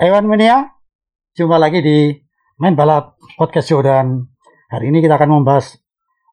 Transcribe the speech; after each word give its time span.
Ewan 0.00 0.24
Mania, 0.24 0.72
jumpa 1.36 1.60
lagi 1.60 1.84
di 1.84 2.16
Main 2.56 2.72
Balap 2.72 3.20
Podcast 3.36 3.68
Show 3.68 3.84
dan 3.84 4.24
hari 4.72 4.88
ini 4.88 5.04
kita 5.04 5.20
akan 5.20 5.42
membahas 5.42 5.76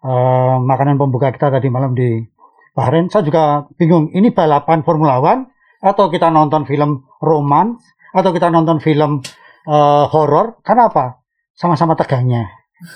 eh, 0.03 0.55
makanan 0.63 0.95
pembuka 0.95 1.35
kita 1.35 1.51
tadi 1.51 1.67
malam 1.67 1.91
di 1.91 2.23
Bahrain. 2.71 3.11
Saya 3.11 3.27
juga 3.27 3.67
bingung, 3.75 4.15
ini 4.15 4.31
balapan 4.31 4.79
Formula 4.87 5.19
One 5.19 5.51
atau 5.83 6.07
kita 6.07 6.31
nonton 6.31 6.63
film 6.63 7.03
romans 7.19 7.83
atau 8.15 8.31
kita 8.31 8.47
nonton 8.47 8.79
film 8.79 9.19
eh, 9.67 10.05
horor? 10.07 10.63
Karena 10.63 10.87
apa? 10.87 11.19
Sama-sama 11.51 11.99
tegangnya. 11.99 12.47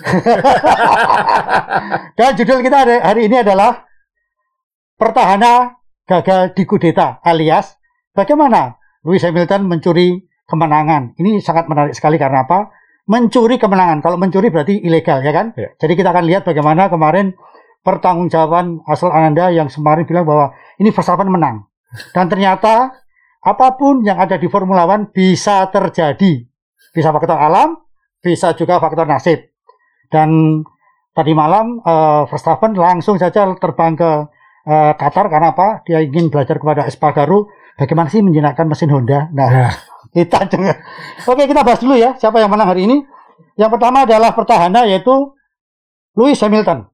dan 2.18 2.40
judul 2.40 2.64
kita 2.64 2.88
hari- 2.88 3.04
hari 3.04 3.22
ini 3.28 3.44
adalah 3.44 3.84
Pertahanan 4.96 5.76
gagal 6.08 6.56
dikudeta 6.56 7.20
alias 7.20 7.76
bagaimana 8.16 8.80
Lewis 9.04 9.28
Hamilton 9.28 9.68
mencuri 9.68 10.24
kemenangan. 10.48 11.16
Ini 11.16 11.40
sangat 11.40 11.68
menarik 11.72 11.96
sekali 11.96 12.20
karena 12.20 12.44
apa? 12.44 12.72
Mencuri 13.08 13.60
kemenangan. 13.60 14.00
Kalau 14.00 14.16
mencuri 14.16 14.48
berarti 14.48 14.80
ilegal, 14.80 15.20
ya 15.24 15.32
kan? 15.36 15.52
Ya. 15.56 15.76
Jadi 15.76 15.94
kita 16.00 16.16
akan 16.16 16.24
lihat 16.24 16.48
bagaimana 16.48 16.88
kemarin 16.88 17.36
pertanggungjawaban 17.84 18.88
asal 18.88 19.12
Ananda 19.12 19.52
yang 19.52 19.68
kemarin 19.68 20.08
bilang 20.08 20.24
bahwa 20.24 20.56
ini 20.80 20.90
Verstappen 20.90 21.28
menang. 21.28 21.68
Dan 22.16 22.32
ternyata 22.32 22.96
apa 23.44 23.68
pun 23.76 24.02
yang 24.08 24.18
ada 24.18 24.40
di 24.40 24.48
Formula 24.48 24.88
One 24.88 25.12
bisa 25.12 25.68
terjadi. 25.68 26.48
Bisa 26.96 27.12
faktor 27.12 27.36
alam, 27.36 27.76
bisa 28.24 28.56
juga 28.56 28.80
faktor 28.80 29.04
nasib. 29.04 29.52
Dan 30.08 30.62
tadi 31.12 31.36
malam 31.36 31.84
eh, 31.84 32.24
Verstappen 32.32 32.72
langsung 32.80 33.20
saja 33.20 33.52
terbang 33.60 34.00
ke 34.00 34.12
eh, 34.64 34.94
Qatar 34.96 35.28
karena 35.28 35.52
apa? 35.52 35.84
Dia 35.84 36.00
ingin 36.00 36.32
belajar 36.32 36.56
kepada 36.56 36.88
Espargaro 36.88 37.52
bagaimana 37.76 38.08
sih 38.08 38.24
menjinakkan 38.24 38.72
mesin 38.72 38.96
Honda. 38.96 39.28
Nah, 39.36 39.76
kita 40.14 40.46
dengar. 40.48 40.80
Oke, 41.26 41.44
kita 41.50 41.66
bahas 41.66 41.82
dulu 41.82 41.98
ya 41.98 42.14
siapa 42.22 42.38
yang 42.38 42.54
menang 42.54 42.70
hari 42.70 42.86
ini. 42.86 43.02
Yang 43.58 43.78
pertama 43.78 44.06
adalah 44.06 44.32
pertahanan 44.34 44.86
yaitu 44.86 45.34
Lewis 46.14 46.38
Hamilton. 46.42 46.86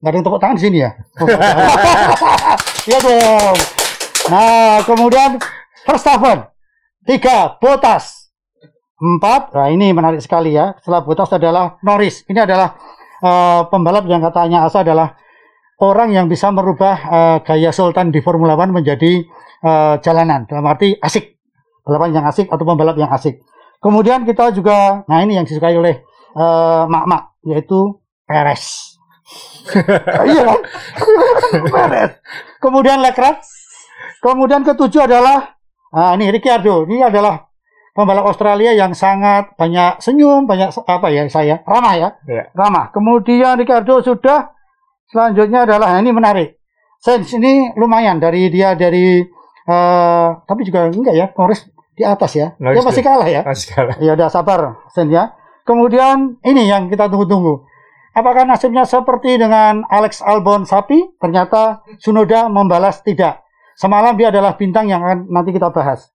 Nggak 0.00 0.10
ada 0.12 0.16
yang 0.16 0.24
tepuk 0.24 0.40
tangan 0.40 0.56
di 0.56 0.64
sini 0.64 0.78
ya? 0.80 0.90
Iya 2.88 2.98
dong. 3.04 3.56
Nah, 4.32 4.80
kemudian 4.88 5.36
Verstappen. 5.84 6.48
Tiga, 7.04 7.60
Bottas. 7.60 8.32
Empat, 9.00 9.56
nah 9.56 9.72
ini 9.72 9.96
menarik 9.96 10.20
sekali 10.20 10.52
ya. 10.56 10.76
Setelah 10.80 11.04
Bottas 11.04 11.32
adalah 11.32 11.80
Norris. 11.80 12.24
Ini 12.28 12.44
adalah 12.44 12.76
eh, 13.24 13.60
pembalap 13.68 14.04
yang 14.08 14.20
katanya 14.20 14.68
Asa 14.68 14.84
adalah 14.84 15.16
orang 15.80 16.12
yang 16.12 16.28
bisa 16.28 16.52
merubah 16.52 16.96
eh, 17.00 17.38
gaya 17.44 17.72
Sultan 17.72 18.12
di 18.12 18.20
Formula 18.20 18.56
One 18.56 18.76
menjadi 18.76 19.24
eh, 19.64 19.94
jalanan. 20.00 20.44
Dalam 20.48 20.64
arti 20.68 20.96
asik. 20.96 21.39
Balapan 21.82 22.20
yang 22.20 22.26
asik 22.28 22.46
atau 22.52 22.64
pembalap 22.64 22.96
yang 22.96 23.10
asik. 23.10 23.40
Kemudian 23.80 24.28
kita 24.28 24.52
juga, 24.52 25.04
nah 25.08 25.24
ini 25.24 25.40
yang 25.40 25.48
disukai 25.48 25.72
oleh 25.76 26.04
eh, 26.36 26.82
mak-mak, 26.86 27.40
yaitu 27.48 27.96
Perez. 28.28 28.94
iya 30.30 30.42
kan? 30.44 30.60
Perez. 31.74 32.10
Kemudian 32.60 33.00
Leclerc. 33.00 33.40
Kemudian 34.20 34.60
ketujuh 34.62 35.08
adalah, 35.08 35.56
ah 35.96 36.12
ini 36.12 36.28
Ricciardo. 36.28 36.84
Ini 36.84 37.08
adalah 37.08 37.48
pembalap 37.96 38.28
Australia 38.28 38.76
yang 38.76 38.92
sangat 38.92 39.56
banyak 39.56 39.98
senyum, 40.04 40.44
banyak 40.44 40.70
apa 40.76 41.08
ya 41.08 41.24
saya, 41.26 41.64
ramah 41.64 41.94
ya, 41.96 42.08
Iya. 42.28 42.52
ramah. 42.52 42.92
Kemudian 42.92 43.56
Ricardo 43.56 44.04
sudah, 44.04 44.52
selanjutnya 45.08 45.64
adalah 45.64 45.96
nah 45.96 46.00
ini 46.04 46.12
menarik. 46.12 46.60
Sainz 47.00 47.32
ini 47.32 47.72
lumayan 47.80 48.20
dari 48.20 48.52
dia 48.52 48.76
dari, 48.76 49.24
eh, 49.70 50.28
tapi 50.44 50.66
juga 50.66 50.90
enggak 50.90 51.14
ya, 51.14 51.26
Norris 51.38 51.70
di 51.94 52.02
atas 52.02 52.34
ya, 52.34 52.58
dia 52.58 52.64
Norris 52.74 52.82
masih 52.82 53.02
di- 53.02 53.08
kalah 53.08 53.28
ya. 53.30 53.40
Masih 53.46 53.66
kalah. 53.70 53.94
Ya 54.02 54.12
udah 54.18 54.28
sabar, 54.28 54.60
Sainz 54.90 55.14
ya. 55.14 55.38
Kemudian 55.62 56.42
ini 56.42 56.66
yang 56.66 56.90
kita 56.90 57.06
tunggu-tunggu. 57.06 57.62
Apakah 58.10 58.42
nasibnya 58.42 58.82
seperti 58.82 59.38
dengan 59.38 59.86
Alex 59.86 60.18
Albon 60.18 60.66
Sapi? 60.66 61.14
Ternyata 61.22 61.86
Sunoda 62.02 62.50
membalas 62.50 63.06
tidak. 63.06 63.46
Semalam 63.78 64.18
dia 64.18 64.34
adalah 64.34 64.58
bintang 64.58 64.90
yang 64.90 64.98
akan 65.06 65.30
nanti 65.30 65.54
kita 65.54 65.70
bahas. 65.70 66.10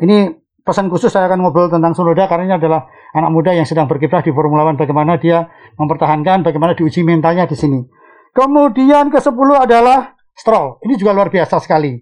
Ini 0.00 0.32
pesan 0.64 0.88
khusus 0.88 1.12
saya 1.12 1.28
akan 1.28 1.44
ngobrol 1.44 1.68
tentang 1.68 1.92
Sunoda 1.92 2.24
karena 2.24 2.48
ini 2.48 2.54
adalah 2.56 2.88
anak 3.12 3.28
muda 3.28 3.52
yang 3.52 3.68
sedang 3.68 3.84
berkiprah 3.84 4.24
di 4.24 4.32
Formula 4.32 4.64
One. 4.64 4.80
Bagaimana 4.80 5.20
dia 5.20 5.52
mempertahankan, 5.76 6.40
bagaimana 6.40 6.72
diuji 6.72 7.04
mentalnya 7.04 7.44
di 7.44 7.56
sini. 7.60 7.84
Kemudian 8.32 9.12
ke-10 9.12 9.48
adalah 9.58 10.16
Stroll. 10.32 10.78
Ini 10.86 10.94
juga 10.96 11.12
luar 11.12 11.28
biasa 11.28 11.58
sekali. 11.60 11.98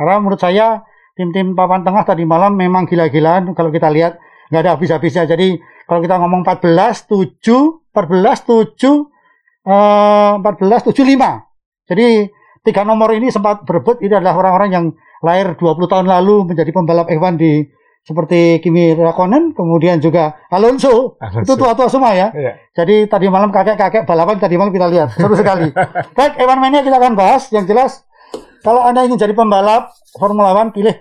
Karena 0.00 0.16
menurut 0.16 0.40
saya 0.40 0.80
tim-tim 1.12 1.52
papan 1.52 1.84
tengah 1.84 2.08
tadi 2.08 2.24
malam 2.24 2.56
memang 2.56 2.88
gila-gilaan 2.88 3.52
kalau 3.52 3.68
kita 3.68 3.92
lihat 3.92 4.16
nggak 4.48 4.60
ada 4.64 4.70
habis-habisnya. 4.80 5.28
Jadi 5.28 5.60
kalau 5.84 6.00
kita 6.00 6.16
ngomong 6.16 6.40
14 6.40 7.04
7 7.04 7.92
14 7.92 8.72
7 8.72 8.80
eh 9.68 10.32
14 10.40 10.88
7 10.88 11.04
5. 11.04 11.92
Jadi 11.92 12.32
tiga 12.64 12.88
nomor 12.88 13.12
ini 13.12 13.28
sempat 13.28 13.68
berebut 13.68 14.00
ini 14.00 14.16
adalah 14.16 14.40
orang-orang 14.40 14.70
yang 14.72 14.84
lahir 15.20 15.52
20 15.52 15.84
tahun 15.84 16.08
lalu 16.08 16.48
menjadi 16.48 16.72
pembalap 16.72 17.12
F1 17.12 17.36
di 17.36 17.68
seperti 18.00 18.64
Kimi 18.64 18.96
Raikkonen, 18.96 19.52
kemudian 19.52 20.00
juga 20.00 20.40
Alonso. 20.48 21.20
Alonso. 21.20 21.44
Itu 21.44 21.52
tua-tua 21.60 21.92
semua 21.92 22.16
ya. 22.16 22.32
Iya. 22.32 22.56
Jadi 22.72 23.04
tadi 23.04 23.28
malam 23.28 23.52
kakek-kakek 23.52 24.08
balapan 24.08 24.40
tadi 24.40 24.56
malam 24.56 24.72
kita 24.72 24.88
lihat 24.88 25.12
seru 25.12 25.36
sekali. 25.36 25.68
Baik, 26.16 26.40
Evan 26.40 26.58
Mania 26.64 26.80
kita 26.80 26.96
akan 26.96 27.12
bahas 27.12 27.52
yang 27.52 27.68
jelas. 27.68 28.08
Kalau 28.60 28.84
anda 28.84 29.04
ingin 29.08 29.16
jadi 29.16 29.32
pembalap 29.32 29.88
Formula 30.20 30.52
One 30.52 30.70
pilih 30.70 30.92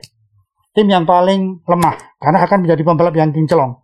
tim 0.72 0.88
yang 0.88 1.04
paling 1.04 1.60
lemah 1.68 1.96
karena 2.22 2.40
akan 2.46 2.64
menjadi 2.64 2.82
pembalap 2.88 3.16
yang 3.18 3.36
kinclong. 3.36 3.80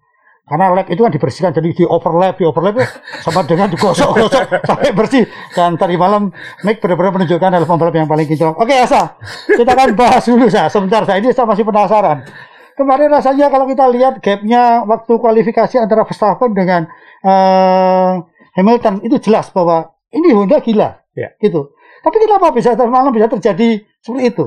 Karena 0.46 0.70
lap 0.78 0.86
itu 0.94 1.02
kan 1.02 1.10
dibersihkan 1.10 1.58
jadi 1.58 1.74
di 1.74 1.84
overlap, 1.90 2.38
di 2.38 2.46
overlap 2.46 2.78
ya, 2.78 2.86
sama 3.26 3.42
dengan 3.50 3.66
digosok-gosok 3.66 4.62
sampai 4.70 4.94
bersih. 4.94 5.26
Dan 5.58 5.74
tadi 5.74 5.98
malam 5.98 6.30
Mick 6.62 6.78
benar-benar 6.86 7.18
menunjukkan 7.18 7.50
adalah 7.50 7.66
pembalap 7.66 7.98
yang 7.98 8.06
paling 8.06 8.30
kinclong. 8.30 8.54
Oke 8.54 8.78
Asa, 8.78 9.18
kita 9.50 9.74
akan 9.74 9.98
bahas 9.98 10.22
dulu 10.30 10.46
saya. 10.46 10.70
Sebentar 10.70 11.02
saya 11.02 11.18
ini 11.18 11.34
saya 11.34 11.50
masih 11.50 11.66
penasaran. 11.66 12.30
Kemarin 12.78 13.10
rasanya 13.10 13.50
kalau 13.50 13.66
kita 13.66 13.90
lihat 13.90 14.22
gapnya 14.22 14.86
waktu 14.86 15.18
kualifikasi 15.18 15.82
antara 15.82 16.06
Verstappen 16.06 16.54
dengan 16.54 16.86
eh, 17.26 18.12
Hamilton 18.54 19.02
itu 19.02 19.18
jelas 19.18 19.50
bahwa 19.50 19.98
ini 20.14 20.30
Honda 20.32 20.62
gila, 20.62 21.02
Ya. 21.18 21.34
gitu. 21.42 21.75
Tapi 22.06 22.18
kenapa 22.22 22.54
bisa 22.54 22.78
malam 22.86 23.10
bisa 23.10 23.26
terjadi 23.26 23.82
seperti 24.00 24.24
itu? 24.30 24.46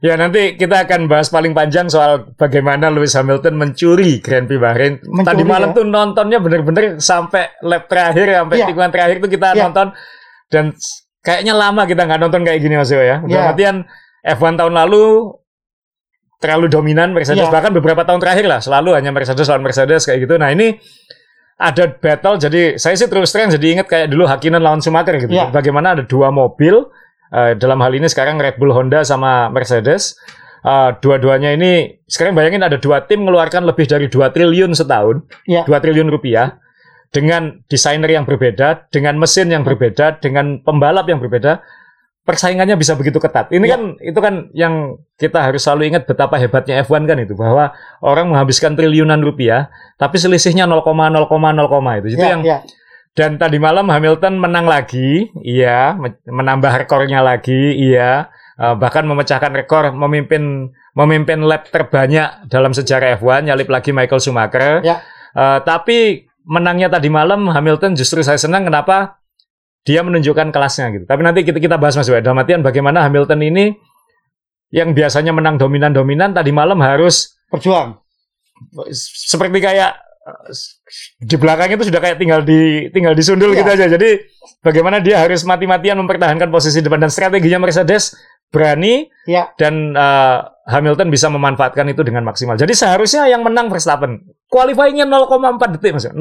Ya 0.00 0.12
nanti 0.12 0.56
kita 0.56 0.84
akan 0.84 1.08
bahas 1.08 1.28
paling 1.28 1.56
panjang 1.56 1.88
soal 1.88 2.32
bagaimana 2.36 2.92
Lewis 2.92 3.16
Hamilton 3.16 3.56
mencuri 3.56 4.20
Grand 4.20 4.44
Prix 4.44 4.60
Bahrain. 4.60 5.00
Mencuri, 5.00 5.28
Tadi 5.28 5.44
malam 5.44 5.72
ya. 5.72 5.76
tuh 5.76 5.84
nontonnya 5.88 6.38
bener-bener 6.40 7.00
sampai 7.00 7.52
lap 7.64 7.88
terakhir, 7.88 8.28
sampai 8.28 8.56
Iya. 8.60 8.66
tikungan 8.68 8.92
terakhir 8.92 9.16
tuh 9.20 9.30
kita 9.32 9.48
Iya. 9.56 9.62
nonton 9.68 9.86
dan 10.52 10.64
kayaknya 11.20 11.54
lama 11.56 11.82
kita 11.84 12.04
nggak 12.04 12.20
nonton 12.20 12.40
kayak 12.44 12.60
gini 12.60 12.76
Mas 12.76 12.92
Yo 12.92 13.00
ya. 13.00 13.24
Iya. 13.24 13.56
artian 13.56 13.88
F1 14.20 14.60
tahun 14.60 14.74
lalu 14.76 15.32
terlalu 16.36 16.66
dominan 16.68 17.16
Mercedes 17.16 17.48
Iya. 17.48 17.52
bahkan 17.52 17.72
beberapa 17.72 18.04
tahun 18.04 18.20
terakhir 18.20 18.44
lah 18.44 18.60
selalu 18.60 19.00
hanya 19.00 19.08
Mercedes 19.08 19.48
lawan 19.48 19.64
Mercedes 19.64 20.04
kayak 20.04 20.28
gitu. 20.28 20.36
Nah 20.36 20.52
ini 20.52 20.76
ada 21.56 21.88
battle 21.88 22.36
jadi 22.36 22.76
saya 22.76 23.00
sih 23.00 23.08
terus 23.08 23.32
terang 23.32 23.48
jadi 23.48 23.80
inget 23.80 23.88
kayak 23.88 24.12
dulu 24.12 24.28
Hakkinen 24.28 24.60
lawan 24.60 24.84
Schumacher 24.84 25.16
gitu. 25.16 25.32
Iya. 25.32 25.48
Bagaimana 25.48 25.96
ada 25.96 26.04
dua 26.04 26.28
mobil 26.28 26.84
eh, 27.32 27.56
dalam 27.56 27.80
hal 27.80 27.96
ini 27.96 28.06
sekarang 28.12 28.36
Red 28.36 28.60
Bull 28.60 28.76
Honda 28.76 29.00
sama 29.08 29.48
Mercedes. 29.48 30.20
Eh, 30.66 30.90
dua-duanya 31.00 31.56
ini 31.56 31.96
sekarang 32.04 32.36
bayangin 32.36 32.60
ada 32.60 32.76
dua 32.76 33.08
tim 33.08 33.24
mengeluarkan 33.24 33.64
lebih 33.64 33.86
dari 33.86 34.10
2 34.10 34.34
triliun 34.34 34.74
setahun, 34.74 35.22
Iya. 35.46 35.62
2 35.64 35.78
triliun 35.78 36.10
rupiah 36.10 36.58
dengan 37.14 37.62
desainer 37.70 38.10
yang 38.10 38.26
berbeda, 38.26 38.90
dengan 38.92 39.16
mesin 39.16 39.48
yang 39.48 39.62
berbeda, 39.62 40.18
dengan 40.20 40.60
pembalap 40.60 41.06
yang 41.08 41.22
berbeda. 41.22 41.62
Persaingannya 42.26 42.74
bisa 42.74 42.98
begitu 42.98 43.16
ketat. 43.16 43.48
Ini 43.48 43.62
Iya. 43.62 43.72
kan 43.72 43.82
itu 44.02 44.18
kan 44.18 44.34
yang 44.50 44.74
kita 45.14 45.46
harus 45.46 45.62
selalu 45.62 45.94
ingat 45.94 46.04
betapa 46.04 46.34
hebatnya 46.36 46.82
F1 46.82 47.06
kan 47.06 47.22
itu 47.22 47.32
bahwa 47.32 47.70
orang 48.02 48.26
menghabiskan 48.28 48.74
triliunan 48.74 49.22
rupiah 49.22 49.70
tapi 49.94 50.18
selisihnya 50.18 50.66
0,0,0, 50.66 52.02
itu. 52.02 52.18
Itu 52.18 52.20
Ya, 52.20 52.30
yang 52.34 52.42
ya. 52.42 52.58
dan 53.14 53.38
tadi 53.38 53.56
malam 53.56 53.86
Hamilton 53.86 54.36
menang 54.36 54.66
lagi, 54.66 55.30
iya, 55.38 55.94
me- 55.94 56.18
menambah 56.26 56.82
rekornya 56.82 57.22
lagi, 57.22 57.78
iya, 57.78 58.26
Eh, 58.56 58.72
bahkan 58.72 59.04
memecahkan 59.04 59.52
rekor 59.52 59.92
memimpin 59.92 60.72
memimpin 60.96 61.44
lap 61.44 61.68
terbanyak 61.68 62.48
dalam 62.48 62.72
sejarah 62.72 63.20
F1, 63.20 63.44
nyalip 63.44 63.68
lagi 63.68 63.92
Michael 63.92 64.16
Schumacher. 64.16 64.80
Ya. 64.80 65.04
Eh, 65.36 65.58
tapi 65.60 66.24
menangnya 66.40 66.88
tadi 66.88 67.12
malam 67.12 67.52
Hamilton 67.52 67.92
justru 67.92 68.24
saya 68.24 68.40
senang 68.40 68.64
kenapa 68.64 69.20
dia 69.86 70.02
menunjukkan 70.02 70.50
kelasnya 70.50 70.90
gitu. 70.92 71.04
Tapi 71.06 71.20
nanti 71.22 71.46
kita 71.46 71.62
kita 71.62 71.78
bahas 71.78 71.94
Mas 71.94 72.10
Wei. 72.10 72.18
Dalam 72.18 72.36
artian 72.36 72.60
bagaimana 72.60 73.06
Hamilton 73.06 73.40
ini 73.40 73.64
yang 74.74 74.90
biasanya 74.90 75.30
menang 75.30 75.56
dominan-dominan 75.56 76.34
tadi 76.34 76.50
malam 76.50 76.82
harus 76.82 77.38
Berjuang. 77.46 78.02
seperti 78.90 79.62
kayak 79.62 79.94
eh, 80.26 80.50
di 81.22 81.36
belakang 81.38 81.70
itu 81.70 81.86
sudah 81.86 82.00
kayak 82.02 82.18
tinggal 82.18 82.42
di 82.42 82.90
tinggal 82.90 83.14
disundul 83.14 83.54
Iya. 83.54 83.58
gitu 83.62 83.70
aja. 83.70 83.86
Jadi 83.94 84.08
bagaimana 84.60 84.98
dia 84.98 85.22
harus 85.22 85.46
mati-matian 85.46 85.94
mempertahankan 86.02 86.50
posisi 86.50 86.82
depan 86.82 86.98
dan 86.98 87.10
strateginya 87.12 87.62
Mercedes 87.62 88.18
berani 88.50 89.10
Ya. 89.26 89.50
dan 89.58 89.90
eh, 89.92 90.38
Hamilton 90.66 91.10
bisa 91.10 91.26
memanfaatkan 91.26 91.86
itu 91.90 92.02
dengan 92.02 92.22
maksimal. 92.22 92.54
Jadi 92.54 92.74
seharusnya 92.74 93.26
yang 93.26 93.42
menang 93.42 93.66
Verstappen. 93.66 94.22
Qualifyingnya 94.46 95.06
0,4 95.06 95.74
detik 95.78 95.90
mas. 95.94 96.06
0,4 96.06 96.14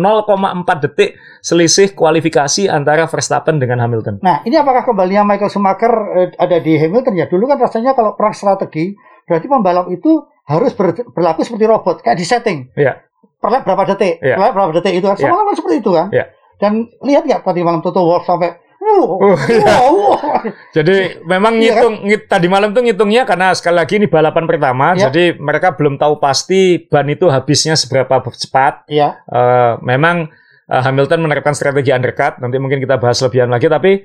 detik 0.86 1.14
selisih 1.42 1.94
kualifikasi 1.94 2.66
antara 2.66 3.06
Verstappen 3.06 3.62
dengan 3.62 3.78
Hamilton. 3.82 4.22
Nah, 4.26 4.42
ini 4.42 4.58
apakah 4.58 4.82
kembalinya 4.82 5.22
Michael 5.22 5.50
Schumacher 5.50 5.94
eh, 6.18 6.30
ada 6.34 6.58
di 6.58 6.74
Hamilton 6.78 7.14
ya? 7.14 7.26
Dulu 7.30 7.46
kan 7.46 7.62
rasanya 7.62 7.94
kalau 7.94 8.18
perang 8.18 8.34
strategi, 8.34 8.98
berarti 9.30 9.46
pembalap 9.46 9.86
itu 9.90 10.26
harus 10.46 10.74
ber- 10.74 11.10
berlaku 11.14 11.42
seperti 11.46 11.66
robot, 11.66 12.02
kayak 12.02 12.18
di 12.18 12.26
setting. 12.26 12.58
Iya. 12.74 13.02
Berapa 13.42 13.86
detik? 13.94 14.18
Iya. 14.22 14.42
Berapa 14.50 14.74
detik 14.74 14.94
itu 14.98 15.06
kan? 15.06 15.18
Iya. 15.18 15.30
Sama 15.30 15.46
kan 15.46 15.56
seperti 15.58 15.76
itu 15.82 15.92
kan? 15.94 16.08
Iya. 16.10 16.26
Dan 16.58 16.72
lihat 17.06 17.24
nggak 17.26 17.42
tadi 17.46 17.62
malam 17.62 17.86
Toto 17.86 18.02
Wolff 18.02 18.26
sampai 18.26 18.58
Wow, 18.96 19.20
Oh, 19.28 19.38
iya. 19.46 19.66
wow, 19.76 19.92
wow. 19.92 20.40
Jadi 20.72 20.96
memang 21.22 21.56
Iya 21.56 21.76
ngitung 21.76 21.96
ngit- 22.04 22.28
tadi 22.28 22.48
malam 22.48 22.72
tuh 22.72 22.80
ngitungnya 22.80 23.24
karena 23.24 23.52
sekali 23.52 23.76
lagi 23.76 24.00
ini 24.00 24.08
balapan 24.08 24.46
pertama, 24.46 24.94
Ya. 24.94 25.08
jadi 25.08 25.36
mereka 25.36 25.74
belum 25.74 25.96
tahu 25.96 26.18
pasti 26.18 26.80
ban 26.82 27.04
itu 27.06 27.28
habisnya 27.28 27.76
seberapa 27.76 28.08
cepat. 28.26 28.88
Iya, 28.88 29.20
Eh, 29.22 29.74
memang 29.82 30.32
eh, 30.66 30.82
Hamilton 30.82 31.22
menerapkan 31.22 31.52
strategi 31.52 31.92
undercut. 31.92 32.40
Nanti 32.40 32.56
mungkin 32.56 32.80
kita 32.80 32.96
bahas 32.96 33.20
lebihan 33.20 33.48
lagi. 33.48 33.68
Tapi 33.68 34.00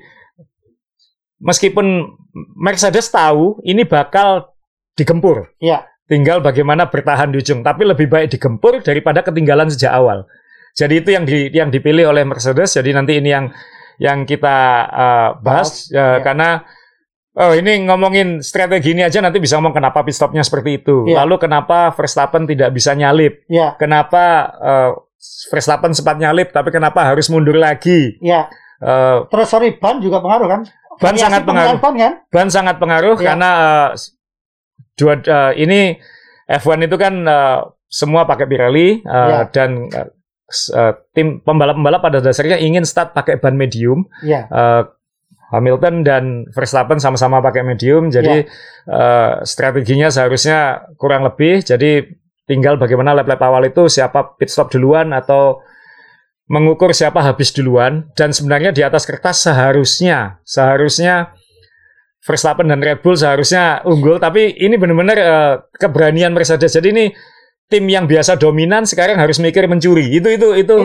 meskipun 1.39 1.87
Mercedes 2.57 3.09
tahu 3.09 3.59
ini 3.63 3.83
bakal 3.83 4.53
digempur, 4.93 5.49
iya, 5.59 5.87
tinggal 6.05 6.41
bagaimana 6.41 6.87
bertahan 6.87 7.33
di 7.33 7.41
ujung. 7.41 7.63
Tapi 7.63 7.87
lebih 7.87 8.07
baik 8.07 8.31
digempur 8.31 8.83
daripada 8.83 9.23
ketinggalan 9.23 9.71
sejak 9.71 9.91
awal. 9.91 10.27
Jadi 10.71 11.03
itu 11.03 11.11
yang 11.11 11.25
di, 11.27 11.51
yang 11.51 11.69
dipilih 11.69 12.07
oleh 12.07 12.23
Mercedes. 12.23 12.77
Jadi 12.77 12.95
nanti 12.95 13.19
ini 13.19 13.31
yang 13.33 13.51
yang 14.00 14.25
kita 14.25 14.56
eh, 14.88 15.29
bahas, 15.44 15.93
eh, 15.93 16.00
ya. 16.00 16.25
karena 16.25 16.64
oh 17.37 17.52
ini 17.52 17.85
ngomongin 17.85 18.41
strategi 18.41 18.97
ini 18.97 19.05
aja 19.05 19.20
nanti 19.20 19.37
bisa 19.38 19.61
ngomong 19.61 19.76
kenapa 19.76 20.00
pit 20.00 20.17
stopnya 20.17 20.41
seperti 20.41 20.81
itu. 20.81 21.05
Ya. 21.06 21.23
Lalu 21.23 21.37
kenapa 21.44 21.93
Verstappen 21.93 22.49
tidak 22.49 22.73
bisa 22.73 22.97
nyalip? 22.97 23.44
iya, 23.47 23.76
kenapa 23.76 24.25
eh, 24.56 24.91
Verstappen 25.52 25.93
sempat 25.93 26.17
nyalip 26.17 26.49
tapi 26.49 26.73
kenapa 26.73 27.05
harus 27.05 27.29
mundur 27.29 27.61
lagi? 27.61 28.17
iya. 28.19 28.49
Eh, 28.81 29.19
Terus 29.29 29.47
sorry, 29.47 29.76
ban 29.76 30.00
juga 30.00 30.25
pengaruh 30.25 30.49
kan? 30.49 30.61
ban 30.97 31.12
Variasi 31.12 31.20
sangat 31.23 31.43
pengaruh. 31.44 31.76
Ban 31.79 31.94
kan? 31.94 32.12
Ban 32.32 32.49
sangat 32.49 32.76
pengaruh 32.81 33.17
Iya. 33.20 33.26
karena 33.32 33.50
dua 34.97 35.14
eh, 35.17 35.52
ini 35.61 35.81
F1 36.50 36.81
itu 36.82 36.97
kan 36.97 37.14
eh, 37.20 37.58
semua 37.87 38.25
pakai 38.25 38.49
Pirelli 38.49 39.00
eh, 39.00 39.29
Iya. 39.29 39.49
dan 39.52 39.70
eh, 39.88 40.08
eh, 40.50 40.94
tim 41.14 41.41
pembalap-pembalap 41.41 42.00
pada 42.02 42.19
dasarnya 42.19 42.58
ingin 42.58 42.82
start 42.82 43.14
pakai 43.14 43.38
ban 43.38 43.55
medium. 43.55 44.06
Iya, 44.23 44.47
Eh, 44.50 44.82
Hamilton 45.50 46.06
dan 46.06 46.47
Verstappen 46.55 47.02
sama-sama 47.02 47.43
pakai 47.43 47.67
medium, 47.67 48.06
jadi 48.06 48.47
eh, 48.87 49.32
strateginya 49.43 50.06
seharusnya 50.06 50.87
kurang 50.94 51.26
lebih. 51.26 51.67
Jadi 51.67 52.06
tinggal 52.47 52.79
bagaimana 52.79 53.14
lap-lap 53.14 53.43
awal 53.43 53.67
itu 53.67 53.91
siapa 53.91 54.38
pit 54.38 54.47
stop 54.47 54.70
duluan 54.70 55.11
atau 55.11 55.58
mengukur 56.47 56.94
siapa 56.94 57.19
habis 57.23 57.50
duluan. 57.50 58.06
Dan 58.14 58.31
sebenarnya 58.31 58.70
di 58.70 58.87
atas 58.87 59.02
kertas 59.06 59.43
seharusnya 59.43 60.38
seharusnya 60.47 61.35
Verstappen 62.20 62.69
dan 62.69 62.85
Red 62.85 63.00
Bull 63.00 63.17
seharusnya 63.17 63.81
unggul, 63.82 64.20
tapi 64.20 64.55
ini 64.55 64.79
benar-benar 64.79 65.19
eh, 65.19 65.55
keberanian 65.82 66.31
Mercedes. 66.31 66.79
Jadi 66.79 66.88
ini 66.94 67.05
tim 67.71 67.87
yang 67.87 68.05
biasa 68.05 68.35
dominan 68.35 68.83
sekarang 68.83 69.17
harus 69.17 69.39
mikir 69.39 69.65
mencuri. 69.65 70.11
Itu 70.11 70.27
itu 70.29 70.59
itu 70.59 70.77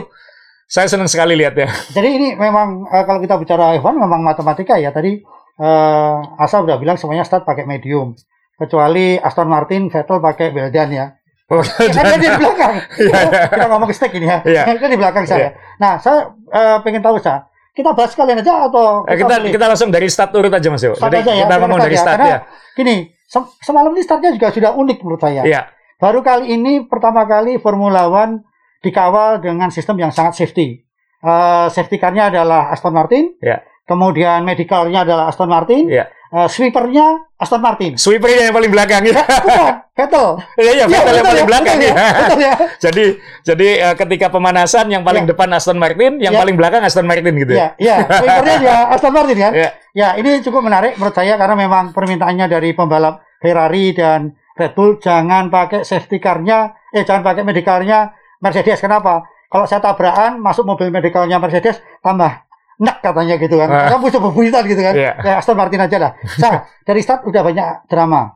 saya 0.65 0.85
senang 0.85 1.09
sekali 1.09 1.33
lihat 1.33 1.57
ya. 1.57 1.67
Jadi 1.91 2.09
ini 2.11 2.27
memang 2.33 2.85
eh, 2.87 3.03
kalau 3.03 3.19
kita 3.19 3.35
bicara 3.35 3.73
F1 3.75 3.91
memang 3.91 4.21
matematika 4.21 4.77
ya. 4.77 4.93
Tadi 4.93 5.17
eh, 5.57 6.15
Asa 6.37 6.61
udah 6.61 6.77
bilang 6.77 6.95
semuanya 6.95 7.25
start 7.25 7.43
pakai 7.43 7.65
medium. 7.65 8.13
Kecuali 8.55 9.19
Aston 9.19 9.51
Martin, 9.51 9.89
Vettel 9.89 10.17
pakai 10.17 10.47
Beldan 10.49 10.89
ya. 10.89 11.05
Oh, 11.45 11.59
Ya, 11.61 11.91
kan 12.07 12.15
dia 12.15 12.31
di 12.31 12.39
belakang. 12.39 12.73
Iya, 13.01 13.17
iya. 13.21 13.41
kita 13.51 13.65
ngomong 13.67 13.87
ke 13.89 13.93
stick 13.93 14.13
ini 14.13 14.25
ya. 14.25 14.39
Iya. 14.41 14.61
Dia 14.79 14.89
di 14.89 14.97
belakang 14.97 15.25
saya. 15.27 15.49
Nah, 15.77 15.99
saya 15.99 16.31
eh, 16.49 16.77
pengen 16.81 17.03
tahu 17.03 17.19
saya. 17.19 17.45
Kita 17.69 17.91
bahas 17.91 18.15
sekalian 18.15 18.39
aja 18.39 18.65
atau 18.65 19.03
Eh, 19.03 19.13
kita 19.13 19.35
pilih? 19.37 19.51
kita 19.51 19.65
langsung 19.67 19.91
dari 19.91 20.07
start 20.07 20.31
urut 20.31 20.47
aja 20.49 20.71
Mas 20.71 20.81
Yo. 20.81 20.95
Start 20.95 21.11
Jadi 21.11 21.17
aja 21.19 21.31
ya, 21.31 21.35
kita 21.35 21.45
kita 21.45 21.55
ngomong 21.59 21.75
start 21.75 21.85
dari 21.85 21.93
ya. 21.93 22.01
start 22.01 22.17
Karena 22.17 22.31
ya. 22.31 22.39
Gini, 22.73 22.95
sem- 23.27 23.51
semalam 23.59 23.89
ini 23.91 24.01
startnya 24.01 24.31
juga 24.31 24.47
sudah 24.49 24.71
unik 24.73 24.97
menurut 25.03 25.21
saya. 25.21 25.41
Iya. 25.43 25.61
Baru 25.95 26.19
kali 26.21 26.51
ini 26.51 26.83
pertama 26.85 27.23
kali 27.23 27.55
Formula 27.57 28.11
One 28.11 28.43
dikawal 28.83 29.39
dengan 29.39 29.71
sistem 29.71 29.95
yang 29.97 30.11
sangat 30.11 30.35
safety. 30.35 30.83
Eh, 31.25 31.67
safety 31.71 31.97
car-nya 31.97 32.29
adalah 32.29 32.69
Aston 32.69 32.93
Martin. 32.93 33.33
Iya. 33.39 33.63
Kemudian 33.85 34.43
medicalnya 34.43 35.05
adalah 35.07 35.31
Aston 35.31 35.47
Martin. 35.47 35.87
Iya. 35.87 36.05
Eh, 36.35 36.47
sweepernya 36.51 37.31
Aston 37.39 37.63
Martin. 37.63 37.95
Sweepernya 37.95 38.51
yang 38.51 38.55
paling 38.55 38.69
belakang 38.69 39.07
ya. 39.07 39.23
Bukan, 39.23 39.73
Vettel. 39.95 40.27
Iya, 40.59 40.71
iya, 40.75 40.85
Vettel 40.85 41.15
yang 41.15 41.23
betul 41.23 41.31
paling 41.31 41.45
ya, 41.45 41.49
belakang 41.49 41.77
betul 41.79 41.87
ya. 41.87 41.95
ya. 41.95 42.11
Betul 42.11 42.39
ya. 42.49 42.53
Jadi 42.77 43.05
jadi 43.47 43.67
eh, 43.87 43.95
ketika 43.95 44.27
pemanasan 44.27 44.85
yang 44.91 45.01
paling 45.07 45.23
Iya. 45.23 45.31
depan 45.31 45.47
Aston 45.55 45.79
Martin, 45.79 46.19
yang 46.19 46.35
Iya. 46.35 46.41
paling 46.43 46.55
belakang 46.59 46.81
Aston 46.83 47.07
Martin 47.07 47.33
gitu. 47.39 47.53
Iya, 47.55 47.67
iya. 47.79 47.95
Sweepernya 48.03 48.55
juga 48.59 48.75
Aston 48.93 49.13
Martin 49.15 49.37
kan? 49.39 49.51
Iya. 49.55 49.69
Ya, 49.95 50.07
ini 50.19 50.43
cukup 50.43 50.59
menarik 50.61 50.99
menurut 50.99 51.15
saya 51.15 51.39
karena 51.39 51.55
memang 51.55 51.95
permintaannya 51.95 52.51
dari 52.51 52.75
pembalap 52.75 53.23
Ferrari 53.39 53.95
dan 53.95 54.35
Red 54.55 54.71
Bull 54.71 54.97
jangan 55.03 55.51
pakai 55.51 55.83
safety 55.83 56.17
car-nya, 56.23 56.73
eh 56.95 57.03
jangan 57.03 57.27
pakai 57.27 57.43
medicalnya 57.43 58.15
Mercedes. 58.39 58.79
Kenapa? 58.79 59.27
Kalau 59.51 59.67
saya 59.67 59.83
tabrakan 59.83 60.39
masuk 60.39 60.63
mobil 60.63 60.87
medicalnya 60.89 61.37
Mercedes 61.37 61.83
tambah 61.99 62.45
nek 62.79 62.97
katanya 62.99 63.35
gitu 63.39 63.55
kan. 63.55 63.67
Ah. 63.71 63.87
Karena 63.87 63.97
musuh 63.99 64.19
bebuyutan 64.19 64.63
gitu 64.67 64.81
kan. 64.83 64.95
Iya. 64.95 65.11
Ya 65.23 65.33
Aston 65.39 65.55
Martin 65.55 65.79
aja 65.83 65.97
lah. 65.99 66.11
Nah, 66.39 66.67
dari 66.83 66.99
start 67.03 67.23
udah 67.27 67.41
banyak 67.43 67.67
drama. 67.87 68.35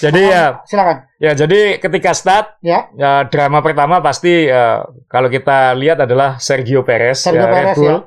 Jadi 0.00 0.32
ya 0.32 0.64
Silakan. 0.64 0.96
ya 1.20 1.36
jadi 1.36 1.76
ketika 1.76 2.16
start 2.16 2.56
Ya, 2.64 2.88
ya, 2.96 3.28
drama 3.28 3.60
pertama 3.60 4.00
pasti 4.00 4.48
eh, 4.48 4.80
kalau 5.12 5.28
kita 5.28 5.76
lihat 5.76 6.00
adalah 6.08 6.40
Sergio 6.40 6.80
Perez, 6.88 7.20
Sergio 7.20 7.44
ya, 7.44 7.52
Red 7.52 7.52
Perez, 7.52 7.76
Bull. 7.76 7.98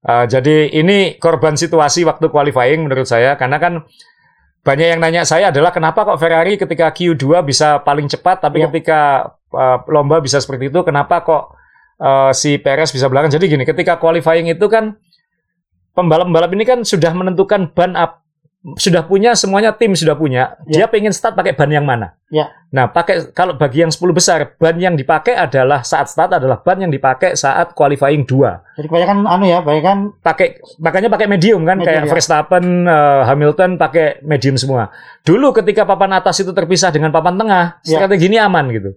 Eh, 0.00 0.24
jadi 0.32 0.56
ini 0.72 1.20
korban 1.20 1.60
situasi 1.60 2.08
waktu 2.08 2.32
qualifying 2.32 2.88
menurut 2.88 3.04
saya 3.04 3.36
karena 3.36 3.60
kan 3.60 3.84
banyak 4.66 4.98
yang 4.98 5.00
nanya 5.00 5.22
saya 5.22 5.54
adalah 5.54 5.70
kenapa 5.70 6.02
kok 6.02 6.18
Ferrari 6.18 6.58
ketika 6.58 6.90
Q2 6.90 7.46
bisa 7.46 7.78
paling 7.86 8.10
cepat 8.10 8.42
tapi 8.42 8.58
Ya. 8.58 8.66
ketika 8.66 9.30
eh, 9.54 9.78
lomba 9.94 10.18
bisa 10.18 10.42
seperti 10.42 10.74
itu 10.74 10.82
kenapa 10.82 11.22
kok 11.22 11.54
eh, 12.02 12.34
si 12.34 12.58
Perez 12.58 12.90
bisa 12.90 13.06
belakang 13.06 13.30
jadi 13.30 13.46
gini 13.46 13.62
ketika 13.62 13.94
qualifying 14.02 14.50
itu 14.50 14.66
kan 14.66 14.98
pembalap-pembalap 15.94 16.50
ini 16.50 16.64
kan 16.66 16.78
sudah 16.82 17.14
menentukan 17.14 17.70
ban 17.70 17.94
up 17.94 18.25
sudah 18.74 19.06
punya 19.06 19.38
semuanya 19.38 19.70
tim 19.70 19.94
sudah 19.94 20.18
punya 20.18 20.58
dia 20.66 20.90
pengen 20.90 21.14
start 21.14 21.38
pakai 21.38 21.54
ban 21.54 21.70
yang 21.70 21.86
mana 21.86 22.18
Ya. 22.26 22.50
nah 22.74 22.90
pakai 22.90 23.30
kalau 23.30 23.54
bagi 23.54 23.86
yang 23.86 23.94
10 23.94 24.02
besar 24.10 24.58
ban 24.58 24.74
yang 24.74 24.98
dipakai 24.98 25.38
adalah 25.38 25.86
saat 25.86 26.10
start 26.10 26.34
adalah 26.34 26.58
ban 26.58 26.82
yang 26.82 26.90
dipakai 26.90 27.38
saat 27.38 27.70
qualifying 27.70 28.26
2 28.26 28.74
jadi 28.74 28.86
kebanyakan 28.90 29.16
anu 29.30 29.46
ya, 29.46 29.62
kebanyakan 29.62 29.96
pakai 30.18 30.58
makanya 30.82 31.06
pakai 31.06 31.26
medium 31.30 31.62
kan 31.62 31.78
Medium, 31.78 31.86
kayak 31.86 32.02
ya. 32.02 32.10
Verstappen 32.10 32.64
eh, 32.84 33.22
Hamilton 33.30 33.70
pakai 33.78 34.20
medium 34.26 34.58
semua. 34.58 34.90
Dulu 35.22 35.54
ketika 35.54 35.86
papan 35.86 36.18
atas 36.18 36.42
itu 36.42 36.50
terpisah 36.50 36.90
dengan 36.90 37.14
papan 37.14 37.38
tengah, 37.38 37.64
Ya. 37.86 38.02
strategi 38.02 38.26
ini 38.26 38.36
aman 38.36 38.68
gitu. 38.74 38.90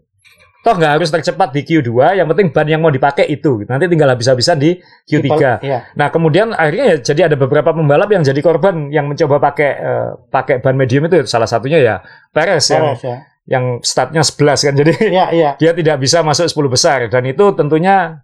Toh 0.59 0.75
nggak 0.75 0.99
harus 0.99 1.07
tercepat 1.07 1.55
di 1.55 1.63
Q2, 1.63 2.19
yang 2.19 2.27
penting 2.27 2.51
ban 2.51 2.67
yang 2.67 2.83
mau 2.83 2.91
dipakai 2.91 3.23
itu. 3.31 3.63
Nanti 3.63 3.87
tinggal 3.87 4.11
habis-habisan 4.11 4.59
di 4.59 4.75
Q3. 5.07 5.63
Iya. 5.63 5.79
Nah, 5.95 6.11
kemudian 6.11 6.51
akhirnya 6.51 6.85
ya 6.91 6.95
jadi 6.99 7.21
ada 7.31 7.39
beberapa 7.39 7.71
pembalap 7.71 8.11
yang 8.11 8.27
jadi 8.27 8.43
korban 8.43 8.91
yang 8.91 9.07
mencoba 9.07 9.39
pakai 9.39 9.71
eh, 9.79 10.09
pakai 10.27 10.59
ban 10.59 10.75
medium 10.75 11.07
itu 11.07 11.23
salah 11.23 11.47
satunya 11.47 11.79
ya 11.79 11.95
Perez 12.35 12.67
yang 12.67 12.91
ya. 12.99 13.15
yang 13.47 13.63
startnya 13.79 14.19
11 14.19 14.67
kan. 14.67 14.73
Jadi 14.83 14.93
Iya, 15.07 15.25
iya. 15.31 15.49
dia 15.55 15.71
tidak 15.71 15.95
bisa 16.03 16.19
masuk 16.27 16.51
10 16.51 16.75
besar 16.75 16.99
dan 17.07 17.23
itu 17.23 17.55
tentunya 17.55 18.19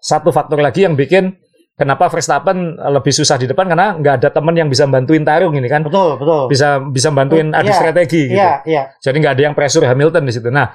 satu 0.00 0.32
faktor 0.32 0.64
lagi 0.64 0.88
yang 0.88 0.96
bikin 0.96 1.36
kenapa 1.74 2.06
Verstappen 2.08 2.76
lebih 2.80 3.12
susah 3.12 3.36
di 3.36 3.44
depan 3.44 3.66
karena 3.66 3.98
nggak 3.98 4.14
ada 4.24 4.28
teman 4.32 4.54
yang 4.54 4.68
bisa 4.70 4.86
bantuin 4.86 5.20
tarung 5.20 5.52
ini 5.54 5.66
kan 5.66 5.82
Betul, 5.82 6.16
betul. 6.16 6.46
bisa 6.46 6.78
bisa 6.80 7.08
bantuin 7.10 7.50
adu 7.50 7.66
Iya, 7.66 7.74
strategi 7.76 8.22
gitu 8.30 8.38
Iya, 8.38 8.52
iya. 8.62 8.82
jadi 9.02 9.16
nggak 9.18 9.34
ada 9.34 9.42
yang 9.42 9.54
pressure 9.58 9.82
Hamilton 9.82 10.22
di 10.22 10.32
situ 10.32 10.48
nah 10.54 10.70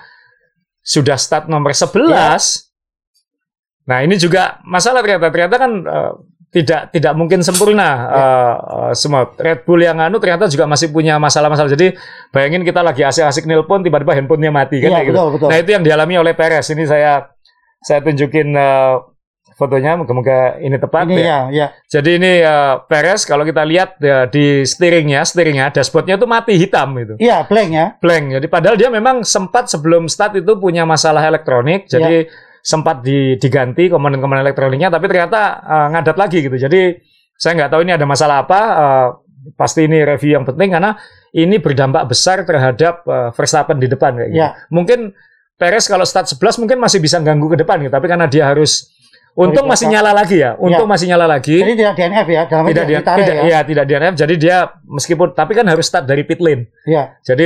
sudah 0.90 1.22
start 1.22 1.46
nomor 1.46 1.70
11 1.70 2.10
Iya. 2.10 2.34
nah 3.86 4.02
ini 4.02 4.18
juga 4.18 4.58
masalah 4.66 5.06
ternyata 5.06 5.30
ternyata 5.30 5.56
kan 5.62 5.72
eh, 5.86 6.14
tidak 6.50 6.90
tidak 6.90 7.14
mungkin 7.14 7.46
sempurna 7.46 7.90
eh, 8.10 8.56
eh, 8.58 8.94
semua 8.98 9.30
Red 9.38 9.70
Bull 9.70 9.86
yang 9.86 10.02
anu 10.02 10.18
ternyata 10.18 10.50
juga 10.50 10.66
masih 10.66 10.90
punya 10.90 11.22
masalah-masalah 11.22 11.70
jadi 11.70 11.94
bayangin 12.34 12.66
kita 12.66 12.82
lagi 12.82 13.06
asik-asik 13.06 13.46
nelpon 13.46 13.86
tiba-tiba 13.86 14.18
handphonenya 14.18 14.50
mati 14.50 14.82
kan 14.82 14.98
kayak 14.98 15.14
gitu. 15.14 15.14
betul, 15.14 15.30
betul. 15.38 15.48
Nah 15.54 15.58
itu 15.62 15.70
yang 15.70 15.86
dialami 15.86 16.16
oleh 16.18 16.34
Perez. 16.34 16.66
Ini 16.74 16.90
saya 16.90 17.30
saya 17.86 18.00
tunjukin 18.02 18.50
eh, 18.50 18.94
fotonya, 19.60 20.00
moga-moga 20.00 20.56
ini 20.58 20.80
tepat. 20.80 21.12
Ini 21.12 21.20
ya. 21.20 21.26
ya, 21.28 21.40
ya. 21.52 21.68
Jadi 21.92 22.16
ini 22.16 22.32
eh, 22.40 22.76
Perez 22.88 23.28
kalau 23.28 23.44
kita 23.44 23.68
lihat 23.68 24.00
ya, 24.00 24.26
di 24.26 24.64
steeringnya, 24.64 25.28
steeringnya, 25.28 25.76
dashboardnya 25.76 26.16
itu 26.16 26.24
mati 26.24 26.56
hitam 26.56 26.96
itu, 26.96 27.20
Iya, 27.20 27.44
blank 27.44 27.70
ya. 27.70 27.86
blank. 28.00 28.40
Jadi 28.40 28.48
padahal 28.48 28.76
dia 28.80 28.88
memang 28.88 29.28
sempat 29.28 29.68
sebelum 29.68 30.08
start 30.08 30.40
itu 30.40 30.56
punya 30.56 30.88
masalah 30.88 31.28
elektronik, 31.28 31.86
jadi 31.86 32.32
sempat 32.64 33.04
di- 33.04 33.36
diganti 33.36 33.92
komponen-komponen 33.92 34.42
elektroniknya, 34.42 34.88
tapi 34.88 35.12
ternyata 35.12 35.60
eh, 35.60 35.88
ngadat 35.92 36.16
lagi 36.16 36.40
gitu. 36.40 36.56
Jadi 36.56 36.96
saya 37.36 37.60
nggak 37.60 37.72
tahu 37.76 37.82
ini 37.84 37.92
ada 38.00 38.08
masalah 38.08 38.48
apa. 38.48 38.62
eh, 38.64 39.10
pasti 39.56 39.88
ini 39.88 40.04
review 40.04 40.36
yang 40.36 40.44
penting 40.44 40.68
karena 40.68 41.00
ini 41.32 41.64
berdampak 41.64 42.12
besar 42.12 42.44
terhadap 42.44 43.08
uh, 43.08 43.32
Verstappen 43.32 43.80
di 43.80 43.88
depan 43.88 44.12
kayak 44.20 44.30
gitu. 44.36 44.44
Ya. 44.44 44.52
Mungkin 44.68 45.16
Perez 45.56 45.88
kalau 45.88 46.04
start 46.04 46.28
11 46.28 46.60
mungkin 46.60 46.76
masih 46.76 47.00
bisa 47.00 47.24
ganggu 47.24 47.48
ke 47.48 47.56
depan 47.56 47.80
gitu, 47.80 47.88
tapi 47.88 48.08
karena 48.12 48.28
dia 48.28 48.52
harus 48.52 48.92
untung 49.36 49.66
masih 49.66 49.88
nyala 49.88 50.12
lagi 50.12 50.38
ya, 50.38 50.56
untung 50.58 50.88
masih 50.88 51.06
nyala 51.10 51.26
lagi. 51.26 51.58
Jadi 51.60 51.74
tidak 51.76 51.94
DNF 51.96 52.28
ya, 52.28 52.42
dalam 52.46 52.64
tidak 52.66 52.84
arti 52.84 52.92
dia 52.92 53.00
ditarik 53.00 53.24
tidak 53.24 53.36
ya. 53.36 53.44
ya 53.48 53.60
tidak 53.66 53.86
DNF 53.86 54.14
jadi 54.16 54.34
dia 54.36 54.58
meskipun 54.86 55.28
tapi 55.34 55.52
kan 55.54 55.66
harus 55.66 55.86
start 55.86 56.06
dari 56.06 56.24
pit 56.24 56.40
lane. 56.40 56.70
Iya. 56.86 57.18
Jadi 57.22 57.46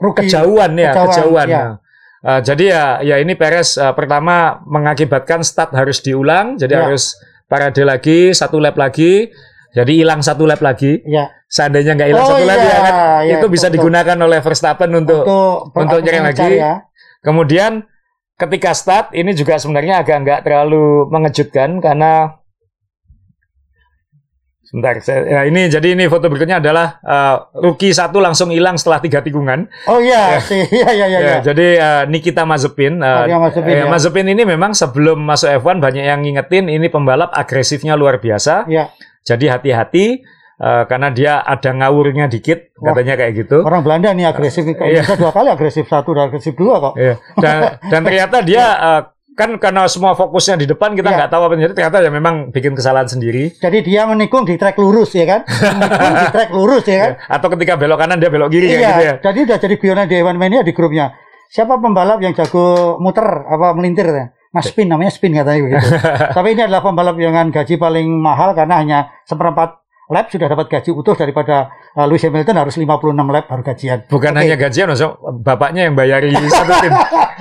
Rugi. 0.00 0.16
kejauhan 0.24 0.72
ya, 0.74 0.90
Kejauhan, 0.92 1.08
kejauhan. 1.12 1.48
ya. 1.48 1.62
Uh, 2.20 2.40
jadi 2.40 2.64
ya 2.68 2.84
ya 3.00 3.16
ini 3.16 3.32
Perez 3.32 3.76
uh, 3.76 3.92
pertama 3.92 4.60
mengakibatkan 4.64 5.40
start 5.40 5.72
harus 5.72 6.00
diulang, 6.00 6.56
jadi 6.56 6.76
Ya. 6.76 6.80
harus 6.88 7.16
parade 7.48 7.80
lagi, 7.80 8.30
satu 8.30 8.60
lap 8.60 8.76
lagi. 8.76 9.32
Jadi 9.70 10.02
hilang 10.02 10.18
satu 10.18 10.44
lap 10.44 10.58
lagi. 10.60 10.98
Iya. 11.00 11.30
Seandainya 11.46 11.94
nggak 11.94 12.08
hilang 12.10 12.24
Oh, 12.24 12.30
satu 12.34 12.44
lap 12.44 12.58
iya, 12.58 12.66
ya 12.66 12.78
kan, 12.78 12.94
iya, 13.22 13.32
itu 13.38 13.46
bisa 13.46 13.66
betul. 13.66 13.74
digunakan 13.78 14.16
oleh 14.18 14.38
Verstappen 14.38 14.90
untuk, 14.92 15.22
Untuk 15.22 15.74
untuk 15.74 15.98
nyerang 16.02 16.26
lagi. 16.26 16.58
ya. 16.58 16.74
kemudian 17.20 17.86
ketika 18.40 18.72
start 18.72 19.12
ini 19.12 19.36
juga 19.36 19.60
sebenarnya 19.60 20.00
agak 20.00 20.16
nggak 20.24 20.40
terlalu 20.48 21.04
mengejutkan 21.12 21.76
karena 21.84 22.40
sebentar 24.70 24.94
saya, 25.02 25.26
ya 25.26 25.40
ini 25.50 25.66
jadi 25.66 25.98
ini 25.98 26.06
foto 26.06 26.30
berikutnya 26.30 26.62
adalah 26.62 27.02
uh, 27.02 27.50
rookie 27.58 27.90
satu 27.90 28.22
langsung 28.22 28.54
hilang 28.54 28.78
setelah 28.78 29.02
tiga 29.02 29.18
tikungan. 29.18 29.66
Oh 29.90 29.98
iya, 29.98 30.38
sih. 30.38 30.62
Iya 30.78 30.88
iya 30.94 31.06
iya. 31.10 31.18
Ya, 31.18 31.26
iya. 31.26 31.38
jadi 31.42 31.68
uh, 31.82 32.02
Nikita 32.06 32.46
Mazepin, 32.46 33.02
uh, 33.02 33.26
Nikita 33.26 33.38
Mazepin, 33.42 33.74
eh, 33.74 33.82
ya. 33.82 33.84
Mazepin 33.90 34.26
ini 34.30 34.42
memang 34.46 34.70
sebelum 34.70 35.18
masuk 35.26 35.50
F1 35.58 35.82
banyak 35.82 36.04
yang 36.06 36.22
ngingetin 36.22 36.70
ini 36.70 36.86
pembalap 36.86 37.34
agresifnya 37.34 37.98
luar 37.98 38.22
biasa. 38.22 38.70
Iya. 38.70 38.94
Jadi 39.26 39.50
hati-hati 39.50 40.22
uh, 40.60 40.84
karena 40.84 41.08
dia 41.10 41.40
ada 41.40 41.70
ngawurnya 41.72 42.28
dikit 42.28 42.76
Wah. 42.78 42.92
katanya 42.92 43.16
kayak 43.16 43.32
gitu. 43.40 43.64
Orang 43.64 43.80
Belanda 43.82 44.12
nih 44.12 44.28
agresif. 44.28 44.62
Iya. 44.68 45.02
Bisa 45.02 45.16
dua 45.16 45.32
kali 45.32 45.48
agresif 45.48 45.88
satu 45.88 46.12
dan 46.12 46.28
agresif 46.28 46.52
dua 46.54 46.78
kok. 46.78 46.94
Iya. 47.00 47.14
Dan, 47.40 47.56
dan 47.90 48.00
ternyata 48.04 48.36
dia 48.44 48.64
uh, 48.76 49.02
kan 49.30 49.56
karena 49.56 49.88
semua 49.88 50.12
fokusnya 50.12 50.60
di 50.60 50.66
depan 50.68 50.92
kita 50.92 51.08
Iya. 51.08 51.16
nggak 51.24 51.30
tahu 51.32 51.42
apa 51.48 51.52
yang 51.56 51.62
jadi 51.64 51.74
ternyata 51.74 51.96
ya 52.04 52.10
memang 52.12 52.34
bikin 52.52 52.76
kesalahan 52.76 53.08
sendiri. 53.08 53.56
Jadi 53.56 53.78
dia 53.80 54.04
menikung 54.04 54.44
di 54.44 54.60
trek 54.60 54.76
lurus 54.76 55.16
ya 55.16 55.24
kan? 55.24 55.40
Menikung 55.80 56.14
di 56.14 56.26
trek 56.28 56.50
lurus 56.52 56.84
ya 56.84 56.96
kan? 57.00 57.10
Ya. 57.16 57.34
Atau 57.40 57.48
ketika 57.56 57.80
belok 57.80 57.96
kanan 57.96 58.20
dia 58.20 58.28
belok 58.28 58.52
kiri 58.52 58.68
kayak 58.68 58.76
Iya. 58.76 58.88
gitu 58.92 59.02
ya. 59.02 59.14
Jadi 59.24 59.38
udah 59.48 59.58
jadi 59.58 59.74
guyonan 59.80 60.06
Dewan 60.06 60.36
Mania 60.36 60.60
di 60.60 60.76
grupnya. 60.76 61.16
Siapa 61.50 61.82
pembalap 61.82 62.22
yang 62.22 62.30
jago 62.30 62.94
muter 63.02 63.24
apa 63.26 63.72
melintir 63.74 64.06
ya? 64.06 64.30
Mas 64.50 64.66
Spin 64.66 64.90
namanya 64.90 65.14
Spin 65.14 65.30
katanya 65.30 65.62
begitu. 65.62 65.86
Tapi 66.36 66.48
ini 66.52 66.62
adalah 66.66 66.82
pembalap 66.82 67.14
dengan 67.14 67.48
gaji 67.48 67.74
paling 67.74 68.06
mahal 68.10 68.50
karena 68.52 68.82
hanya 68.82 68.98
seperempat 69.22 69.78
lap 70.10 70.26
sudah 70.28 70.50
dapat 70.50 70.66
gaji 70.66 70.90
utuh 70.90 71.14
daripada 71.14 71.70
uh, 71.94 72.04
Lewis 72.04 72.26
Hamilton 72.26 72.56
harus 72.58 72.74
56 72.74 72.90
lap 73.14 73.44
baru 73.46 73.62
gajian. 73.62 73.98
Bukan 74.10 74.32
Oke. 74.34 74.40
hanya 74.42 74.56
gajian, 74.58 74.86
maksudnya 74.90 75.14
bapaknya 75.40 75.82
yang 75.86 75.94
bayari 75.94 76.34
satu 76.50 76.74
tim. 76.82 76.92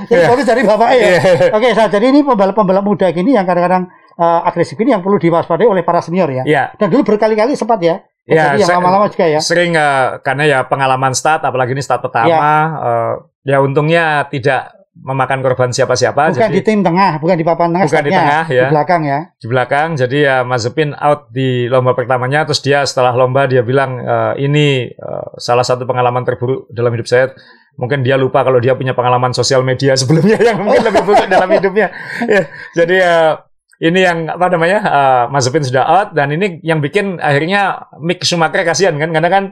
Jadi 0.05 0.21
Iya. 0.29 0.45
dari 0.45 0.61
bapaknya 0.63 0.97
ya. 0.97 1.09
Iya. 1.09 1.19
Oke, 1.51 1.67
Sa, 1.73 1.89
jadi 1.89 2.05
ini 2.13 2.21
pembalap-pembalap 2.21 2.85
muda 2.85 3.09
gini 3.09 3.33
yang 3.33 3.43
kadang-kadang 3.43 3.89
uh, 4.15 4.47
agresif 4.47 4.77
ini 4.79 4.93
yang 4.93 5.01
perlu 5.01 5.17
diwaspadai 5.17 5.67
oleh 5.67 5.81
para 5.81 5.99
senior 5.99 6.29
ya. 6.31 6.43
Ya, 6.45 6.63
Dan 6.77 6.93
dulu 6.93 7.03
berkali-kali 7.03 7.57
sempat 7.57 7.81
ya. 7.81 8.05
Ya, 8.29 8.53
Jadi 8.53 8.61
yang 8.61 8.77
lama-lama 8.77 9.09
juga 9.09 9.25
ya. 9.25 9.41
sering 9.41 9.73
eh, 9.73 10.21
karena 10.21 10.43
ya 10.45 10.59
pengalaman 10.61 11.17
start, 11.17 11.41
apalagi 11.41 11.73
ini 11.73 11.81
start 11.81 12.05
pertama, 12.05 12.37
eh, 12.77 13.13
ya 13.49 13.57
untungnya 13.57 14.29
tidak 14.29 14.78
memakan 14.99 15.39
korban 15.39 15.69
siapa-siapa. 15.71 16.35
Bukan 16.35 16.51
di 16.51 16.59
jadi 16.59 16.59
tim 16.61 16.79
tengah, 16.83 17.19
bukan 17.23 17.35
di 17.39 17.45
papan 17.47 17.69
tengah, 17.71 17.87
Bukan 17.87 18.03
di 18.03 18.11
tengah, 18.11 18.45
ya. 18.51 18.67
Di 18.67 18.71
belakang 18.71 19.01
ya. 19.07 19.19
di 19.39 19.47
belakang, 19.47 19.89
jadi 19.95 20.17
ya 20.19 20.37
Mazepin 20.43 20.91
out 20.95 21.31
di 21.31 21.65
lomba 21.71 21.95
pertamanya, 21.95 22.43
terus 22.43 22.59
dia 22.59 22.83
setelah 22.83 23.15
lomba 23.15 23.47
dia 23.47 23.63
bilang 23.63 23.99
eh, 24.03 24.33
ini 24.43 24.91
eh, 24.91 25.27
salah 25.39 25.63
satu 25.63 25.87
pengalaman 25.87 26.27
terburuk 26.27 26.67
dalam 26.71 26.91
hidup 26.91 27.07
saya. 27.07 27.31
Mungkin 27.79 28.03
dia 28.03 28.19
lupa 28.19 28.43
kalau 28.43 28.59
dia 28.59 28.75
punya 28.75 28.91
pengalaman 28.91 29.31
sosial 29.31 29.63
media 29.63 29.95
sebelumnya 29.99 30.35
yang 30.35 30.59
mungkin 30.59 30.83
lebih 30.83 31.03
buruk 31.07 31.27
dalam 31.35 31.47
hidupnya. 31.47 31.87
Ya, 32.27 32.43
jadi 32.75 32.95
eh, 32.99 33.33
ini 33.79 33.99
yang 34.03 34.27
apa 34.27 34.51
namanya 34.51 34.79
eh, 34.83 35.23
Mazepin 35.31 35.63
sudah 35.63 35.83
out 35.87 36.09
dan 36.11 36.35
ini 36.35 36.59
yang 36.61 36.83
bikin 36.83 37.23
akhirnya 37.23 37.87
Mick 38.03 38.19
Schumacher 38.27 38.67
kasihan 38.67 38.99
kan 38.99 39.15
karena 39.15 39.29
kan 39.31 39.43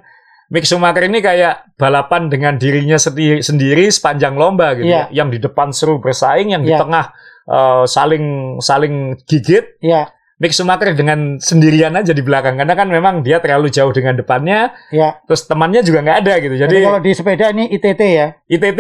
Mick 0.47 0.63
Schumacher 0.63 1.03
ini 1.03 1.19
kayak 1.19 1.75
balapan 1.75 2.31
dengan 2.31 2.55
dirinya 2.55 2.95
sendiri, 2.95 3.43
sendiri 3.43 3.91
sepanjang 3.91 4.39
lomba 4.39 4.79
gitu. 4.79 4.87
Iya. 4.87 5.11
ya. 5.11 5.23
Yang 5.23 5.29
di 5.35 5.39
depan 5.43 5.67
seru 5.75 5.99
bersaing, 5.99 6.55
yang 6.55 6.63
di 6.63 6.71
Iya. 6.71 6.79
tengah 6.79 7.05
eh, 7.47 7.83
saling 7.87 8.57
saling 8.59 9.15
gigit. 9.23 9.79
Iya, 9.79 10.11
Mick 10.37 10.53
Schumacher 10.53 10.93
dengan 10.93 11.41
sendirian 11.41 11.97
aja 11.97 12.13
di 12.13 12.21
belakang 12.21 12.61
karena 12.61 12.77
kan 12.77 12.85
memang 12.93 13.25
dia 13.25 13.41
terlalu 13.41 13.73
jauh 13.73 13.89
dengan 13.89 14.13
depannya, 14.13 14.69
iya. 14.93 15.17
terus 15.25 15.49
temannya 15.49 15.81
juga 15.81 16.05
nggak 16.05 16.17
ada 16.21 16.33
gitu. 16.37 16.55
Jadi, 16.61 16.75
Jadi, 16.77 16.85
kalau 16.85 16.99
di 17.01 17.11
sepeda 17.17 17.45
ini 17.49 17.65
ITT 17.73 18.01
ya. 18.05 18.27
ITT. 18.45 18.79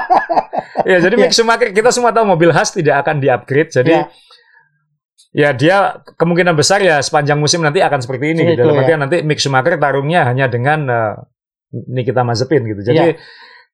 ya, 0.90 0.96
jadi 0.96 1.14
Mick 1.20 1.36
Schumacher 1.36 1.76
kita 1.76 1.92
semua 1.92 2.08
tahu 2.10 2.24
mobil 2.24 2.48
khas 2.56 2.72
tidak 2.72 3.04
akan 3.04 3.20
di-upgrade. 3.20 3.68
Jadi 3.68 3.92
Iya. 3.92 4.08
Ya 5.32 5.56
dia 5.56 6.04
kemungkinan 6.20 6.52
besar 6.52 6.84
ya 6.84 7.00
sepanjang 7.00 7.40
musim 7.40 7.64
nanti 7.64 7.80
akan 7.80 8.04
seperti 8.04 8.36
ini 8.36 8.44
Seperti 8.44 8.52
gitu. 8.52 8.60
itu, 8.60 8.62
Dalam 8.68 8.76
ya. 8.76 8.80
artian 8.84 9.00
nanti 9.00 9.16
Mick 9.24 9.40
Schumacher 9.40 9.74
tarungnya 9.80 10.28
hanya 10.28 10.46
dengan 10.46 10.78
eh, 10.86 11.14
Nikita 11.72 12.20
Mazepin 12.22 12.68
gitu. 12.68 12.80
Jadi 12.84 13.16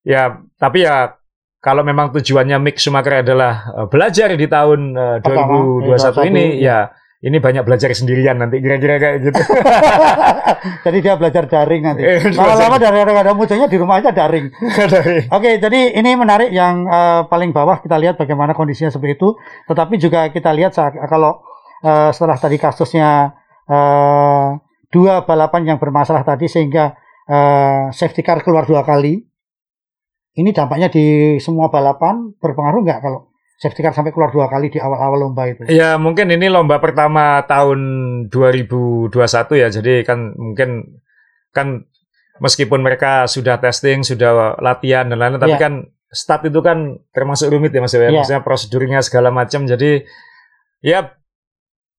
ya 0.07 0.39
tapi 0.55 0.87
ya 0.87 1.19
kalau 1.59 1.83
memang 1.83 2.15
tujuannya 2.15 2.63
Mick 2.63 2.79
Schumacher 2.79 3.27
adalah 3.27 3.75
eh, 3.75 3.87
belajar 3.91 4.31
di 4.39 4.47
tahun 4.47 4.81
eh, 4.95 5.17
Pertama, 5.19 5.83
2021 5.83 6.31
ini 6.31 6.45
2021, 6.63 6.67
ya 6.71 6.79
ini 7.19 7.43
banyak 7.43 7.67
belajar 7.67 7.91
sendirian 7.91 8.39
nanti 8.39 8.63
kira-kira 8.63 8.95
kayak 9.03 9.17
gitu. 9.27 9.41
Jadi 10.87 10.99
dia 11.03 11.19
belajar 11.19 11.51
daring 11.51 11.83
nanti. 11.83 12.03
Eh, 12.07 12.23
Lama-lama 12.31 12.79
dari 12.79 13.03
kadang 13.03 13.35
mudanya 13.35 13.67
di 13.67 13.75
rumah 13.75 13.99
aja 13.99 14.15
daring. 14.15 14.47
Dari- 14.95 15.27
Oke, 15.27 15.59
jadi 15.59 15.99
ini 15.99 16.15
menarik 16.15 16.55
yang 16.55 16.87
eh, 16.87 17.23
paling 17.27 17.51
bawah 17.51 17.83
kita 17.83 17.99
lihat 17.99 18.19
bagaimana 18.19 18.55
kondisinya 18.55 18.95
seperti 18.95 19.19
itu. 19.19 19.35
Tetapi 19.67 19.95
juga 19.99 20.31
kita 20.31 20.55
lihat 20.55 20.79
saat, 20.79 20.95
kalau 21.11 21.43
eh, 21.83 22.11
setelah 22.15 22.39
tadi 22.39 22.55
kasusnya 22.55 23.35
eh, 23.67 24.49
dua 24.89 25.27
balapan 25.27 25.75
yang 25.75 25.79
bermasalah 25.83 26.23
tadi 26.23 26.47
sehingga 26.47 26.95
eh, 27.27 27.91
safety 27.91 28.23
car 28.23 28.47
keluar 28.47 28.63
dua 28.63 28.87
kali. 28.87 29.27
Ini 30.39 30.55
dampaknya 30.55 30.87
di 30.87 31.35
semua 31.43 31.67
balapan 31.67 32.31
berpengaruh 32.39 32.87
nggak 32.87 33.01
kalau 33.03 33.28
safety 33.59 33.83
car 33.83 33.91
sampai 33.91 34.15
keluar 34.15 34.31
dua 34.31 34.47
kali 34.47 34.71
di 34.71 34.79
awal-awal 34.79 35.29
lomba 35.29 35.51
itu? 35.51 35.67
Ya 35.67 35.99
mungkin 35.99 36.31
ini 36.31 36.47
lomba 36.47 36.79
pertama 36.79 37.43
tahun 37.45 37.81
2021 38.31 39.11
ya. 39.59 39.69
Jadi 39.69 40.07
kan 40.07 40.33
mungkin 40.39 41.03
kan 41.51 41.83
meskipun 42.39 42.79
mereka 42.81 43.27
sudah 43.27 43.59
testing, 43.59 44.07
sudah 44.07 44.55
latihan 44.63 45.11
dan 45.11 45.19
lain-lain, 45.19 45.43
tapi 45.43 45.59
Iya. 45.59 45.63
kan 45.67 45.75
start 46.09 46.47
itu 46.47 46.63
kan 46.63 47.03
termasuk 47.11 47.51
rumit 47.51 47.75
ya 47.75 47.83
Mas 47.83 47.93
ya. 47.93 48.07
Iya. 48.07 48.23
Maksudnya 48.23 48.43
prosedurnya 48.47 49.03
segala 49.03 49.35
macam. 49.35 49.67
Jadi 49.67 50.07
ya 50.79 51.18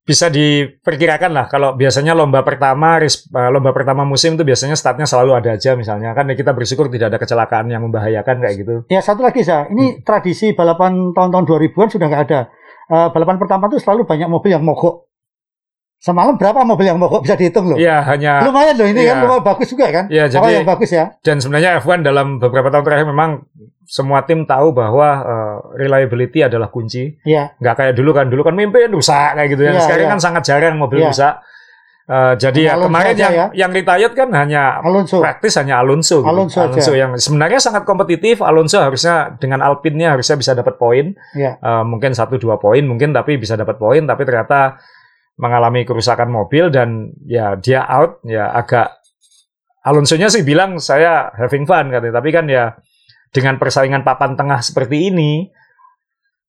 bisa 0.09 0.25
diperkirakan 0.33 1.29
lah 1.29 1.45
kalau 1.45 1.77
biasanya 1.77 2.17
lomba 2.17 2.41
pertama 2.41 2.97
eh, 2.97 3.49
lomba 3.53 3.69
pertama 3.69 4.01
musim 4.09 4.33
itu 4.33 4.41
biasanya 4.41 4.73
startnya 4.73 5.05
selalu 5.05 5.37
ada 5.37 5.53
aja 5.53 5.77
misalnya 5.77 6.17
kan 6.17 6.25
kita 6.33 6.49
bersyukur 6.57 6.89
tidak 6.89 7.13
ada 7.13 7.21
kecelakaan 7.21 7.69
yang 7.69 7.85
membahayakan 7.85 8.41
kayak 8.41 8.55
gitu. 8.57 8.75
Ya 8.89 9.05
satu 9.05 9.21
lagi 9.21 9.45
sa, 9.45 9.69
Hmm. 9.69 9.77
ini 9.77 9.85
tradisi 10.01 10.57
balapan 10.57 11.13
tahun-tahun 11.13 11.45
2000-an 11.45 11.89
sudah 11.93 12.07
nggak 12.09 12.23
ada. 12.25 12.41
Eh, 12.89 13.07
balapan 13.13 13.37
pertama 13.37 13.69
itu 13.69 13.77
selalu 13.77 14.09
banyak 14.09 14.25
mobil 14.25 14.49
yang 14.49 14.65
mogok. 14.65 15.08
Semalam 15.99 16.33
berapa 16.33 16.63
mobil 16.63 16.87
yang 16.87 16.95
mogok 16.95 17.21
bisa 17.21 17.35
dihitung 17.35 17.67
loh. 17.67 17.75
Iya 17.75 17.99
hanya 18.01 18.39
Lumayan 18.41 18.71
loh 18.73 18.87
ini 18.87 19.03
Iya. 19.03 19.13
kan 19.13 19.17
lumayan 19.21 19.43
bagus 19.43 19.67
juga 19.67 19.85
kan. 19.89 20.05
ya 20.07 20.23
Awal 20.23 20.31
jadi 20.31 20.47
yang 20.55 20.63
bagus 20.65 20.89
ya. 20.89 21.05
dan 21.19 21.35
sebenarnya 21.37 21.69
F1 21.77 21.99
dalam 22.01 22.39
beberapa 22.39 22.67
tahun 22.67 22.83
terakhir 22.83 23.05
memang 23.05 23.43
semua 23.83 24.23
tim 24.23 24.45
tahu 24.45 24.71
bahwa 24.71 25.07
eh, 25.19 25.55
reliability 25.77 26.39
adalah 26.41 26.69
kunci. 26.69 27.19
Iya. 27.21 27.51
Nggak 27.57 27.75
kayak 27.75 27.93
dulu 27.93 28.11
kan, 28.13 28.25
dulu 28.25 28.41
kan 28.41 28.55
mimpin 28.55 28.87
rusak 28.87 29.35
kayak 29.35 29.49
gitu 29.49 29.61
ya. 29.61 29.75
Iya, 29.75 29.81
Sekarang 29.81 30.05
iya. 30.05 30.13
kan 30.13 30.19
sangat 30.21 30.43
jarang 30.45 30.75
mobil 30.77 31.03
Iya. 31.03 31.09
rusak. 31.11 31.33
Eh, 32.09 32.33
jadi 32.39 32.61
ya 32.63 32.71
Alonso 32.73 32.85
kemarin 32.89 33.13
yang 33.13 33.33
ya. 33.35 33.45
yang 33.53 33.69
retired 33.69 34.13
kan 34.15 34.29
hanya 34.33 34.81
Alonso. 34.81 35.19
praktis 35.19 35.53
hanya 35.57 35.77
Alonso. 35.77 36.23
gitu. 36.23 36.31
Alonso 36.31 36.59
aja. 36.65 36.91
yang 36.95 37.11
sebenarnya 37.13 37.59
sangat 37.59 37.83
kompetitif. 37.83 38.39
Alonso 38.39 38.79
harusnya 38.79 39.35
dengan 39.35 39.61
Alpine-nya 39.61 40.15
harusnya 40.15 40.33
bisa 40.33 40.55
dapat 40.55 40.79
poin. 40.79 41.11
Iya. 41.35 41.59
Eh, 41.59 41.83
mungkin 41.83 42.15
satu 42.15 42.39
dua 42.39 42.55
poin 42.55 42.81
mungkin 42.81 43.11
tapi 43.11 43.35
bisa 43.35 43.53
dapat 43.53 43.75
poin 43.75 44.01
tapi 44.01 44.23
ternyata 44.23 44.79
mengalami 45.39 45.87
kerusakan 45.87 46.27
mobil 46.27 46.67
dan 46.67 47.15
ya 47.23 47.55
dia 47.55 47.87
out 47.87 48.19
ya 48.27 48.51
agak 48.51 48.99
Alonso-nya 49.79 50.27
sih 50.27 50.43
bilang 50.43 50.75
saya 50.83 51.31
having 51.39 51.63
fun 51.63 51.87
katanya 51.87 52.19
tapi 52.19 52.29
kan 52.35 52.45
ya 52.51 52.75
dengan 53.31 53.55
persaingan 53.55 54.03
papan 54.03 54.35
tengah 54.35 54.59
seperti 54.59 55.07
ini 55.07 55.47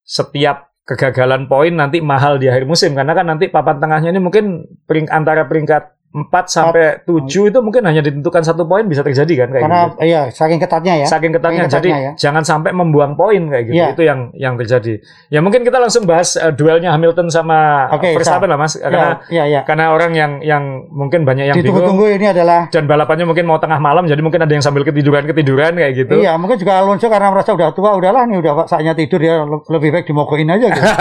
setiap 0.03 0.75
kegagalan 0.83 1.47
poin 1.47 1.71
nanti 1.71 2.03
mahal 2.03 2.43
di 2.43 2.51
akhir 2.51 2.67
musim 2.67 2.99
karena 2.99 3.15
kan 3.15 3.31
nanti 3.31 3.47
papan 3.47 3.79
tengahnya 3.79 4.11
ini 4.11 4.19
mungkin 4.19 4.67
antara 5.07 5.47
peringkat 5.47 6.00
4 6.11 6.27
sampai 6.45 7.07
7 7.07 7.23
itu 7.55 7.59
mungkin 7.63 7.87
hanya 7.87 8.03
ditentukan 8.03 8.43
satu 8.43 8.67
poin 8.67 8.83
bisa 8.83 8.99
terjadi 9.01 9.47
kan 9.47 9.49
kayak 9.55 9.63
Karena 9.63 9.81
gitu. 9.87 9.99
iya 10.03 10.23
saking 10.27 10.59
ketatnya 10.59 10.95
ya. 10.99 11.07
Saking 11.07 11.31
ketatnya, 11.31 11.63
Saking 11.63 11.71
jadi 11.71 11.87
ketatnya 11.87 12.03
ya. 12.03 12.13
jangan 12.19 12.43
sampai 12.43 12.71
membuang 12.75 13.15
poin 13.15 13.39
kayak 13.47 13.65
gitu. 13.65 13.79
Iya. 13.79 13.87
Itu 13.95 14.03
yang 14.03 14.21
yang 14.35 14.55
terjadi. 14.55 14.99
Ya 15.31 15.39
mungkin 15.39 15.63
kita 15.63 15.79
langsung 15.79 16.05
bahas 16.05 16.35
eh, 16.35 16.51
duelnya 16.51 16.91
Hamilton 16.91 17.31
sama 17.31 17.87
Oke, 17.95 18.11
Verstappen 18.13 18.51
lah 18.51 18.59
Mas, 18.59 18.75
karena 18.75 19.23
Iya, 19.31 19.45
iya. 19.47 19.61
karena 19.63 19.95
orang 19.95 20.11
yang 20.13 20.33
yang 20.43 20.63
mungkin 20.91 21.23
banyak 21.23 21.47
yang 21.47 21.55
bingung 21.55 21.79
Ditunggu-tunggu 21.79 22.07
ini 22.11 22.27
adalah 22.27 22.67
dan 22.67 22.91
balapannya 22.91 23.25
mungkin 23.25 23.47
mau 23.47 23.63
tengah 23.63 23.79
malam 23.79 24.11
jadi 24.11 24.19
mungkin 24.19 24.43
ada 24.43 24.51
yang 24.51 24.67
sambil 24.67 24.83
ketiduran 24.83 25.23
ketiduran 25.25 25.79
kayak 25.79 25.95
gitu. 25.95 26.19
Iya, 26.19 26.35
mungkin 26.35 26.59
juga 26.59 26.83
Alonso 26.83 27.07
karena 27.07 27.31
merasa 27.31 27.55
udah 27.55 27.71
tua, 27.71 27.95
udahlah 27.95 28.27
nih 28.27 28.43
udah 28.43 28.67
saatnya 28.67 28.99
tidur 28.99 29.23
ya 29.23 29.47
le- 29.47 29.63
lebih 29.71 29.95
baik 29.95 30.11
dimogokin 30.11 30.51
aja 30.51 30.67
gitu. 30.69 30.83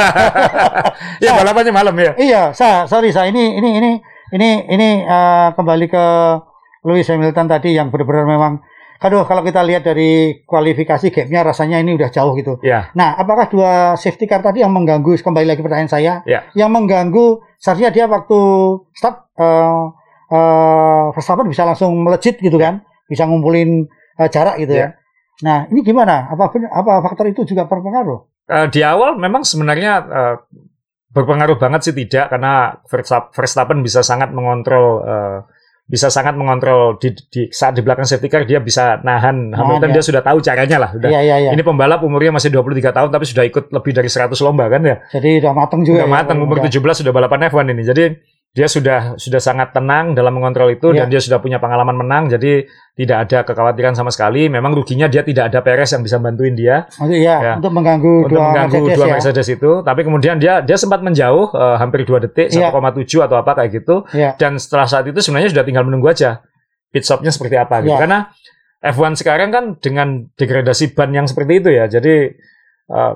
Iya 1.19 1.31
balapannya 1.35 1.73
malam 1.73 1.95
ya. 1.95 2.11
iya, 2.15 2.41
sa 2.51 2.85
sorry 2.85 3.09
sa 3.09 3.25
ini 3.25 3.57
ini 3.57 3.69
ini 3.75 3.91
ini 4.35 4.49
ini 4.69 4.87
eh, 5.03 5.49
kembali 5.53 5.85
ke 5.89 6.05
Lewis 6.85 7.09
Hamilton 7.09 7.47
tadi 7.49 7.75
yang 7.75 7.91
benar-benar 7.91 8.25
memang 8.25 8.53
Aduh, 8.99 9.23
kalau 9.23 9.47
kita 9.47 9.63
lihat 9.63 9.87
dari 9.87 10.43
kualifikasi 10.43 11.07
gapnya 11.07 11.39
rasanya 11.39 11.79
ini 11.79 11.95
udah 11.95 12.11
jauh 12.11 12.35
gitu. 12.35 12.59
Iya. 12.59 12.91
Nah, 12.99 13.15
apakah 13.15 13.47
dua 13.47 13.95
safety 13.95 14.27
car 14.27 14.43
tadi 14.43 14.59
yang 14.59 14.75
mengganggu 14.75 15.15
kembali 15.23 15.47
lagi 15.47 15.63
pertanyaan 15.63 15.87
saya? 15.87 16.13
Ya. 16.27 16.51
Yang 16.51 16.69
mengganggu 16.75 17.39
seharusnya 17.55 17.95
dia 17.95 18.11
waktu 18.11 18.39
start 18.91 19.23
eh 19.39 19.83
eh, 20.35 21.05
Verstappen 21.15 21.47
bisa 21.47 21.63
langsung 21.63 21.95
melejit 21.95 22.43
gitu 22.43 22.59
kan, 22.59 22.83
bisa 23.07 23.23
ngumpulin 23.23 23.87
eh, 24.19 24.27
jarak 24.27 24.59
gitu 24.59 24.75
ya. 24.75 24.99
Nah, 25.47 25.71
ini 25.71 25.79
gimana? 25.79 26.27
Apa 26.35 26.51
apa 26.51 26.91
faktor 26.99 27.31
itu 27.31 27.47
juga 27.47 27.71
berpengaruh? 27.71 28.51
Eh, 28.51 28.67
di 28.67 28.83
awal 28.83 29.15
memang 29.15 29.47
sebenarnya 29.47 29.91
eh, 30.11 30.35
berpengaruh 31.09 31.57
banget 31.57 31.89
sih 31.89 31.93
tidak 31.93 32.29
karena 32.29 32.77
Verstappen 33.33 33.81
bisa 33.81 34.01
sangat 34.01 34.29
mengontrol 34.29 35.01
eh, 35.01 35.37
bisa 35.89 36.13
sangat 36.13 36.37
mengontrol 36.37 37.01
di, 37.01 37.17
di 37.33 37.49
saat 37.49 37.73
di 37.73 37.81
belakang 37.81 38.05
safety 38.05 38.29
car 38.29 38.45
dia 38.45 38.61
bisa 38.61 39.01
nahan 39.01 39.49
Hamilton 39.49 39.89
ya. 39.89 39.95
dia 39.97 40.03
sudah 40.05 40.21
tahu 40.21 40.37
caranya 40.37 40.77
lah 40.77 40.89
udah 40.93 41.09
Iya, 41.09 41.21
iya, 41.25 41.35
iya. 41.41 41.49
ini 41.49 41.65
pembalap 41.65 42.05
umurnya 42.05 42.37
masih 42.37 42.53
23 42.53 42.93
tahun 42.93 43.09
tapi 43.09 43.25
sudah 43.25 43.41
ikut 43.41 43.73
lebih 43.73 43.97
dari 43.97 44.05
100 44.05 44.29
lomba 44.45 44.69
kan 44.69 44.85
ya 44.85 45.01
Jadi 45.09 45.41
udah 45.41 45.53
mateng 45.57 45.81
juga. 45.81 46.05
udah 46.05 46.09
ya, 46.09 46.13
matang 46.13 46.37
umur 46.45 46.61
udah. 46.61 46.69
17 46.69 47.01
sudah 47.01 47.09
balapan 47.09 47.49
F1 47.49 47.73
ini 47.73 47.81
jadi 47.81 48.03
dia 48.49 48.65
sudah 48.65 49.13
sudah 49.13 49.37
sangat 49.37 49.77
tenang 49.77 50.17
dalam 50.17 50.33
mengontrol 50.33 50.73
itu 50.73 50.89
Iya. 50.89 51.05
dan 51.05 51.13
dia 51.13 51.21
sudah 51.21 51.37
punya 51.37 51.61
pengalaman 51.61 51.93
menang 51.93 52.33
jadi 52.33 52.65
tidak 52.97 53.17
ada 53.29 53.37
kekhawatiran 53.45 53.93
sama 53.93 54.09
sekali 54.09 54.49
memang 54.49 54.73
ruginya 54.73 55.05
dia 55.05 55.21
tidak 55.21 55.53
ada 55.53 55.61
Perez 55.61 55.93
yang 55.93 56.01
bisa 56.01 56.17
bantuin 56.17 56.57
dia 56.57 56.89
Untuk, 56.97 57.13
iya, 57.13 57.35
Ya. 57.39 57.53
untuk 57.61 57.69
mengganggu 57.69 58.25
untuk 58.25 58.33
dua 58.33 58.41
mengganggu 58.49 58.73
Mercedes 58.81 58.97
dua 58.97 59.05
ya. 59.05 59.13
Mercedes 59.13 59.47
itu. 59.47 59.71
Tapi 59.85 60.01
kemudian 60.01 60.35
dia 60.41 60.53
dia 60.65 60.75
sempat 60.75 60.99
menjauh 60.99 61.45
eh, 61.53 61.77
hampir 61.77 62.01
2 62.03 62.25
detik, 62.25 62.49
Iya. 62.49 62.73
1,7 62.73 63.21
atau 63.21 63.37
apa 63.37 63.51
kayak 63.53 63.69
gitu. 63.71 63.95
Iya. 64.11 64.33
Dan 64.35 64.57
setelah 64.57 64.89
saat 64.89 65.05
itu 65.05 65.21
sebenarnya 65.21 65.53
sudah 65.53 65.63
tinggal 65.63 65.85
menunggu 65.85 66.09
aja 66.09 66.41
pit 66.89 67.05
stopnya 67.05 67.29
seperti 67.29 67.53
apa 67.53 67.85
gitu. 67.85 67.93
Iya. 67.93 68.01
Karena 68.01 68.19
F1 68.81 69.13
sekarang 69.13 69.49
kan 69.53 69.63
dengan 69.77 70.25
degradasi 70.33 70.97
ban 70.97 71.13
yang 71.13 71.29
seperti 71.29 71.61
itu 71.61 71.69
ya. 71.69 71.85
Jadi 71.85 72.33
eh, 72.89 73.13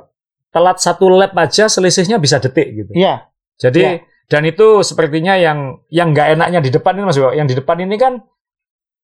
telat 0.54 0.78
satu 0.78 1.10
lap 1.10 1.34
aja 1.34 1.66
selisihnya 1.66 2.22
bisa 2.22 2.38
detik 2.38 2.70
gitu. 2.72 2.94
Iya, 2.94 3.26
Jadi 3.58 3.82
Iya. 3.82 4.13
Dan 4.32 4.42
itu 4.48 4.82
sepertinya 4.82 5.36
yang 5.36 5.84
yang 5.92 6.16
nggak 6.16 6.40
enaknya 6.40 6.60
di 6.64 6.72
depan 6.72 6.96
ini 6.96 7.04
Mas 7.06 7.18
Iwo. 7.20 7.32
Yang 7.36 7.48
di 7.54 7.56
depan 7.60 7.78
ini 7.84 7.96
kan 8.00 8.14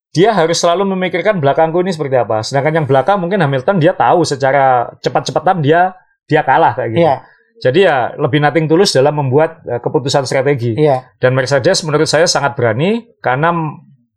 dia 0.10 0.34
harus 0.34 0.58
selalu 0.58 0.90
memikirkan 0.98 1.38
belakangku 1.38 1.84
ini 1.86 1.94
seperti 1.94 2.18
apa. 2.18 2.42
Sedangkan 2.42 2.82
yang 2.84 2.88
belakang 2.90 3.22
mungkin 3.22 3.38
Hamilton 3.44 3.78
dia 3.78 3.94
tahu 3.94 4.26
secara 4.26 4.90
cepat-cepatan 5.04 5.62
dia 5.62 5.94
dia 6.26 6.42
kalah 6.46 6.74
kayak 6.78 6.90
gitu. 6.94 7.02
iya, 7.04 7.16
Jadi 7.60 7.80
ya 7.86 8.14
lebih 8.18 8.40
nating 8.42 8.66
tulus 8.70 8.94
dalam 8.96 9.18
membuat 9.18 9.62
eh, 9.68 9.82
keputusan 9.82 10.26
strategi. 10.26 10.74
iya. 10.78 11.14
Dan 11.22 11.36
Mercedes 11.38 11.84
menurut 11.86 12.08
saya 12.10 12.26
sangat 12.26 12.58
berani 12.58 13.06
karena 13.22 13.54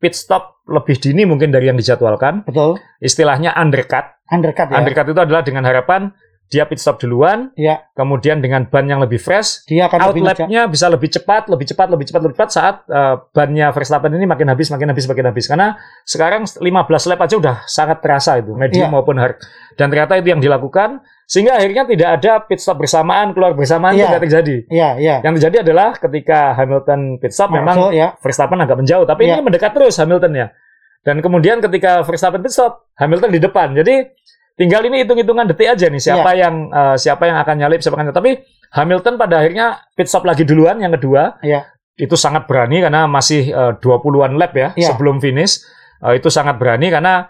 pit 0.01 0.17
stop 0.17 0.65
lebih 0.71 0.97
dini 0.97 1.27
mungkin 1.29 1.51
dari 1.51 1.69
yang 1.69 1.77
dijadwalkan. 1.77 2.47
Betul. 2.47 2.79
Istilahnya 3.03 3.53
undercut. 3.53 4.17
Undercut 4.33 4.71
ya. 4.71 4.77
Undercut 4.81 5.07
itu 5.13 5.21
adalah 5.21 5.43
dengan 5.45 5.67
harapan 5.69 6.15
dia 6.53 6.69
pit 6.69 6.77
stop 6.77 7.01
duluan, 7.01 7.49
Iya, 7.57 7.81
kemudian 7.97 8.45
dengan 8.45 8.69
ban 8.69 8.85
yang 8.85 9.01
lebih 9.01 9.17
fresh, 9.17 9.65
dia 9.65 9.89
akan 9.89 10.13
outlapnya 10.13 10.69
bisa 10.69 10.93
lebih 10.93 11.09
cepat, 11.09 11.49
lebih 11.49 11.65
cepat, 11.65 11.89
lebih 11.89 12.05
cepat, 12.05 12.21
lebih 12.21 12.37
cepat 12.37 12.51
saat 12.53 12.77
eh, 12.85 13.17
bannya 13.33 13.73
Verstappen 13.73 14.13
ini 14.13 14.29
makin 14.29 14.53
habis, 14.53 14.69
makin 14.69 14.93
habis, 14.93 15.09
makin 15.09 15.25
habis. 15.33 15.49
Karena 15.49 15.81
sekarang 16.05 16.45
15 16.45 17.09
lap 17.09 17.21
aja 17.25 17.35
udah 17.41 17.57
sangat 17.65 18.05
terasa 18.05 18.37
itu, 18.37 18.53
medium 18.53 18.85
Iya. 18.85 18.93
maupun 18.93 19.17
hard. 19.17 19.41
Dan 19.81 19.89
ternyata 19.89 20.21
itu 20.21 20.29
yang 20.29 20.45
dilakukan, 20.45 21.01
sehingga 21.25 21.57
akhirnya 21.57 21.89
tidak 21.89 22.09
ada 22.21 22.33
pit 22.45 22.61
stop 22.61 22.77
bersamaan, 22.77 23.33
keluar 23.33 23.57
bersamaan, 23.57 23.97
itu 23.97 24.05
Iya. 24.05 24.09
tidak 24.13 24.23
terjadi. 24.29 24.57
Iya, 24.69 24.89
iya. 25.01 25.17
Yang 25.25 25.33
terjadi 25.41 25.57
adalah 25.65 25.97
ketika 25.97 26.53
Hamilton 26.53 27.01
pit 27.17 27.33
stop, 27.33 27.49
memang 27.49 27.89
Masuk, 27.89 27.93
ya. 27.97 28.13
Verstappen 28.21 28.61
agak 28.61 28.77
menjauh, 28.77 29.09
tapi 29.09 29.25
Iya. 29.25 29.41
ini 29.41 29.49
mendekat 29.49 29.73
terus 29.73 29.97
Hamilton 29.97 30.37
ya. 30.37 30.47
Dan 31.01 31.25
kemudian 31.25 31.65
ketika 31.65 32.05
Verstappen 32.05 32.45
pit 32.45 32.53
stop, 32.53 32.85
Hamilton 33.01 33.33
di 33.33 33.41
depan. 33.41 33.73
Jadi 33.73 34.13
tinggal 34.55 34.83
ini 34.85 35.03
hitung-hitungan 35.03 35.49
detik 35.49 35.69
aja 35.69 35.87
nih 35.89 36.03
siapa 36.03 36.31
Iya. 36.33 36.49
yang 36.49 36.55
eh, 36.69 36.97
siapa 36.97 37.23
yang 37.27 37.39
akan 37.41 37.55
nyalip, 37.59 37.81
siapa 37.81 37.97
yang 37.99 38.11
tapi 38.11 38.41
Hamilton 38.73 39.15
pada 39.17 39.41
akhirnya 39.41 39.67
pit 39.93 40.09
stop 40.09 40.25
lagi 40.25 40.43
duluan 40.43 40.81
yang 40.81 40.93
kedua. 40.93 41.37
Iya. 41.41 41.69
Itu 41.93 42.17
sangat 42.17 42.49
berani 42.49 42.81
karena 42.81 43.05
masih 43.05 43.49
eh, 43.49 43.73
20-an 43.79 44.37
lap 44.37 44.53
ya 44.53 44.69
Iya. 44.73 44.93
sebelum 44.93 45.21
finish. 45.21 45.61
Eh, 46.03 46.19
itu 46.19 46.33
sangat 46.33 46.57
berani 46.57 46.89
karena 46.89 47.29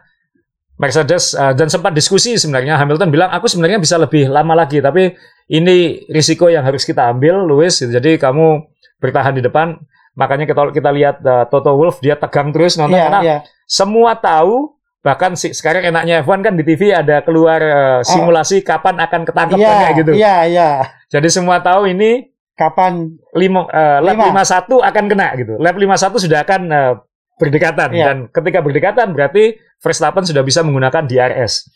Mercedes 0.79 1.35
eh, 1.35 1.53
dan 1.55 1.69
sempat 1.69 1.93
diskusi 1.93 2.35
sebenarnya 2.35 2.81
Hamilton 2.81 3.13
bilang 3.13 3.31
aku 3.31 3.47
sebenarnya 3.47 3.79
bisa 3.79 4.01
lebih 4.01 4.27
lama 4.27 4.57
lagi 4.57 4.81
tapi 4.81 5.13
ini 5.47 6.03
risiko 6.09 6.49
yang 6.49 6.65
harus 6.65 6.83
kita 6.83 7.07
ambil 7.07 7.45
Lewis 7.45 7.79
jadi 7.79 8.17
kamu 8.17 8.67
bertahan 8.99 9.37
di 9.37 9.43
depan 9.45 9.77
makanya 10.17 10.49
kita 10.49 10.61
kita 10.73 10.91
lihat 10.91 11.17
eh, 11.23 11.45
Toto 11.53 11.77
Wolff 11.77 12.01
dia 12.01 12.17
tegang 12.17 12.51
terus 12.51 12.75
nonton 12.75 12.99
Iya, 12.99 13.05
karena 13.07 13.21
iya. 13.23 13.37
semua 13.69 14.17
tahu 14.17 14.75
bahkan 15.03 15.35
si, 15.35 15.51
sekarang 15.51 15.83
enaknya 15.83 16.23
F1 16.23 16.41
kan 16.47 16.55
di 16.55 16.63
TV 16.63 16.95
ada 16.95 17.21
keluar 17.27 17.59
eh, 17.61 18.01
simulasi 18.07 18.63
kapan 18.63 19.03
akan 19.03 19.21
ketangkep 19.27 19.59
kan 19.59 19.77
kayak 19.83 19.95
gitu 19.99 20.13
Iya, 20.15 20.37
iya. 20.47 20.71
jadi 21.11 21.29
semua 21.29 21.59
tahu 21.59 21.91
ini 21.91 22.33
Kapan 22.53 23.17
lima, 23.33 23.65
eh, 23.73 23.99
lap 24.05 24.21
Lima. 24.21 24.45
51 24.45 24.85
aakan 24.85 25.05
kena 25.09 25.29
gitu. 25.41 25.57
Lap 25.57 25.73
51 25.73 26.21
sudah 26.21 26.39
akan 26.45 26.61
eh, 26.69 26.93
berdekatan 27.41 27.89
Iya. 27.97 28.05
dan 28.07 28.17
ketika 28.29 28.59
berdekatan 28.61 29.09
berarti 29.17 29.57
Verstappen 29.81 30.23
sudah 30.23 30.45
bisa 30.45 30.61
menggunakan 30.61 31.09
DRS. 31.09 31.73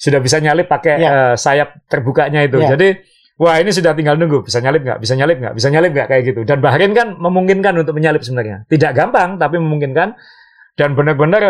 Sudah 0.00 0.18
bisa 0.24 0.40
nyalip 0.40 0.64
pakai 0.64 0.96
Iya. 0.96 1.10
eh, 1.12 1.34
sayap 1.36 1.84
terbukanya 1.92 2.40
itu. 2.40 2.56
Iya. 2.56 2.72
Jadi 2.72 2.88
wah 3.36 3.60
ini 3.60 3.68
sudah 3.68 3.92
tinggal 3.92 4.16
nunggu 4.16 4.48
bisa 4.48 4.64
nyalip 4.64 4.80
nggak, 4.80 4.98
bisa 4.98 5.12
nyalip 5.14 5.36
nggak, 5.38 5.54
bisa 5.54 5.68
nyalip 5.68 5.90
nggak 5.92 6.08
kayak 6.08 6.22
gitu. 6.24 6.40
Dan 6.48 6.58
Bahrain 6.64 6.92
kan 6.96 7.08
memungkinkan 7.20 7.76
untuk 7.76 7.92
menyalip 7.92 8.24
sebenarnya. 8.24 8.64
Tidak 8.64 8.96
gampang 8.96 9.36
tapi 9.36 9.60
memungkinkan 9.60 10.16
dan 10.72 10.88
benar-benar 10.96 11.42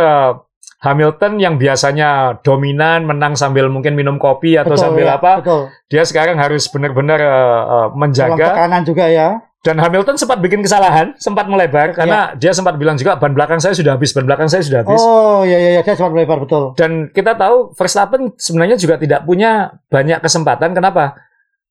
Hamilton 0.79 1.43
yang 1.43 1.59
biasanya 1.59 2.39
dominan 2.47 3.03
menang 3.03 3.35
sambil 3.35 3.67
mungkin 3.67 3.99
minum 3.99 4.15
kopi 4.15 4.55
atau 4.55 4.79
betul, 4.79 4.85
sambil 4.87 5.07
ya, 5.11 5.19
apa, 5.19 5.43
Betul. 5.43 5.63
dia 5.91 6.03
sekarang 6.07 6.39
harus 6.39 6.71
benar-benar 6.71 7.19
Dalam 7.19 7.99
menjaga 7.99 8.47
tekanan 8.55 8.83
juga 8.87 9.11
ya. 9.11 9.43
dan 9.67 9.75
Hamilton 9.83 10.15
sempat 10.15 10.39
bikin 10.39 10.63
kesalahan, 10.63 11.19
sempat 11.19 11.51
melebar 11.51 11.99
karena 11.99 12.31
dia 12.39 12.55
sempat 12.55 12.79
bilang 12.79 12.95
juga 12.95 13.19
ban 13.19 13.35
belakang 13.35 13.59
saya 13.59 13.75
sudah 13.75 13.99
habis, 13.99 14.15
ban 14.15 14.23
belakang 14.23 14.47
saya 14.47 14.63
sudah 14.63 14.87
habis. 14.87 15.03
Iya. 15.03 15.11
Oh, 15.11 15.43
iya 15.43 15.59
iya 15.59 15.71
iya, 15.75 15.81
dia 15.83 15.99
sempat 15.99 16.15
melebar 16.15 16.39
betul. 16.47 16.79
Dan 16.79 17.11
kita 17.11 17.35
tahu 17.35 17.75
Verstappen 17.75 18.39
sebenarnya 18.39 18.79
juga 18.79 19.03
tidak 19.03 19.27
punya 19.27 19.83
banyak 19.91 20.23
kesempatan. 20.23 20.79
Kenapa? 20.79 21.19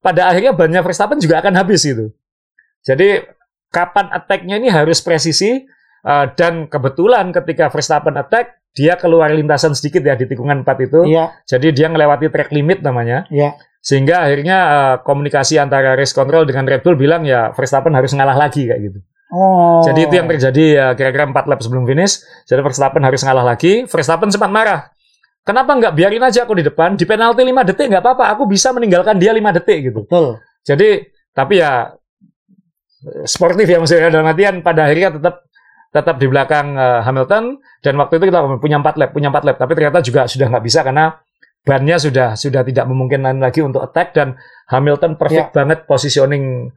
Pada 0.03 0.27
akhirnya 0.27 0.51
bannya 0.51 0.83
Verstappen 0.83 1.23
juga 1.23 1.39
akan 1.39 1.55
habis 1.55 1.87
gitu. 1.87 2.11
Jadi 2.83 3.23
kapan 3.71 4.11
attack-nya 4.11 4.59
ini 4.59 4.67
harus 4.67 4.99
presisi 4.99 5.63
eh, 6.07 6.25
dan 6.39 6.71
kebetulan 6.71 7.35
ketika 7.35 7.67
Verstappen 7.67 8.15
attack 8.15 8.63
dia 8.71 8.93
keluar 8.95 9.33
lintasan 9.33 9.73
sedikit 9.73 10.05
ya 10.05 10.13
di 10.13 10.29
tikungan 10.29 10.61
4 10.61 10.85
itu. 10.85 10.99
Iya, 11.09 11.33
Jadi 11.49 11.73
dia 11.73 11.89
melewati 11.89 12.29
track 12.29 12.53
limit 12.53 12.79
namanya. 12.85 13.27
iya. 13.27 13.57
Sehingga 13.83 14.23
akhirnya 14.23 14.57
eh, 14.67 14.95
komunikasi 15.03 15.59
antara 15.59 15.99
race 15.99 16.15
control 16.15 16.47
dengan 16.47 16.63
Red 16.67 16.83
Bull 16.83 16.95
bilang 16.95 17.27
ya 17.27 17.51
Verstappen 17.51 17.91
harus 17.91 18.15
ngalah 18.15 18.35
lagi 18.35 18.67
kayak 18.67 18.81
gitu. 18.83 18.99
Oh. 19.27 19.83
Jadi 19.83 20.07
itu 20.07 20.13
yang 20.15 20.27
terjadi 20.31 20.63
ya 20.71 20.85
kira-kira 20.95 21.27
4 21.27 21.51
lap 21.51 21.59
sebelum 21.59 21.83
finish. 21.83 22.23
Jadi 22.47 22.63
Verstappen 22.63 23.03
harus 23.03 23.21
ngalah 23.23 23.43
lagi. 23.43 23.83
Verstappen 23.87 24.31
sempat 24.31 24.51
marah. 24.51 24.87
Kenapa 25.43 25.79
nggak 25.79 25.95
biarin 25.95 26.23
aja 26.23 26.43
aku 26.43 26.59
di 26.59 26.63
depan? 26.67 26.99
Di 26.99 27.07
penalti 27.07 27.43
5 27.43 27.69
detik 27.71 27.87
nggak 27.87 28.03
apa-apa. 28.03 28.35
Aku 28.35 28.43
bisa 28.47 28.75
meninggalkan 28.75 29.15
dia 29.15 29.31
5 29.31 29.57
detik 29.63 29.79
gitu. 29.91 30.03
Betul. 30.03 30.43
Jadi 30.67 30.89
tapi 31.31 31.63
ya 31.63 31.95
sportif 33.23 33.67
ya 33.69 33.77
maksudnya 33.79 34.11
dalam 34.11 34.27
artian 34.27 34.59
pada 34.59 34.89
akhirnya 34.89 35.15
tetap 35.15 35.47
tetap 35.93 36.15
di 36.19 36.27
belakang 36.27 36.75
eh, 36.75 37.01
Hamilton 37.03 37.57
dan 37.83 37.93
waktu 37.97 38.19
itu 38.19 38.25
kita 38.29 38.39
punya 38.59 38.77
4 38.79 38.99
lap, 38.99 39.09
punya 39.15 39.29
4 39.31 39.47
lap. 39.47 39.55
Tapi 39.59 39.71
ternyata 39.73 39.99
juga 40.03 40.27
sudah 40.27 40.47
nggak 40.51 40.63
bisa 40.65 40.81
karena 40.83 41.15
bannya 41.63 41.99
sudah 41.99 42.33
sudah 42.39 42.63
tidak 42.63 42.85
memungkinkan 42.87 43.43
lagi 43.43 43.59
untuk 43.59 43.83
attack 43.83 44.15
dan 44.15 44.39
Hamilton 44.71 45.19
perfect 45.19 45.51
banget 45.51 45.83
positioning 45.83 46.71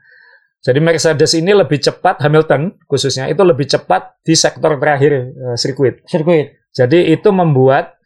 jadi 0.60 0.76
Mercedes 0.76 1.32
ini 1.32 1.56
lebih 1.56 1.80
cepat 1.80 2.20
Hamilton 2.20 2.76
khususnya 2.84 3.32
itu 3.32 3.40
lebih 3.40 3.64
cepat 3.64 4.20
di 4.20 4.36
sektor 4.36 4.76
terakhir 4.76 5.32
eh, 5.32 5.56
sirkuit. 5.56 6.04
Sirkuit. 6.04 6.52
Jadi 6.76 7.10
itu 7.10 7.28
membuat 7.32 7.96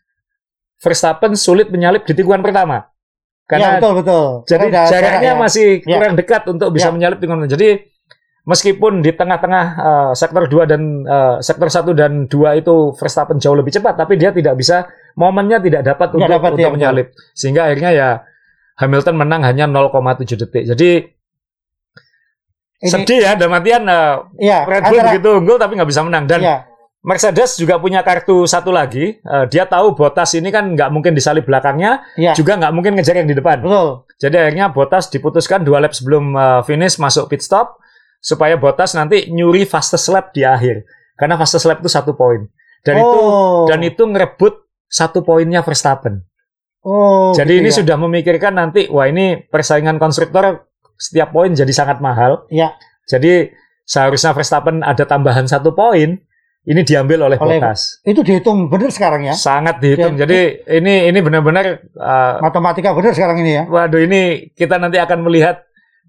Verstappen 0.78 1.34
sulit 1.34 1.72
menyalip 1.72 2.04
di 2.04 2.12
tikungan 2.12 2.44
pertama. 2.44 2.84
ya, 2.84 3.48
Karena 3.48 3.68
betul 3.76 3.92
betul. 4.00 4.26
jadi 4.46 4.66
jaraknya 4.70 4.88
jarak 4.92 5.20
ya. 5.20 5.32
masih 5.36 5.66
Ya. 5.84 5.96
kurang 5.98 6.14
dekat 6.16 6.42
untuk 6.48 6.68
bisa 6.72 6.88
Ya. 6.88 6.94
menyalip 6.94 7.18
tikungan. 7.18 7.48
Jadi 7.48 7.68
meskipun 8.44 9.00
di 9.00 9.10
tengah-tengah 9.16 9.64
uh, 9.80 10.12
sektor 10.12 10.44
2 10.44 10.68
dan 10.68 10.82
uh, 11.08 11.36
sektor 11.40 11.72
1 11.72 11.96
dan 11.96 12.12
2 12.28 12.60
itu 12.60 12.92
Verstappen 12.92 13.40
jauh 13.40 13.56
lebih 13.56 13.72
cepat 13.72 13.96
tapi 13.96 14.20
dia 14.20 14.30
tidak 14.36 14.60
bisa 14.60 14.84
momennya 15.16 15.64
tidak 15.64 15.82
dapat 15.82 16.12
Nggak 16.12 16.20
untuk 16.20 16.32
dapat, 16.36 16.50
untuk 16.52 16.64
ya, 16.68 16.72
menyalip 16.72 17.06
sehingga 17.32 17.72
akhirnya 17.72 17.90
ya 17.96 18.08
Hamilton 18.74 19.16
menang 19.16 19.42
hanya 19.46 19.70
0,7 19.70 20.34
detik. 20.34 20.64
Jadi 20.66 20.90
Ini, 22.84 22.90
sedih 22.90 23.20
ya 23.22 23.32
dalam 23.38 23.54
artian 23.56 23.86
uh, 23.86 24.28
ya, 24.36 24.66
Red 24.68 24.92
Bull 24.92 24.98
antara, 24.98 25.08
begitu 25.14 25.28
unggul 25.40 25.56
tapi 25.56 25.72
nggak 25.78 25.88
bisa 25.88 26.02
menang 26.04 26.24
dan 26.28 26.40
ya, 26.42 26.56
Mercedes 27.04 27.56
juga 27.60 27.80
punya 27.80 28.04
kartu 28.04 28.44
satu 28.44 28.72
lagi. 28.72 29.20
Uh, 29.24 29.48
dia 29.48 29.64
tahu 29.64 29.96
Bottas 29.96 30.36
ini 30.36 30.52
kan 30.52 30.72
nggak 30.72 30.88
mungkin 30.92 31.12
disalip 31.16 31.48
belakangnya, 31.48 32.00
ya, 32.16 32.32
juga 32.32 32.60
nggak 32.60 32.72
mungkin 32.76 32.96
ngejar 32.96 33.24
yang 33.24 33.28
di 33.30 33.36
depan. 33.36 33.60
betul. 33.64 33.88
Jadi 34.20 34.36
akhirnya 34.36 34.66
Bottas 34.72 35.08
diputuskan 35.08 35.64
dua 35.64 35.80
lap 35.80 35.92
sebelum 35.92 36.32
uh, 36.32 36.60
finish 36.64 36.96
masuk 36.96 37.28
pit 37.28 37.40
stop 37.40 37.80
supaya 38.24 38.56
Bottas 38.56 38.96
nanti 38.96 39.28
nyuri 39.28 39.68
fastest 39.68 40.08
lap 40.08 40.32
di 40.32 40.40
akhir. 40.48 40.88
Karena 41.14 41.36
fastest 41.36 41.68
lap 41.68 41.84
itu 41.84 41.92
satu 41.92 42.16
poin. 42.16 42.48
Dan 42.80 42.96
itu 43.00 43.18
oh, 43.20 43.68
dan 43.68 43.84
itu 43.84 44.00
ngerebut 44.00 44.64
satu 44.88 45.20
poinnya 45.20 45.60
Verstappen. 45.60 46.24
oh, 46.84 47.32
Jadi 47.36 47.60
gitu 47.60 47.62
ini 47.64 47.70
ya. 47.72 47.76
sudah 47.80 47.96
memikirkan 48.00 48.52
nanti 48.56 48.88
wah 48.88 49.08
ini 49.08 49.40
persaingan 49.44 49.96
konstruktor 49.96 50.68
setiap 50.96 51.32
poin 51.32 51.52
jadi 51.52 51.68
sangat 51.72 52.00
mahal. 52.00 52.48
Ya. 52.48 52.76
Jadi 53.08 53.52
seharusnya 53.84 54.32
Verstappen 54.32 54.80
ada 54.80 55.04
tambahan 55.04 55.44
satu 55.44 55.76
poin. 55.76 56.16
Ini 56.64 56.80
diambil 56.80 57.28
oleh, 57.28 57.36
Oleh- 57.36 57.60
Bottas. 57.60 58.00
itu 58.08 58.24
dihitung 58.24 58.72
benar 58.72 58.88
sekarang 58.88 59.28
ya. 59.28 59.36
Sangat 59.36 59.84
dihitung. 59.84 60.16
Jadi 60.16 60.64
ini 60.72 61.12
ini 61.12 61.18
benar-benar 61.20 61.84
uh, 61.92 62.40
Matematika 62.40 62.96
benar 62.96 63.12
sekarang 63.12 63.44
ini 63.44 63.52
ya. 63.52 63.64
Waduh 63.68 64.00
ini 64.00 64.48
kita 64.56 64.80
nanti 64.80 64.96
akan 64.96 65.28
melihat 65.28 65.60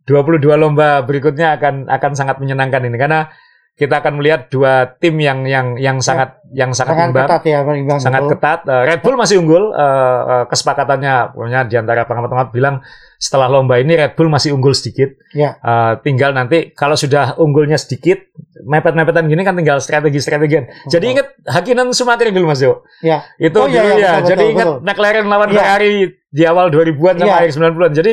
22 0.06 0.46
lomba 0.56 1.02
berikutnya 1.02 1.58
akan 1.58 1.86
akan 1.88 2.12
sangat 2.14 2.38
menyenangkan 2.38 2.82
ini 2.82 2.96
karena 2.96 3.30
kita 3.76 4.00
akan 4.00 4.16
melihat 4.16 4.48
dua 4.48 4.88
tim 4.88 5.20
yang 5.20 5.44
yang 5.44 5.76
yang 5.76 6.00
sangat 6.00 6.40
yang 6.48 6.72
sangat, 6.72 6.96
Ya. 6.96 6.96
Sangat 6.96 7.10
imbang, 7.12 7.28
ketat 7.28 7.44
ya, 7.44 7.60
imbang. 7.68 8.00
sangat 8.00 8.22
betul. 8.24 8.32
ketat. 8.32 8.60
Eh, 8.64 8.84
Red 8.88 9.00
Bull 9.04 9.18
masih 9.20 9.36
unggul. 9.36 9.64
eh, 9.68 9.84
eh, 10.32 10.44
kesepakatannya 10.48 11.14
pokoknya 11.30 11.62
di 11.66 11.76
antara 11.76 12.08
pengamat-pengamat 12.08 12.50
bilang 12.50 12.76
setelah 13.18 13.52
lomba 13.52 13.76
ini 13.76 13.92
Red 13.94 14.16
Bull 14.16 14.32
masih 14.32 14.56
unggul 14.56 14.72
sedikit. 14.72 15.12
Ya. 15.32 15.60
Eh, 15.60 15.94
tinggal 16.02 16.32
nanti 16.32 16.72
kalau 16.72 16.96
sudah 16.96 17.36
unggulnya 17.36 17.76
sedikit, 17.76 18.24
mepet-mepetan 18.64 19.28
gini 19.28 19.44
kan 19.44 19.52
tinggal 19.54 19.84
strategi-strategian. 19.84 20.72
Jadi 20.88 21.06
ingat 21.12 21.36
Hakinan 21.44 21.92
Sumatera 21.92 22.32
dulu 22.32 22.48
Mas 22.48 22.64
Jo. 22.64 22.80
Ya. 23.02 23.28
Itu 23.36 23.60
Oh, 23.60 23.68
iya, 23.68 23.84
dulu 23.84 23.92
iya, 23.92 24.00
ya. 24.00 24.12
betul, 24.16 24.30
Jadi 24.30 24.40
betul, 24.40 24.54
ingat 24.54 24.68
betul. 24.72 24.80
McLaren 24.88 25.26
lawan 25.28 25.50
Iya. 25.50 25.60
Ferrari 25.60 25.92
di 26.32 26.44
awal 26.46 26.66
2000-an 26.70 27.16
sama 27.18 27.28
Iya. 27.28 27.36
akhir 27.38 27.52
90-an. 27.52 27.92
Jadi 27.92 28.12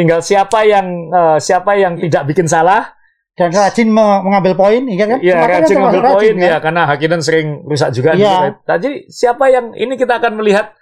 tinggal 0.00 0.20
siapa 0.20 0.64
yang 0.64 0.86
eh, 1.06 1.36
siapa 1.38 1.76
yang 1.76 2.00
tidak 2.00 2.24
bikin 2.24 2.48
salah, 2.48 2.96
Dan 3.30 3.52
rajin 3.52 3.88
me- 3.88 4.20
mengambil 4.20 4.52
poin, 4.54 4.82
ingat 4.84 5.06
kan? 5.06 5.18
ya 5.20 5.32
kan 5.34 5.48
rajin 5.50 5.64
termasuk 5.70 5.80
ngambil 5.80 6.02
poin 6.10 6.34
kan? 6.34 6.44
ya 6.46 6.56
karena 6.58 6.82
Hakkinen 6.84 7.20
sering 7.20 7.46
rusak 7.62 7.88
juga. 7.90 8.10
Iya. 8.12 8.56
Jadi 8.66 8.90
siapa 9.06 9.48
yang 9.48 9.72
ini 9.74 9.94
kita 9.94 10.16
akan 10.16 10.36
melihat 10.36 10.72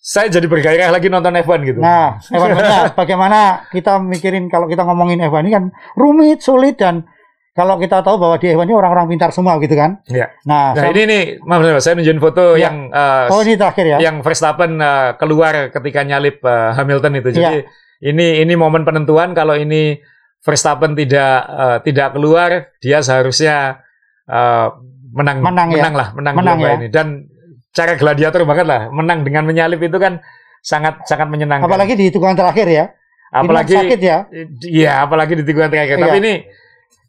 saya 0.00 0.26
jadi 0.28 0.46
bergairah 0.46 0.88
lagi 0.88 1.06
nonton 1.06 1.36
F1 1.36 1.60
gitu. 1.62 1.78
Nah, 1.78 2.16
F1 2.22 2.56
nya 2.56 2.80
bagaimana 3.00 3.38
kita 3.68 4.00
mikirin 4.00 4.48
kalau 4.48 4.64
kita 4.64 4.80
ngomongin 4.80 5.20
F1 5.22 5.42
ini 5.42 5.52
kan 5.52 5.64
rumit, 5.92 6.40
sulit 6.40 6.74
dan 6.74 7.04
kalau 7.50 7.76
kita 7.76 8.00
tahu 8.00 8.16
bahwa 8.16 8.38
di 8.38 8.48
F1 8.48 8.64
ini 8.64 8.72
orang-orang 8.72 9.10
pintar 9.10 9.28
semua 9.28 9.58
gitu 9.58 9.74
kan. 9.74 10.00
Iya. 10.06 10.32
Nah, 10.46 10.72
Nah, 10.72 10.86
so- 10.86 10.92
ini 10.94 11.02
nih, 11.04 11.22
maaf 11.42 11.60
maaf, 11.60 11.82
saya 11.82 11.98
nunjukin 11.98 12.16
foto 12.18 12.54
Iya. 12.54 12.62
yang 12.62 12.76
eh, 12.88 13.26
oh 13.28 13.40
ini 13.42 13.54
terakhir 13.54 13.84
ya. 13.86 13.98
yang 13.98 14.16
Verstappen 14.20 14.72
eh, 14.78 15.10
keluar 15.18 15.68
ketika 15.68 16.00
nyalip 16.00 16.40
eh, 16.40 16.70
Hamilton 16.72 17.12
itu. 17.16 17.28
Jadi 17.34 17.42
Iya. 17.60 17.68
Ini 18.00 18.40
ini 18.40 18.52
momen 18.56 18.82
penentuan 18.82 19.36
kalau 19.36 19.56
ini 19.56 20.00
Verstappen 20.40 20.96
tidak 20.96 21.36
eh, 21.44 21.78
tidak 21.84 22.16
keluar, 22.16 22.72
dia 22.80 23.04
seharusnya 23.04 23.84
eh, 24.24 24.68
menang 25.12 25.44
Menang 25.44 25.68
ya. 25.68 25.90
lah, 25.92 26.08
menang, 26.16 26.34
Menang 26.40 26.58
ya. 26.58 26.70
ini. 26.80 26.86
Dan 26.88 27.28
cara 27.76 27.94
gladiator 28.00 28.42
banget 28.48 28.66
lah, 28.66 28.88
menang 28.88 29.20
dengan 29.20 29.44
menyalip 29.44 29.78
itu 29.84 30.00
kan 30.00 30.24
sangat 30.64 31.04
sangat 31.04 31.28
menyenangkan. 31.28 31.68
Apalagi 31.68 31.92
di 31.96 32.08
hitungan 32.08 32.32
terakhir 32.36 32.68
ya. 32.68 32.86
apalagi 33.30 33.70
ini 33.70 33.78
sakit 33.78 34.00
ya. 34.02 34.18
iya, 34.66 34.92
apalagi 35.06 35.38
di 35.38 35.46
tikungan 35.46 35.70
terakhir. 35.70 36.02
Iya. 36.02 36.04
Tapi 36.08 36.16
ini 36.18 36.34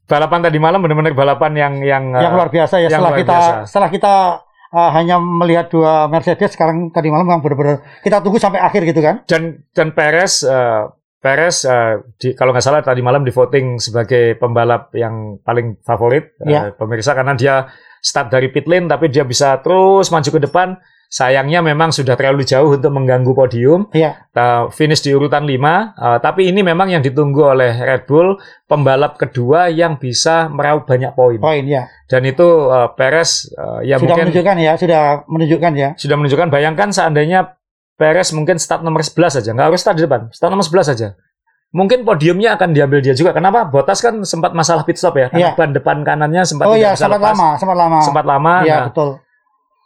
balapan 0.05 0.39
tadi 0.43 0.57
malam 0.59 0.79
benar-benar 0.83 1.15
balapan 1.15 1.51
yang 1.55 1.73
yang 1.81 2.03
yang 2.11 2.35
luar 2.35 2.51
biasa 2.51 2.83
ya 2.83 2.91
yang 2.91 2.99
setelah 2.99 3.11
kita 3.15 3.37
biasa. 3.39 3.53
setelah 3.63 3.89
kita 3.89 4.13
uh, 4.71 4.89
hanya 4.95 5.19
melihat 5.19 5.69
dua 5.69 6.07
Mercedes 6.07 6.55
sekarang 6.55 6.89
tadi 6.89 7.11
malam 7.11 7.27
yang 7.27 7.43
benar-benar 7.43 7.83
kita 8.01 8.23
tunggu 8.23 8.39
sampai 8.39 8.59
akhir 8.63 8.81
gitu 8.87 8.99
kan. 9.03 9.21
dan 9.27 9.63
dan 9.75 9.91
Perez 9.91 10.43
eh, 10.43 10.83
Perez 11.21 11.69
eh, 11.69 12.01
di, 12.17 12.33
kalau 12.33 12.49
nggak 12.49 12.65
salah 12.65 12.81
tadi 12.81 13.03
malam 13.05 13.21
di 13.21 13.29
voting 13.29 13.77
sebagai 13.77 14.39
pembalap 14.41 14.89
yang 14.97 15.37
paling 15.45 15.77
favorit 15.85 16.33
eh, 16.41 16.49
Iya. 16.49 16.61
pemirsa 16.73 17.13
karena 17.13 17.37
dia 17.37 17.55
start 18.01 18.33
dari 18.33 18.49
pit 18.49 18.65
lane 18.65 18.89
tapi 18.89 19.13
dia 19.13 19.21
bisa 19.21 19.61
terus 19.61 20.09
maju 20.09 20.25
ke 20.25 20.41
depan 20.41 20.73
sayangnya 21.11 21.59
memang 21.59 21.91
sudah 21.91 22.15
terlalu 22.15 22.41
jauh 22.41 22.71
untuk 22.71 22.87
mengganggu 22.87 23.35
podium 23.35 23.91
Iya. 23.91 24.31
Eh, 24.31 24.63
finish 24.71 25.03
di 25.03 25.11
urutan 25.11 25.43
5 25.43 25.51
eh, 25.91 26.17
tapi 26.17 26.47
ini 26.47 26.63
memang 26.63 26.87
yang 26.87 27.03
ditunggu 27.03 27.43
oleh 27.45 27.75
Red 27.75 28.07
Bull 28.07 28.39
pembalap 28.63 29.19
kedua 29.19 29.67
yang 29.67 29.99
bisa 29.99 30.47
meraup 30.47 30.87
banyak 30.87 31.11
poin 31.11 31.35
Poin 31.37 31.67
ya. 31.67 31.91
dan 32.07 32.23
itu 32.23 32.47
eh, 32.65 32.89
Perez 32.95 33.51
eh, 33.51 33.79
ya 33.85 33.99
sudah 33.99 34.07
mungkin 34.07 34.23
menunjukkan 34.25 34.55
ya, 34.57 34.73
sudah 34.73 34.99
menunjukkan 35.27 35.71
ya. 35.75 35.89
sudah 35.93 36.15
menunjukkan 36.15 36.47
bayangkan 36.47 36.89
seandainya 36.89 37.59
Perez 37.93 38.31
mungkin 38.31 38.55
start 38.55 38.81
nomor 38.81 39.03
11 39.03 39.13
saja 39.35 39.49
nggak 39.51 39.67
harus 39.67 39.79
start 39.79 39.99
di 39.99 40.07
depan 40.07 40.31
start 40.31 40.49
nomor 40.49 40.63
11 40.63 40.89
saja 40.89 41.07
mungkin 41.69 42.01
podiumnya 42.01 42.55
akan 42.55 42.71
diambil 42.71 42.99
dia 42.99 43.11
juga 43.11 43.31
kenapa 43.31 43.63
Bottas 43.63 43.99
kan 43.99 44.23
sempat 44.23 44.51
masalah 44.51 44.83
pit 44.83 44.95
stop 44.95 45.15
ya 45.15 45.27
karena 45.27 45.53
ban 45.53 45.71
depan 45.71 45.97
kanannya 46.01 46.43
sempat 46.43 46.65
Oh 46.65 46.73
tidak 46.73 46.81
iya, 46.81 46.91
bisa 46.91 47.03
sempat 47.05 47.19
lepas. 47.19 47.31
lama, 47.31 47.49
sempat 47.55 47.77
lama. 47.77 47.99
sempat 48.01 48.25
lama 48.25 48.53
Iya, 48.61 48.71
Nah, 48.73 48.85
betul. 48.87 49.09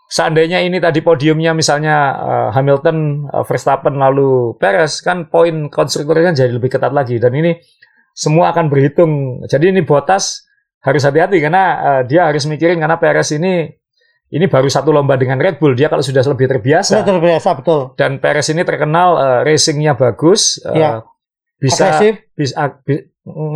Seandainya 0.06 0.62
ini 0.62 0.78
tadi 0.78 1.02
podiumnya 1.02 1.52
misalnya 1.52 1.96
eh, 2.16 2.50
Hamilton 2.54 2.98
eh, 3.28 3.44
Verstappen 3.44 3.96
lalu 3.96 4.54
Perez 4.56 5.02
kan 5.02 5.28
poin 5.28 5.68
konstruktornya 5.68 6.32
jadi 6.32 6.52
lebih 6.52 6.70
ketat 6.70 6.92
lagi 6.92 7.18
dan 7.18 7.34
ini 7.34 7.58
semua 8.12 8.54
akan 8.54 8.70
berhitung 8.70 9.12
jadi 9.46 9.70
ini 9.70 9.82
Bottas 9.82 10.46
harus 10.82 11.02
hati-hati 11.02 11.42
karena 11.42 11.64
eh, 11.78 12.02
dia 12.06 12.30
harus 12.30 12.46
mikirin 12.46 12.78
karena 12.78 12.96
Perez 12.96 13.34
ini 13.34 13.66
ini 14.26 14.50
baru 14.50 14.66
satu 14.66 14.90
lomba 14.90 15.16
dengan 15.16 15.38
Red 15.38 15.62
Bull 15.62 15.74
dia 15.74 15.86
kalau 15.86 16.02
sudah 16.02 16.26
lebih 16.26 16.50
terbiasa 16.50 16.98
Sudah 16.98 17.06
terbiasa 17.06 17.50
betul. 17.58 17.94
dan 17.94 18.18
Perez 18.18 18.50
ini 18.50 18.66
terkenal 18.66 19.10
eh, 19.18 19.40
racingnya 19.46 19.94
bagus, 19.94 20.58
Iya. 20.66 21.06
bisa, 21.58 21.94
Agresif. 21.94 22.14
bisa 22.34 22.74
bi- 22.82 23.06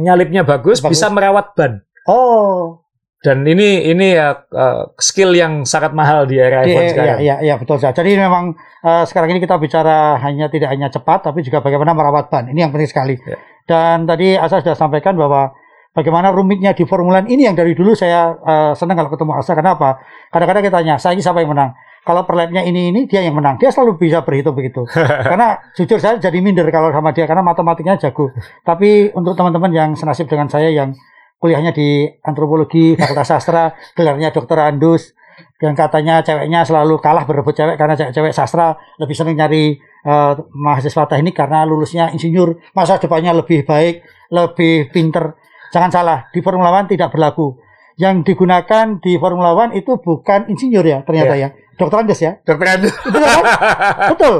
nyalipnya 0.01 0.41
bagus, 0.41 0.77
Bagus. 0.79 0.97
bisa 0.97 1.09
merawat 1.09 1.53
ban. 1.53 1.81
Oh, 2.05 2.78
Dan 3.19 3.43
ini 3.43 3.83
ini 3.91 4.15
ya 4.15 4.31
eh, 4.47 4.83
skill 4.95 5.35
yang 5.35 5.67
sangat 5.67 5.91
mahal 5.91 6.23
di 6.23 6.39
era 6.39 6.63
Iya, 6.63 6.71
F1 6.71 6.79
iya, 6.79 6.89
sekarang. 6.89 7.19
iya, 7.19 7.35
iya, 7.43 7.53
betul. 7.59 7.75
Zak. 7.75 7.91
Jadi 7.99 8.15
memang 8.15 8.55
eh, 8.79 9.03
sekarang 9.03 9.35
ini 9.35 9.43
kita 9.43 9.59
bicara 9.59 10.15
hanya 10.23 10.47
tidak 10.47 10.71
hanya 10.71 10.87
cepat, 10.87 11.27
tapi 11.27 11.43
juga 11.43 11.59
bagaimana 11.59 11.91
merawat 11.91 12.31
ban. 12.31 12.47
Ini 12.47 12.67
yang 12.67 12.71
penting 12.71 12.87
sekali. 12.87 13.15
Iya. 13.19 13.35
Dan 13.67 14.07
tadi 14.07 14.39
Asa 14.39 14.63
sudah 14.63 14.73
sampaikan 14.79 15.19
bahwa 15.19 15.51
bagaimana 15.91 16.31
rumitnya 16.31 16.71
di 16.71 16.87
Formula 16.87 17.19
1 17.19 17.27
ini 17.27 17.43
yang 17.43 17.59
dari 17.59 17.75
dulu 17.75 17.91
saya 17.91 18.39
eh, 18.39 18.71
senang 18.79 18.95
kalau 18.95 19.11
ketemu 19.11 19.31
Asa. 19.35 19.51
Kenapa? 19.51 19.99
Kadang-kadang 20.31 20.63
kita 20.63 20.75
tanya, 20.79 20.95
saya 20.95 21.11
ini 21.11 21.21
siapa 21.21 21.43
yang 21.43 21.51
menang? 21.51 21.75
Kalau 21.99 22.23
per 22.23 22.39
lap-nya 22.39 22.63
ini 22.63 22.95
ini 22.95 23.03
dia 23.05 23.19
yang 23.19 23.35
menang. 23.35 23.59
Dia 23.59 23.69
selalu 23.75 23.99
bisa 23.99 24.23
berhitung 24.23 24.55
begitu. 24.55 24.87
karena 25.27 25.59
jujur 25.75 25.99
saya 25.99 26.15
jadi 26.15 26.39
minder 26.39 26.63
kalau 26.71 26.87
sama 26.95 27.11
dia 27.11 27.27
karena 27.27 27.43
matematikanya 27.43 27.99
jago. 27.99 28.31
Tapi 28.63 29.11
untuk 29.11 29.35
teman-teman 29.35 29.69
yang 29.75 29.89
senasib 29.99 30.31
dengan 30.31 30.47
saya 30.47 30.71
yang 30.71 30.95
kuliahnya 31.39 31.71
di 31.71 32.05
antropologi, 32.21 32.99
fakultas 32.99 33.31
sastra, 33.31 33.71
gelarnya 33.95 34.35
dokter 34.35 34.59
Andus, 34.59 35.15
yang 35.63 35.75
katanya 35.75 36.19
ceweknya 36.19 36.67
selalu 36.67 36.99
kalah 36.99 37.23
berebut 37.23 37.55
cewek 37.55 37.79
karena 37.79 37.95
cewek-cewek 37.95 38.35
sastra 38.35 38.75
lebih 38.99 39.15
sering 39.15 39.39
nyari 39.39 39.79
eh, 39.79 40.33
mahasiswa 40.51 41.07
teknik 41.07 41.35
karena 41.35 41.63
lulusnya 41.63 42.11
insinyur, 42.11 42.59
masa 42.75 42.99
depannya 42.99 43.31
lebih 43.31 43.63
baik, 43.63 44.03
lebih 44.31 44.91
pinter. 44.91 45.39
Jangan 45.71 45.91
salah, 45.93 46.19
di 46.35 46.43
Formula 46.43 46.75
One 46.75 46.91
tidak 46.91 47.15
berlaku. 47.15 47.55
Yang 47.99 48.31
digunakan 48.31 48.99
di 48.99 49.19
Formula 49.19 49.55
One 49.55 49.75
itu 49.75 49.99
bukan 49.99 50.47
insinyur 50.51 50.83
ya, 50.83 51.03
ternyata 51.03 51.35
ya. 51.35 51.49
Dokter 51.79 52.03
Andes 52.03 52.19
ya. 52.19 52.35
Dokter 52.43 52.67
Andrew. 52.75 52.91
Betul 52.91 53.21
kan? 53.23 53.43
Betul. 54.11 54.35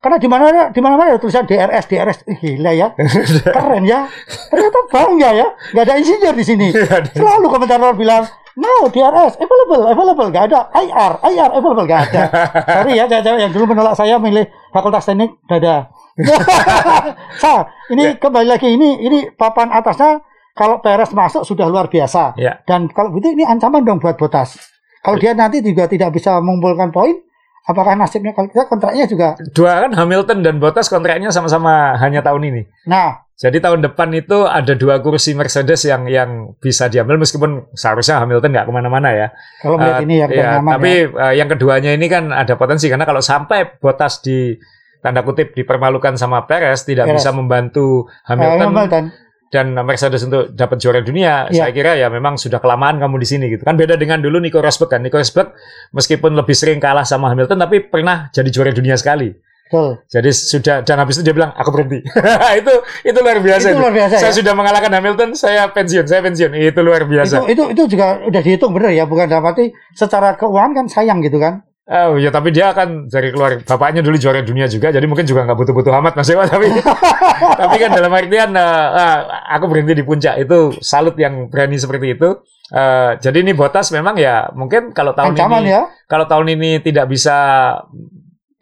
Karena 0.00 0.16
di 0.16 0.28
mana 0.32 0.72
di 0.72 0.80
mana 0.80 0.96
mana 0.96 1.12
ada 1.12 1.20
tulisan 1.20 1.44
DRS 1.44 1.84
DRS 1.84 2.18
gila 2.40 2.72
ya. 2.72 2.88
Keren 3.56 3.84
ya. 3.84 4.08
Ternyata 4.48 4.78
bangga 4.88 5.30
ya. 5.36 5.46
Gak 5.76 5.84
ada 5.84 5.94
insinyur 6.00 6.32
di 6.32 6.44
sini. 6.44 6.72
Selalu 7.12 7.46
komentator 7.52 7.92
bilang, 7.92 8.24
no 8.56 8.88
DRS 8.88 9.36
available, 9.36 9.84
available, 9.92 10.28
gak 10.32 10.48
ada 10.48 10.72
IR, 10.72 11.12
IR 11.20 11.50
available, 11.52 11.84
gak 11.84 12.00
ada. 12.08 12.22
Sorry 12.80 12.96
ya 12.96 13.04
cewek-cewek 13.12 13.40
yang 13.44 13.52
dulu 13.52 13.64
menolak 13.76 13.92
saya 13.92 14.16
milih 14.16 14.48
fakultas 14.72 15.04
teknik, 15.04 15.36
dada. 15.44 15.92
Sa, 17.42 17.68
ini 17.92 18.16
kembali 18.16 18.48
lagi 18.48 18.72
ini 18.72 19.04
ini 19.04 19.28
papan 19.36 19.68
atasnya 19.68 20.24
kalau 20.56 20.80
Perez 20.80 21.12
masuk 21.12 21.44
sudah 21.44 21.68
luar 21.68 21.92
biasa. 21.92 22.40
Ya. 22.40 22.60
Dan 22.64 22.88
kalau 22.88 23.12
begitu 23.12 23.36
ini 23.36 23.44
ancaman 23.44 23.84
dong 23.84 24.00
buat 24.00 24.16
Botas. 24.16 24.56
Kalau 25.00 25.16
dia 25.16 25.32
nanti 25.32 25.64
juga 25.64 25.88
tidak 25.88 26.12
bisa 26.16 26.36
mengumpulkan 26.44 26.92
poin, 26.92 27.16
apakah 27.70 27.94
nasibnya 27.94 28.30
kalau 28.30 28.46
kita 28.46 28.66
kontraknya 28.66 29.06
juga 29.06 29.38
Dua 29.50 29.80
kan 29.80 29.92
Hamilton 29.92 30.38
dan 30.40 30.58
Bottas 30.58 30.86
kontraknya 30.86 31.30
sama-sama 31.30 31.94
hanya 31.96 32.20
tahun 32.20 32.42
ini. 32.44 32.62
nah 32.84 33.22
Jadi 33.34 33.56
tahun 33.56 33.80
depan 33.80 34.12
itu 34.12 34.44
ada 34.44 34.74
dua 34.74 34.98
kursi 34.98 35.32
Mercedes 35.32 35.80
yang 35.82 36.04
yang 36.04 36.30
bisa 36.58 36.86
diambil 36.86 37.16
meskipun 37.16 37.72
seharusnya 37.72 38.20
Hamilton 38.20 38.52
nggak 38.52 38.66
ke 38.66 38.72
mana-mana 38.74 39.08
ya. 39.10 39.26
kalau 39.58 39.80
melihat 39.80 39.96
Eh, 39.96 40.04
ini 40.04 40.14
ya, 40.14 40.26
Iya, 40.28 40.44
nyaman 40.58 40.72
tapi 40.74 40.92
ya. 40.92 41.08
eh, 41.08 41.34
yang 41.34 41.48
keduanya 41.48 41.90
ini 41.90 42.06
kan 42.06 42.28
ada 42.30 42.54
potensi 42.54 42.84
karena 42.86 43.02
kalau 43.02 43.24
sampai 43.24 43.80
Bottas 43.80 44.20
di 44.20 44.52
tanda 45.00 45.24
kutip 45.24 45.56
dipermalukan 45.56 46.12
sama 46.14 46.44
Perez 46.44 46.84
tidak 46.84 47.08
Perez. 47.08 47.16
bisa 47.16 47.32
membantu 47.32 48.04
Eh, 48.04 48.28
Hamilton 48.28 48.66
Hamilton. 48.68 49.04
Dan 49.50 49.74
Mercedes 49.74 50.22
untuk 50.22 50.54
dapat 50.54 50.78
juara 50.78 51.02
dunia, 51.02 51.50
Iya. 51.50 51.66
saya 51.66 51.70
kira 51.74 51.98
ya 51.98 52.06
memang 52.06 52.38
sudah 52.38 52.62
kelamaan 52.62 53.02
kamu 53.02 53.18
di 53.18 53.26
sini 53.26 53.44
gitu. 53.50 53.66
Kan 53.66 53.74
beda 53.74 53.98
dengan 53.98 54.22
dulu 54.22 54.38
Nico 54.38 54.62
Rosberg 54.62 54.94
kan. 54.94 55.02
Nico 55.02 55.18
Rosberg 55.18 55.50
meskipun 55.90 56.38
lebih 56.38 56.54
sering 56.54 56.78
kalah 56.78 57.02
sama 57.02 57.34
Hamilton 57.34 57.58
tapi 57.58 57.82
pernah 57.82 58.30
jadi 58.30 58.46
juara 58.46 58.70
dunia 58.70 58.94
sekali. 58.94 59.34
Betul. 59.70 60.02
Jadi 60.10 60.30
sudah 60.34 60.76
dan 60.82 60.98
habis 60.98 61.18
itu 61.18 61.26
dia 61.26 61.34
bilang 61.34 61.54
aku 61.54 61.70
berhenti. 61.70 62.02
itu 62.62 62.74
itu 63.06 63.18
luar 63.22 63.38
biasa. 63.38 63.66
Itu 63.70 63.78
luar 63.78 63.94
biasa, 63.94 64.14
Saya 64.18 64.34
ya? 64.34 64.38
sudah 64.42 64.52
mengalahkan 64.58 64.90
Hamilton, 64.90 65.30
saya 65.38 65.70
pensiun, 65.70 66.06
saya 66.10 66.22
pensiun. 66.26 66.50
Itu 66.58 66.82
luar 66.82 67.06
biasa. 67.06 67.46
Itu, 67.46 67.54
itu 67.54 67.62
itu 67.74 67.82
juga 67.94 68.18
udah 68.26 68.40
dihitung 68.42 68.74
bener 68.74 68.90
ya, 68.94 69.06
bukan 69.06 69.30
dalam 69.30 69.46
arti 69.46 69.70
secara 69.94 70.34
keuangan 70.34 70.74
kan 70.74 70.86
sayang 70.90 71.22
gitu 71.22 71.38
kan. 71.38 71.62
Oh 71.90 72.14
ya 72.20 72.30
tapi 72.30 72.54
dia 72.54 72.70
kan 72.70 73.08
dari 73.10 73.34
keluar 73.34 73.64
bapaknya 73.66 73.98
dulu 74.04 74.14
juara 74.14 74.44
dunia 74.44 74.70
juga, 74.70 74.94
jadi 74.94 75.02
mungkin 75.10 75.26
juga 75.26 75.42
nggak 75.42 75.58
butuh-butuh 75.58 75.90
amat 75.98 76.12
Mas 76.14 76.28
Dewa. 76.30 76.46
Tapi 76.46 76.70
tapi 77.66 77.76
kan 77.82 77.90
dalam 77.90 78.12
artian 78.14 78.54
ah, 78.54 79.48
aku 79.50 79.66
berhenti 79.66 79.98
di 79.98 80.04
puncak 80.06 80.38
itu 80.38 80.76
salut 80.78 81.18
yang 81.18 81.50
berani 81.50 81.80
seperti 81.80 82.14
itu. 82.14 82.38
Eh, 82.70 83.18
jadi 83.18 83.42
ini 83.42 83.58
Botas 83.58 83.90
memang 83.90 84.14
ya 84.14 84.46
mungkin 84.54 84.94
kalau 84.94 85.10
tahun 85.18 85.34
Ancaman 85.34 85.66
ini 85.66 85.74
ya, 85.74 85.82
kalau 86.06 86.30
tahun 86.30 86.54
ini 86.54 86.70
tidak 86.78 87.10
bisa 87.10 87.34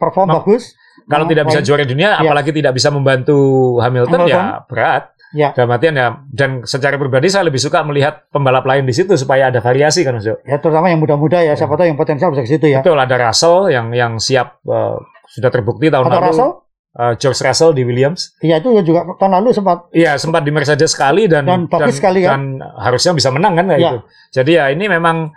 perform 0.01 0.33
bagus. 0.33 0.73
kalau 1.05 1.29
tidak 1.29 1.45
bisa 1.49 1.61
juara 1.61 1.85
dunia, 1.85 2.17
Iya. 2.17 2.25
apalagi 2.25 2.49
tidak 2.49 2.73
bisa 2.73 2.89
membantu 2.89 3.37
Hamilton, 3.77 4.25
Hamilton. 4.25 4.41
ya 4.41 4.65
berat. 4.65 5.03
Ya. 5.29 5.53
Dalam 5.53 5.69
artian 5.69 5.93
ya 5.93 6.07
dan 6.27 6.63
secara 6.63 6.95
pribadi 6.95 7.29
saya 7.29 7.45
lebih 7.45 7.57
suka 7.57 7.81
melihat 7.81 8.25
pembalap 8.29 8.63
lain 8.63 8.81
di 8.81 8.91
situ 8.91 9.13
supaya 9.13 9.47
ada 9.47 9.59
variasi 9.59 10.01
kan 10.01 10.17
Mas 10.17 10.25
Dewa. 10.25 10.41
Ya 10.41 10.57
terutama 10.57 10.87
yang 10.87 10.97
muda-muda 10.97 11.37
ya, 11.39 11.53
siapa 11.53 11.73
tahu 11.73 11.85
yang 11.85 11.95
potensial 11.95 12.29
bisa 12.29 12.41
ke 12.41 12.49
situ 12.49 12.65
ya. 12.65 12.81
Betul 12.81 12.97
ada 12.97 13.13
Russell 13.15 13.69
yang 13.69 13.91
yang 13.91 14.17
siap 14.17 14.57
eh, 14.63 14.97
sudah 15.29 15.49
terbukti 15.49 15.87
tahun 15.87 16.01
Atau 16.03 16.17
lalu. 16.17 16.27
Russell? 16.27 16.51
eh, 16.89 17.13
George 17.15 17.41
Russell 17.41 17.71
di 17.71 17.83
Williams. 17.83 18.33
Iya 18.39 18.57
itu 18.57 18.73
juga 18.81 19.05
tahun 19.15 19.37
lalu 19.37 19.49
sempat 19.53 19.77
Iya 19.91 20.17
sempat 20.17 20.41
di 20.41 20.49
Mercedes 20.49 20.89
sekali 20.91 21.29
dan 21.29 21.45
Dan 21.45 21.61
bagus 21.65 22.01
sekali, 22.01 22.25
kan? 22.25 22.29
dan 22.33 22.41
harusnya 22.75 23.13
bisa 23.13 23.29
menang 23.29 23.53
kan 23.53 23.65
kayak 23.65 23.77
Iya. 23.77 23.89
gitu. 23.93 23.99
Jadi 24.33 24.51
ya 24.51 24.65
ini 24.69 24.85
memang 24.85 25.29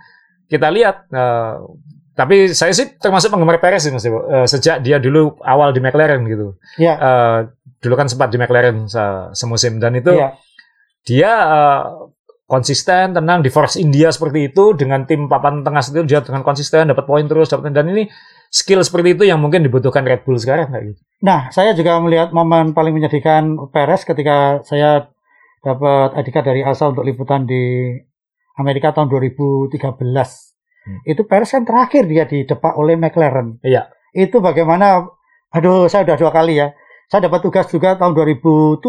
kita 0.46 0.68
lihat. 0.68 1.04
eh, 1.08 1.54
tapi 2.12 2.52
saya 2.52 2.72
sih 2.72 2.92
termasuk 2.94 3.28
penggemar 3.28 3.56
Perez 3.56 3.80
sih 3.80 3.88
Mas 3.88 4.04
Dewo. 4.04 4.20
Eh, 4.22 4.44
sejak 4.44 4.80
dia 4.80 4.96
dulu 4.96 5.36
awal 5.40 5.72
di 5.72 5.80
McLaren 5.80 6.24
gitu. 6.24 6.60
ya. 6.76 6.92
Eh, 6.94 7.38
dulu 7.82 7.94
kan 7.98 8.06
sempat 8.06 8.30
di 8.30 8.38
McLaren 8.38 8.86
se- 8.86 9.34
semusim 9.34 9.82
dan 9.82 9.98
itu 9.98 10.14
Iya. 10.14 10.38
dia 11.02 11.32
eh, 11.34 11.82
konsisten 12.46 13.16
tenang 13.16 13.40
di 13.40 13.48
Force 13.48 13.76
India 13.76 14.12
seperti 14.12 14.52
itu 14.52 14.76
dengan 14.76 15.02
tim 15.02 15.26
papan 15.26 15.64
tengah 15.64 15.82
itu 15.82 16.04
dia 16.04 16.20
dengan 16.20 16.44
konsisten 16.44 16.86
dapat 16.86 17.02
poin 17.02 17.24
terus 17.24 17.48
dapat 17.48 17.72
dan 17.72 17.88
ini 17.88 18.06
skill 18.52 18.84
seperti 18.84 19.16
itu 19.16 19.24
yang 19.24 19.40
mungkin 19.40 19.64
dibutuhkan 19.64 20.04
Red 20.04 20.28
Bull 20.28 20.36
sekarang 20.36 20.68
kayak 20.68 20.92
gitu. 20.92 21.00
Nah, 21.24 21.48
saya 21.48 21.72
juga 21.72 21.96
melihat 22.04 22.36
momen 22.36 22.76
paling 22.76 22.92
menyedihkan 22.92 23.56
Perez 23.72 24.04
ketika 24.04 24.60
saya 24.62 25.08
dapat 25.64 26.12
adikat 26.12 26.44
dari 26.44 26.60
ASA 26.60 26.92
untuk 26.92 27.08
liputan 27.08 27.48
di 27.48 27.96
Amerika 28.60 28.92
tahun 28.92 29.08
2013. 29.08 29.72
Hmm. 29.72 31.00
Itu 31.08 31.24
Perez 31.24 31.48
kan 31.48 31.64
terakhir 31.64 32.04
dia 32.04 32.28
didepak 32.28 32.76
oleh 32.76 33.00
McLaren. 33.00 33.56
Iya. 33.64 33.88
Itu 34.12 34.44
bagaimana, 34.44 35.08
aduh 35.48 35.88
saya 35.88 36.04
udah 36.04 36.16
dua 36.20 36.28
kali 36.28 36.60
ya. 36.60 36.76
Saya 37.12 37.28
dapat 37.28 37.44
tugas 37.44 37.68
juga 37.68 37.92
tahun 37.92 38.16
2007 38.16 38.80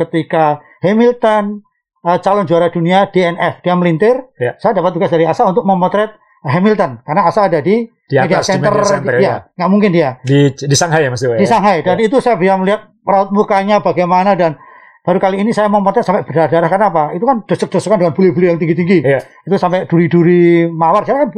ketika 0.00 0.44
Hamilton 0.80 1.60
eh, 2.02 2.18
calon 2.18 2.48
juara 2.48 2.72
dunia 2.72 3.04
DNF. 3.06 3.60
Dia 3.60 3.76
melintir. 3.76 4.16
Iya. 4.34 4.56
Saya 4.56 4.72
dapat 4.72 4.96
tugas 4.96 5.12
dari 5.12 5.28
ASA 5.28 5.44
untuk 5.44 5.62
memotret 5.62 6.16
Hamilton. 6.40 7.04
Karena 7.04 7.28
ASA 7.28 7.52
ada 7.52 7.60
di, 7.60 7.84
Di 8.08 8.16
media 8.16 8.40
atas 8.40 8.48
di 8.48 8.52
center. 8.56 8.72
media 8.72 8.86
center 8.86 9.14
ya, 9.14 9.20
ya. 9.20 9.34
nggak 9.52 9.68
mungkin 9.68 9.90
dia 9.90 10.08
Di 10.22 10.54
di 10.54 10.72
Shanghai 10.72 11.04
ya 11.04 11.10
Mas 11.10 11.20
Dewa. 11.20 11.34
di 11.34 11.42
ya? 11.42 11.50
Shanghai 11.52 11.82
dan 11.82 11.98
itu 11.98 12.16
saya 12.16 12.38
bisa 12.38 12.54
melihat 12.54 12.80
raut 13.02 13.34
mukanya 13.34 13.82
bagaimana 13.82 14.38
dan 14.38 14.54
baru 15.02 15.18
kali 15.18 15.42
ini 15.42 15.50
saya 15.50 15.66
memotret 15.66 16.06
sampai 16.06 16.22
berdarah 16.22 16.70
karena 16.70 16.86
apa 16.86 17.04
itu 17.12 17.22
kan 17.22 17.42
desek-desekan 17.44 17.98
dengan 17.98 18.14
buli-buli 18.14 18.46
yang 18.46 18.58
tinggi-tinggi 18.58 19.02
Iya. 19.02 19.20
itu 19.42 19.54
sampai 19.58 19.90
duri-duri 19.90 20.70
mawar 20.70 21.02
saya 21.02 21.26
kan 21.26 21.34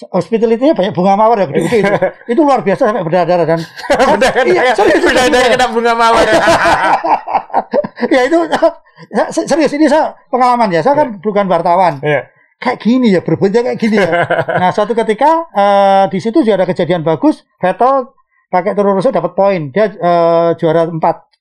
bu- 0.00 0.08
hospitality-nya 0.10 0.72
banyak 0.72 0.90
bunga 0.90 1.12
mawar 1.14 1.36
ya 1.36 1.46
gede-gede 1.46 1.76
itu 1.78 1.92
itu 2.32 2.40
luar 2.40 2.64
biasa 2.64 2.88
sampai 2.88 3.04
berdarah 3.04 3.44
dan 3.44 3.60
kan 4.32 4.44
Iya, 4.44 4.62
ya, 4.66 4.74
serius, 4.74 5.04
ada 5.04 5.28
kena 5.28 5.66
bunga 5.68 5.92
mawar. 5.92 6.24
ya 8.08 8.20
itu 8.28 8.38
se- 9.30 9.46
serius 9.46 9.72
ini 9.72 9.86
saya 9.86 10.16
pengalaman 10.28 10.68
ya 10.70 10.80
saya 10.80 10.96
kan 10.96 11.08
bukan 11.18 11.44
wartawan 11.46 12.00
Iya. 12.00 12.28
kayak 12.56 12.78
gini 12.78 13.08
ya 13.10 13.20
berbuatnya 13.20 13.60
kayak 13.62 13.78
gini 13.78 13.96
ya 13.96 14.10
nah 14.56 14.70
suatu 14.70 14.92
ketika 14.94 15.48
eh, 15.50 16.04
di 16.08 16.18
situ 16.18 16.40
juga 16.40 16.60
ada 16.60 16.66
kejadian 16.66 17.00
bagus 17.00 17.44
Vettel 17.56 18.12
pakai 18.48 18.74
Toro 18.74 18.92
Rosso 18.92 19.08
dapat 19.08 19.32
poin 19.32 19.68
dia 19.68 19.88
eh, 19.88 20.50
juara 20.56 20.88
4 20.88 21.00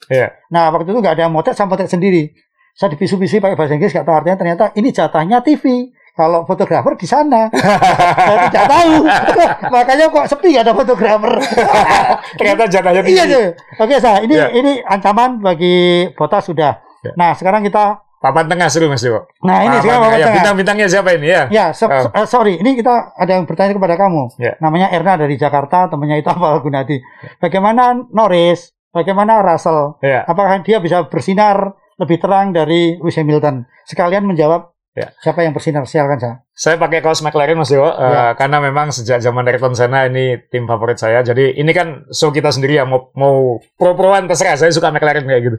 Iya. 0.10 0.32
Nah, 0.50 0.72
waktu 0.72 0.90
itu 0.90 0.98
nggak 0.98 1.12
ada 1.12 1.24
yang 1.28 1.34
motret, 1.36 1.54
saya 1.54 1.68
motret 1.68 1.86
sendiri. 1.86 2.32
Saya 2.72 2.96
dipisu-pisu 2.96 3.38
pakai 3.38 3.54
bahasa 3.54 3.76
Inggris, 3.76 3.92
nggak 3.92 4.08
tahu 4.08 4.16
artinya. 4.16 4.38
Ternyata 4.40 4.66
ini 4.74 4.90
jatahnya 4.90 5.44
TV. 5.44 5.92
Kalau 6.20 6.44
fotografer 6.44 6.94
di 6.94 7.08
sana. 7.08 7.48
saya 8.20 8.52
tidak 8.52 8.66
tahu. 8.68 8.96
Makanya 9.74 10.06
kok 10.10 10.26
sepi 10.28 10.52
ada 10.54 10.76
fotografer. 10.76 11.32
Ternyata 12.38 12.64
jatahnya 12.68 13.02
iya, 13.02 13.24
tinggi. 13.24 13.32
tuh. 13.32 13.48
Oke, 13.80 13.96
saya 13.98 14.20
ini 14.20 14.36
Iya. 14.36 14.48
ini 14.52 14.72
ancaman 14.84 15.40
bagi 15.40 15.76
Botas 16.12 16.44
sudah. 16.44 16.76
Iya. 17.00 17.16
Nah, 17.16 17.32
sekarang 17.32 17.64
kita 17.64 18.04
Papan 18.20 18.52
tengah 18.52 18.68
seru 18.68 18.92
Mas 18.92 19.00
Dewa. 19.00 19.24
Nah, 19.48 19.64
ini 19.64 19.72
Papan 19.72 19.80
sekarang 19.80 20.00
papan 20.02 20.12
Ya, 20.12 20.20
tengah. 20.20 20.36
bintang-bintangnya 20.36 20.88
siapa 20.92 21.10
ini 21.16 21.28
ya? 21.30 21.44
Ya, 21.48 21.66
se- 21.72 21.88
Oh. 21.88 22.12
eh, 22.12 22.28
sorry, 22.28 22.60
ini 22.60 22.76
kita 22.76 23.16
ada 23.16 23.32
yang 23.32 23.48
bertanya 23.48 23.72
kepada 23.72 23.96
kamu. 23.96 24.36
Ya. 24.36 24.60
Namanya 24.60 24.92
Erna 24.92 25.16
dari 25.16 25.40
Jakarta, 25.40 25.88
temannya 25.88 26.20
itu 26.20 26.28
apa 26.28 26.60
Gunadi. 26.60 27.00
Bagaimana 27.40 27.96
Norris? 28.12 28.76
Bagaimana 28.92 29.40
Russell? 29.40 29.96
Iya. 30.04 30.28
Apakah 30.28 30.60
dia 30.60 30.84
bisa 30.84 31.08
bersinar 31.08 31.72
lebih 31.96 32.20
terang 32.20 32.52
dari 32.52 33.00
Lewis 33.00 33.16
Hamilton? 33.16 33.64
Sekalian 33.88 34.28
menjawab 34.28 34.76
Ya. 35.00 35.16
siapa 35.24 35.48
yang 35.48 35.56
bersinar? 35.56 35.88
Silakan 35.88 36.20
saya. 36.20 36.36
Saya 36.52 36.76
pakai 36.76 37.00
kaos 37.00 37.24
McLaren 37.24 37.56
Mas 37.56 37.72
Dewo, 37.72 37.88
eh, 37.88 37.96
Ya. 38.04 38.36
karena 38.36 38.60
memang 38.60 38.92
sejak 38.92 39.24
zaman 39.24 39.48
Ayrton 39.48 39.72
Senna 39.72 40.04
ini 40.04 40.36
tim 40.52 40.68
favorit 40.68 41.00
saya. 41.00 41.24
Jadi 41.24 41.56
ini 41.56 41.72
kan 41.72 42.04
show 42.12 42.36
kita 42.36 42.52
sendiri 42.52 42.76
ya 42.76 42.84
mau 42.84 43.08
mau 43.16 43.64
pro-proan 43.80 44.28
terserah. 44.28 44.60
Saya 44.60 44.76
suka 44.76 44.92
McLaren 44.92 45.24
kayak 45.24 45.42
gitu. 45.42 45.58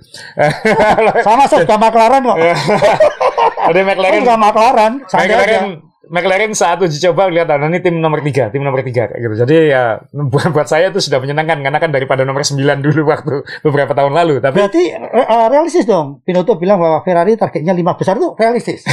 Sama 1.27 1.49
saya 1.49 1.65
juga 1.65 1.81
McLaren 1.89 2.21
kok. 2.21 2.37
Ada 2.37 3.73
Saya 3.73 3.85
McLaren, 3.89 4.23
McLaren. 4.37 4.93
Santai 5.09 5.27
McLaren, 5.33 5.65
aja. 5.65 5.90
McLaren 6.11 6.51
saat 6.59 6.83
uji 6.83 6.99
coba 6.99 7.31
lihat 7.31 7.47
ini 7.47 7.79
tim 7.79 8.03
nomor 8.03 8.19
tiga, 8.27 8.51
tim 8.51 8.67
nomor 8.67 8.83
tiga 8.83 9.07
kayak 9.07 9.23
gitu. 9.23 9.35
Jadi 9.47 9.57
ya 9.71 10.03
buat 10.35 10.51
buat 10.51 10.67
saya 10.67 10.91
itu 10.91 10.99
sudah 10.99 11.23
menyenangkan 11.23 11.63
karena 11.63 11.79
kan 11.79 11.91
daripada 11.95 12.27
nomor 12.27 12.43
9 12.43 12.59
dulu 12.83 13.07
waktu 13.15 13.47
beberapa 13.63 13.95
tahun 13.95 14.19
lalu. 14.19 14.43
Tapi 14.43 14.59
Berarti 14.59 14.85
eh, 14.91 15.47
realistis 15.47 15.87
dong. 15.87 16.19
Pinotto 16.27 16.59
bilang 16.59 16.83
bahwa 16.83 17.07
Ferrari 17.07 17.39
targetnya 17.39 17.71
lima 17.71 17.95
besar 17.95 18.19
itu 18.19 18.35
realistis. 18.35 18.83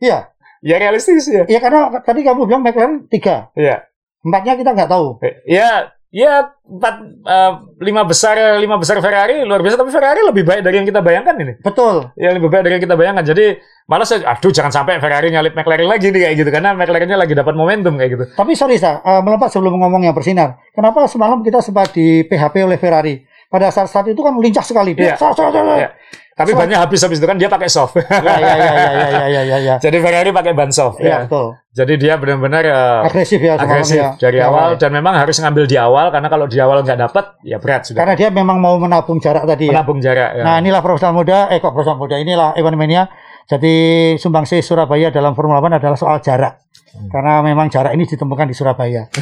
Iya. 0.00 0.32
ya 0.64 0.76
realistis 0.80 1.28
ya. 1.28 1.44
Ya 1.44 1.60
karena 1.60 1.92
tadi 2.00 2.24
kamu 2.24 2.48
bilang 2.48 2.64
McLaren 2.64 3.04
tiga. 3.12 3.52
Iya. 3.52 3.84
Empatnya 4.24 4.56
kita 4.56 4.70
nggak 4.72 4.90
tahu. 4.90 5.20
Ya, 5.48 5.92
ya 6.10 6.42
empat 6.66 6.94
eh, 7.22 7.52
lima 7.80 8.02
besar 8.02 8.34
lima 8.58 8.76
besar 8.76 8.98
Ferrari 8.98 9.46
luar 9.46 9.62
biasa 9.62 9.78
tapi 9.78 9.94
Ferrari 9.94 10.20
lebih 10.26 10.42
baik 10.42 10.60
dari 10.60 10.82
yang 10.82 10.86
kita 10.86 11.00
bayangkan 11.00 11.34
ini. 11.38 11.54
Betul. 11.62 12.10
Ya 12.18 12.34
lebih 12.34 12.50
baik 12.50 12.66
dari 12.66 12.74
yang 12.78 12.84
kita 12.84 12.98
bayangkan. 12.98 13.22
Jadi 13.22 13.56
malah 13.86 14.02
saya 14.02 14.26
aduh 14.26 14.50
jangan 14.50 14.74
sampai 14.74 14.98
Ferrari 14.98 15.30
nyalip 15.30 15.54
McLaren 15.54 15.86
lagi 15.86 16.10
nih 16.10 16.20
kayak 16.26 16.34
gitu 16.36 16.50
karena 16.50 16.74
McLarennya 16.74 17.14
lagi 17.14 17.34
dapat 17.34 17.54
momentum 17.54 17.94
kayak 17.94 18.10
gitu. 18.10 18.24
Tapi 18.34 18.52
sorry 18.54 18.76
sa, 18.76 18.98
eh, 19.00 19.22
melompat 19.22 19.54
sebelum 19.54 19.78
ngomong 19.78 20.02
yang 20.02 20.14
bersinar. 20.14 20.58
Kenapa 20.74 21.06
semalam 21.06 21.40
kita 21.40 21.62
sempat 21.62 21.94
di 21.94 22.26
PHP 22.26 22.66
oleh 22.66 22.78
Ferrari? 22.78 23.22
Pada 23.50 23.66
saat 23.70 23.90
saat 23.90 24.06
itu 24.06 24.22
kan 24.22 24.34
lincah 24.38 24.62
sekali. 24.62 24.94
Dia, 24.94 25.14
Iya. 25.14 25.16
sa- 25.18 25.34
sa- 25.34 25.50
sa- 25.50 25.62
sa- 25.62 25.78
Iya. 25.78 25.90
Tapi 26.40 26.52
banyak 26.56 26.78
habis 26.80 27.00
habis 27.04 27.18
itu 27.20 27.26
kan 27.28 27.36
dia 27.36 27.52
pakai 27.52 27.68
soft. 27.68 28.00
Iya 28.00 28.36
iya 28.40 28.54
iya 28.56 29.26
iya 29.28 29.42
iya 29.44 29.58
ya. 29.60 29.74
Jadi 29.76 29.96
Ferrari 30.00 30.32
pakai 30.32 30.52
ban 30.56 30.72
soft. 30.72 30.96
Iya 30.98 31.08
ya. 31.08 31.18
betul. 31.28 31.60
Jadi 31.70 31.92
dia 32.02 32.14
benar-benar 32.18 32.62
uh, 32.66 33.06
agresif 33.06 33.38
ya 33.38 33.54
agresif 33.54 34.00
ya. 34.00 34.18
dari 34.18 34.42
ya, 34.42 34.50
awal 34.50 34.74
ya. 34.74 34.82
dan 34.82 34.90
memang 34.90 35.14
harus 35.14 35.38
ngambil 35.38 35.70
di 35.70 35.78
awal 35.78 36.10
karena 36.10 36.26
kalau 36.26 36.50
di 36.50 36.58
awal 36.58 36.82
nggak 36.82 36.98
dapat 36.98 37.24
ya 37.46 37.62
berat 37.62 37.86
sudah. 37.86 38.00
Karena 38.02 38.14
dia 38.18 38.28
memang 38.32 38.58
mau 38.58 38.74
menabung 38.80 39.22
jarak 39.22 39.46
tadi. 39.46 39.70
Ya. 39.70 39.78
Menabung 39.78 40.02
ya. 40.02 40.10
jarak. 40.10 40.30
Ya. 40.40 40.42
Nah 40.42 40.54
inilah 40.58 40.80
profesional 40.82 41.14
muda, 41.14 41.46
eh 41.52 41.62
kok 41.62 41.70
profesional 41.70 42.00
muda 42.00 42.16
inilah 42.18 42.56
Evan 42.56 42.74
Mania. 42.74 43.06
Jadi 43.50 43.74
sumbangsih 44.14 44.62
Surabaya 44.62 45.10
dalam 45.10 45.34
Formula 45.34 45.58
1 45.58 45.82
adalah 45.82 45.98
soal 45.98 46.22
jarak. 46.22 46.69
Hmm. 46.90 47.06
Karena 47.06 47.38
memang 47.40 47.70
jarak 47.70 47.94
ini 47.94 48.02
ditemukan 48.02 48.46
di 48.46 48.54
Surabaya. 48.54 49.06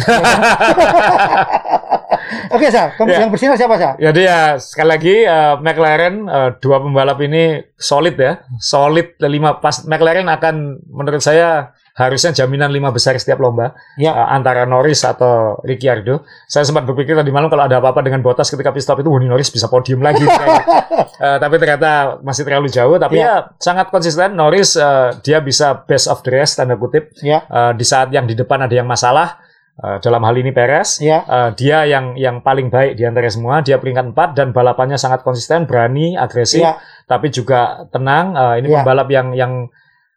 Oke, 2.49 2.73
Sa. 2.73 2.93
Kamu 2.97 3.09
Ya. 3.09 3.21
yang 3.23 3.31
bersinar 3.31 3.57
siapa, 3.57 3.77
Sa? 3.77 3.91
Jadi 3.97 4.25
ya 4.25 4.57
sekali 4.57 4.89
lagi 4.89 5.15
eh, 5.21 5.55
McLaren 5.61 6.15
eh, 6.25 6.51
dua 6.59 6.81
pembalap 6.81 7.21
ini 7.21 7.61
solid 7.77 8.17
ya, 8.17 8.41
solid 8.57 9.17
lima 9.21 9.61
pas 9.61 9.85
McLaren 9.85 10.27
akan 10.27 10.55
menurut 10.89 11.21
saya 11.21 11.77
harusnya 11.99 12.31
jaminan 12.33 12.71
lima 12.71 12.89
besar 12.89 13.19
setiap 13.19 13.37
lomba 13.37 13.75
Ya. 13.99 14.15
uh, 14.15 14.31
antara 14.31 14.63
Norris 14.65 15.03
atau 15.03 15.59
Ricciardo. 15.67 16.23
Saya 16.47 16.63
sempat 16.63 16.87
berpikir 16.87 17.13
tadi 17.13 17.29
malam 17.29 17.51
kalau 17.51 17.67
ada 17.67 17.83
apa-apa 17.83 18.01
dengan 18.01 18.23
Bottas 18.23 18.47
ketika 18.49 18.71
pit 18.71 18.87
stop 18.87 19.03
itu, 19.03 19.11
wah 19.11 19.19
Norris 19.19 19.51
bisa 19.51 19.67
podium 19.67 19.99
lagi. 20.01 20.23
Uh, 20.23 21.37
tapi 21.43 21.59
ternyata 21.59 22.23
masih 22.23 22.47
terlalu 22.47 22.71
jauh. 22.71 22.95
Tapi 22.97 23.19
ya, 23.19 23.51
sangat 23.59 23.91
konsisten. 23.91 24.39
Norris 24.39 24.79
uh, 24.79 25.19
dia 25.21 25.43
bisa 25.43 25.75
best 25.85 26.07
of 26.07 26.23
the 26.23 26.31
rest 26.31 26.57
tanda 26.57 26.79
kutip 26.79 27.11
Ya. 27.19 27.43
Uh, 27.51 27.75
di 27.75 27.83
saat 27.83 28.15
yang 28.15 28.25
di 28.25 28.39
depan 28.39 28.63
ada 28.63 28.73
yang 28.73 28.87
masalah. 28.87 29.43
uh, 29.79 29.99
dalam 29.99 30.23
hal 30.23 30.35
ini 30.35 30.55
Perez. 30.55 30.99
Ya. 31.03 31.23
Uh, 31.27 31.51
dia 31.55 31.83
yang 31.83 32.15
yang 32.15 32.43
paling 32.43 32.71
baik 32.71 32.95
di 32.95 33.03
antara 33.03 33.27
semua. 33.27 33.59
Dia 33.63 33.79
peringkat 33.79 34.15
4 34.15 34.39
dan 34.39 34.51
balapannya 34.51 34.99
sangat 34.99 35.23
konsisten, 35.23 35.67
berani, 35.67 36.15
agresif, 36.15 36.63
Ya. 36.63 36.79
tapi 37.07 37.31
juga 37.31 37.87
tenang. 37.91 38.35
Uh, 38.35 38.55
ini 38.59 38.71
Ya. 38.71 38.83
pembalap 38.83 39.09
yang 39.11 39.35
yang 39.35 39.53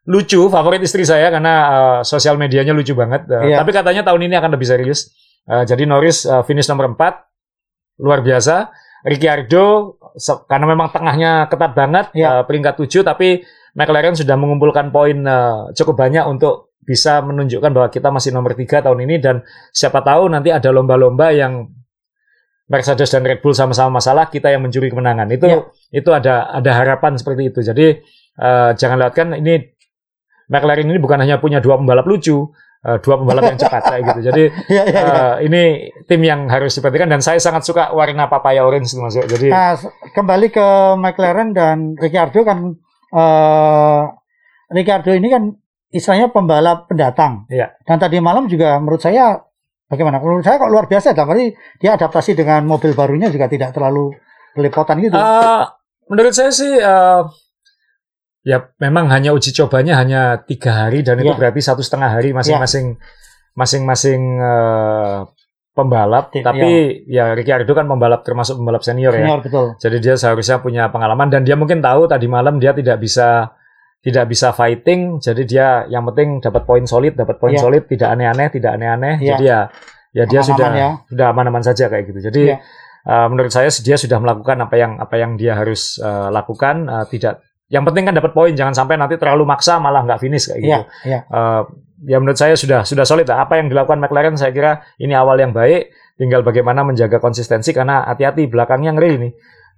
lucu, 0.06 0.50
favorit 0.50 0.82
istri 0.82 1.06
saya 1.06 1.30
karena 1.30 1.54
uh, 1.68 2.00
sosial 2.02 2.38
medianya 2.38 2.74
lucu 2.74 2.94
banget. 2.94 3.28
Uh, 3.30 3.46
Ya. 3.46 3.62
Tapi 3.62 3.72
katanya 3.72 4.02
tahun 4.02 4.22
ini 4.26 4.36
akan 4.38 4.52
lebih 4.54 4.68
serius. 4.68 5.14
Uh, 5.46 5.62
jadi 5.62 5.86
Norris 5.86 6.26
uh, 6.26 6.42
finish 6.42 6.66
nomor 6.68 6.90
4, 6.94 6.98
luar 8.02 8.22
biasa. 8.22 8.70
Ricciardo 9.02 9.98
karena 10.46 10.66
memang 10.70 10.94
tengahnya 10.94 11.50
ketat 11.50 11.74
banget, 11.74 12.06
Ya. 12.14 12.42
uh, 12.42 12.44
peringkat 12.46 12.78
7, 12.78 13.02
tapi 13.02 13.42
McLaren 13.74 14.14
sudah 14.14 14.36
mengumpulkan 14.36 14.90
poin 14.90 15.16
uh, 15.24 15.70
cukup 15.74 15.96
banyak 15.98 16.26
untuk 16.28 16.74
bisa 16.82 17.22
menunjukkan 17.22 17.72
bahwa 17.72 17.88
kita 17.88 18.10
masih 18.10 18.34
nomor 18.34 18.58
3 18.58 18.82
tahun 18.82 19.00
ini 19.06 19.22
dan 19.22 19.46
siapa 19.70 20.02
tahu 20.02 20.28
nanti 20.28 20.50
ada 20.50 20.74
lomba-lomba 20.74 21.30
yang 21.30 21.70
Mercedes 22.68 23.12
dan 23.12 23.28
Red 23.28 23.44
Bull 23.44 23.52
sama-sama 23.52 24.00
masalah, 24.00 24.32
kita 24.32 24.48
yang 24.48 24.64
mencuri 24.64 24.88
kemenangan. 24.88 25.28
Itu 25.28 25.46
Ya. 25.46 25.60
itu 25.92 26.10
ada 26.10 26.48
ada 26.50 26.72
harapan 26.72 27.20
seperti 27.20 27.52
itu. 27.52 27.60
Jadi 27.60 28.00
eh, 28.32 28.70
jangan 28.80 28.96
lewatkan 28.96 29.28
ini 29.36 29.76
McLaren 30.52 30.84
ini 30.86 31.00
bukan 31.00 31.24
hanya 31.24 31.40
punya 31.40 31.64
dua 31.64 31.80
pembalap 31.80 32.04
lucu, 32.04 32.52
eh, 32.84 32.98
dua 33.00 33.16
pembalap 33.16 33.48
yang 33.48 33.58
cepat 33.58 33.82
kayak 33.88 34.02
gitu. 34.12 34.20
Jadi 34.28 34.44
Ya, 34.68 34.84
ya, 34.84 35.02
ya. 35.02 35.26
ini 35.40 35.88
tim 36.06 36.20
yang 36.22 36.52
harus 36.52 36.76
diperhatikan 36.76 37.08
dan 37.08 37.24
saya 37.24 37.40
sangat 37.40 37.64
suka 37.64 37.96
warna 37.96 38.28
papaya 38.28 38.62
orange 38.62 38.92
itu 38.92 39.00
masuk. 39.00 39.24
Jadi 39.26 39.48
Nah, 39.48 39.80
kembali 40.12 40.48
ke 40.52 40.68
McLaren 41.00 41.56
dan 41.56 41.96
Ricciardo 41.96 42.44
kan 42.44 42.76
eh 43.12 44.02
Ricciardo 44.70 45.12
ini 45.12 45.28
kan 45.28 45.44
istilahnya 45.90 46.32
pembalap 46.32 46.88
pendatang. 46.88 47.48
Iya. 47.48 47.76
Dan 47.84 48.00
tadi 48.00 48.20
malam 48.20 48.48
juga 48.48 48.80
menurut 48.80 49.00
saya 49.00 49.36
bagaimana? 49.88 50.24
Menurut 50.24 50.44
saya 50.44 50.56
kok 50.56 50.72
luar 50.72 50.88
biasa, 50.88 51.12
tapi 51.12 51.52
dia 51.80 52.00
adaptasi 52.00 52.32
dengan 52.32 52.64
mobil 52.64 52.96
barunya 52.96 53.28
juga 53.28 53.52
tidak 53.52 53.76
terlalu 53.76 54.16
belepotan 54.52 55.00
gitu. 55.00 55.16
eh, 55.16 55.64
menurut 56.08 56.32
saya 56.32 56.52
sih 56.52 56.72
eh, 56.76 57.22
ya 58.42 58.58
memang 58.82 59.06
hanya 59.14 59.32
uji 59.32 59.54
cobanya 59.54 60.02
hanya 60.02 60.42
tiga 60.42 60.86
hari 60.86 61.06
dan 61.06 61.22
itu 61.22 61.30
Ya. 61.30 61.38
berarti 61.38 61.62
satu 61.62 61.86
setengah 61.86 62.10
hari 62.10 62.34
masing-masing 62.34 62.98
masing-masing 63.54 64.22
eh, 64.40 65.18
pembalap. 65.72 66.32
Tim, 66.36 66.44
Tapi 66.44 67.04
ya 67.08 67.32
Ricciardo 67.32 67.72
kan 67.72 67.88
pembalap 67.88 68.22
termasuk 68.28 68.60
pembalap 68.60 68.84
senior 68.84 69.16
ya. 69.16 69.24
Senior 69.24 69.40
betul. 69.44 69.66
Jadi 69.80 69.98
dia 70.04 70.16
seharusnya 70.20 70.58
punya 70.60 70.92
pengalaman 70.92 71.32
dan 71.32 71.48
dia 71.48 71.56
mungkin 71.56 71.80
tahu 71.80 72.12
tadi 72.12 72.28
malam 72.28 72.60
dia 72.60 72.76
tidak 72.76 73.00
bisa 73.00 73.56
tidak 74.02 74.26
bisa 74.28 74.52
fighting. 74.52 75.22
Jadi 75.22 75.46
dia 75.48 75.86
yang 75.88 76.04
penting 76.12 76.42
dapat 76.42 76.66
poin 76.66 76.84
solid, 76.84 77.14
dapat 77.16 77.38
poin 77.40 77.54
Iya. 77.56 77.62
solid, 77.62 77.84
tidak 77.88 78.10
aneh-aneh, 78.12 78.48
tidak 78.52 78.72
aneh-aneh. 78.76 79.16
Iya. 79.22 79.30
Jadi 79.38 79.44
ya 79.48 79.60
ya 80.12 80.24
dia 80.28 80.42
Aman-aman 80.44 80.50
sudah 80.52 80.70
ya. 80.76 80.90
sudah 81.08 81.26
aman-aman 81.32 81.64
saja 81.64 81.86
kayak 81.88 82.04
gitu. 82.12 82.20
Jadi 82.28 82.42
Iya. 82.52 82.58
uh, 83.08 83.28
menurut 83.32 83.52
saya 83.54 83.70
dia 83.72 83.96
sudah 83.96 84.18
melakukan 84.20 84.58
apa 84.60 84.76
yang 84.76 84.92
apa 85.00 85.16
yang 85.16 85.32
dia 85.40 85.56
harus 85.56 85.96
uh, 86.04 86.28
lakukan. 86.34 86.90
Uh, 86.90 87.06
tidak 87.08 87.40
yang 87.72 87.88
penting 87.88 88.04
kan 88.04 88.14
dapat 88.14 88.36
poin, 88.36 88.52
jangan 88.52 88.76
sampai 88.76 89.00
nanti 89.00 89.16
terlalu 89.16 89.48
maksa 89.48 89.80
malah 89.80 90.04
nggak 90.04 90.20
finish 90.20 90.52
kayak 90.52 90.60
gitu. 90.60 90.70
Iya, 90.70 90.80
iya. 91.08 91.20
Uh, 91.32 91.62
ya 92.04 92.18
menurut 92.20 92.36
saya 92.36 92.60
sudah 92.60 92.84
sudah 92.84 93.08
solid 93.08 93.24
lah. 93.26 93.48
Apa 93.48 93.64
yang 93.64 93.72
dilakukan 93.72 93.98
McLaren 93.98 94.36
saya 94.36 94.52
kira 94.52 94.84
ini 95.00 95.16
awal 95.16 95.40
yang 95.40 95.56
baik. 95.56 95.90
Tinggal 96.20 96.44
bagaimana 96.44 96.84
menjaga 96.84 97.18
konsistensi 97.18 97.72
karena 97.72 98.04
hati-hati 98.06 98.46
belakangnya 98.46 98.92
ngeri 98.94 99.10
ini. 99.18 99.30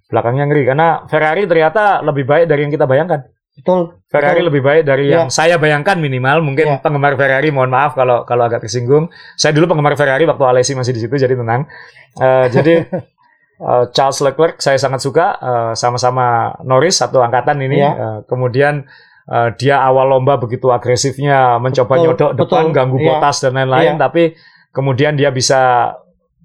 Belakangnya 0.09 0.49
ngeri 0.49 0.63
karena 0.67 0.87
Ferrari 1.07 1.45
ternyata 1.45 2.01
lebih 2.01 2.25
baik 2.25 2.45
dari 2.49 2.61
yang 2.65 2.73
kita 2.73 2.83
bayangkan. 2.83 3.29
Betul. 3.53 4.01
Ferrari 4.09 4.41
Betul. 4.41 4.47
lebih 4.49 4.61
baik 4.65 4.83
dari 4.83 5.05
Ya. 5.13 5.23
yang 5.23 5.29
saya 5.29 5.61
bayangkan 5.61 6.01
minimal. 6.01 6.41
Mungkin 6.41 6.65
Ya. 6.65 6.77
penggemar 6.81 7.13
Ferrari 7.13 7.53
mohon 7.53 7.69
maaf 7.69 7.93
kalau 7.93 8.25
kalau 8.25 8.49
agak 8.49 8.65
tersinggung. 8.65 9.13
Saya 9.37 9.53
dulu 9.53 9.69
penggemar 9.69 9.93
Ferrari 9.93 10.25
waktu 10.25 10.41
Alesi 10.43 10.73
masih 10.73 10.97
di 10.97 11.05
situ 11.05 11.13
jadi 11.13 11.37
tenang. 11.37 11.69
Eh, 12.17 12.45
jadi 12.49 12.73
eh, 13.57 13.85
Charles 13.91 14.19
Leclerc 14.21 14.57
saya 14.57 14.77
sangat 14.77 15.01
suka 15.01 15.25
eh, 15.37 15.73
sama-sama 15.73 16.55
Norris 16.63 16.97
satu 16.97 17.19
angkatan 17.19 17.61
ini. 17.61 17.77
Ya. 17.77 17.91
Eh, 17.93 18.17
kemudian 18.25 18.85
eh, 19.25 19.49
dia 19.55 19.81
awal 19.81 20.09
lomba 20.09 20.37
begitu 20.37 20.69
agresifnya 20.69 21.57
mencoba 21.57 21.93
Betul, 21.95 22.03
nyodok 22.07 22.31
depan 22.35 22.63
betul. 22.67 22.75
ganggu 22.75 22.97
Ya. 22.97 23.05
botas 23.17 23.37
dan 23.39 23.53
lain-lain 23.55 23.95
Ya. 23.95 24.01
tapi 24.01 24.23
kemudian 24.71 25.13
dia 25.13 25.29
bisa 25.29 25.93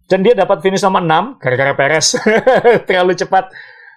dan 0.09 0.25
dia 0.25 0.33
dapat 0.33 0.65
finish 0.65 0.81
nomor 0.81 1.05
6 1.05 1.37
gara-gara 1.37 1.73
Perez 1.77 2.17
terlalu 2.89 3.13
cepat 3.13 3.53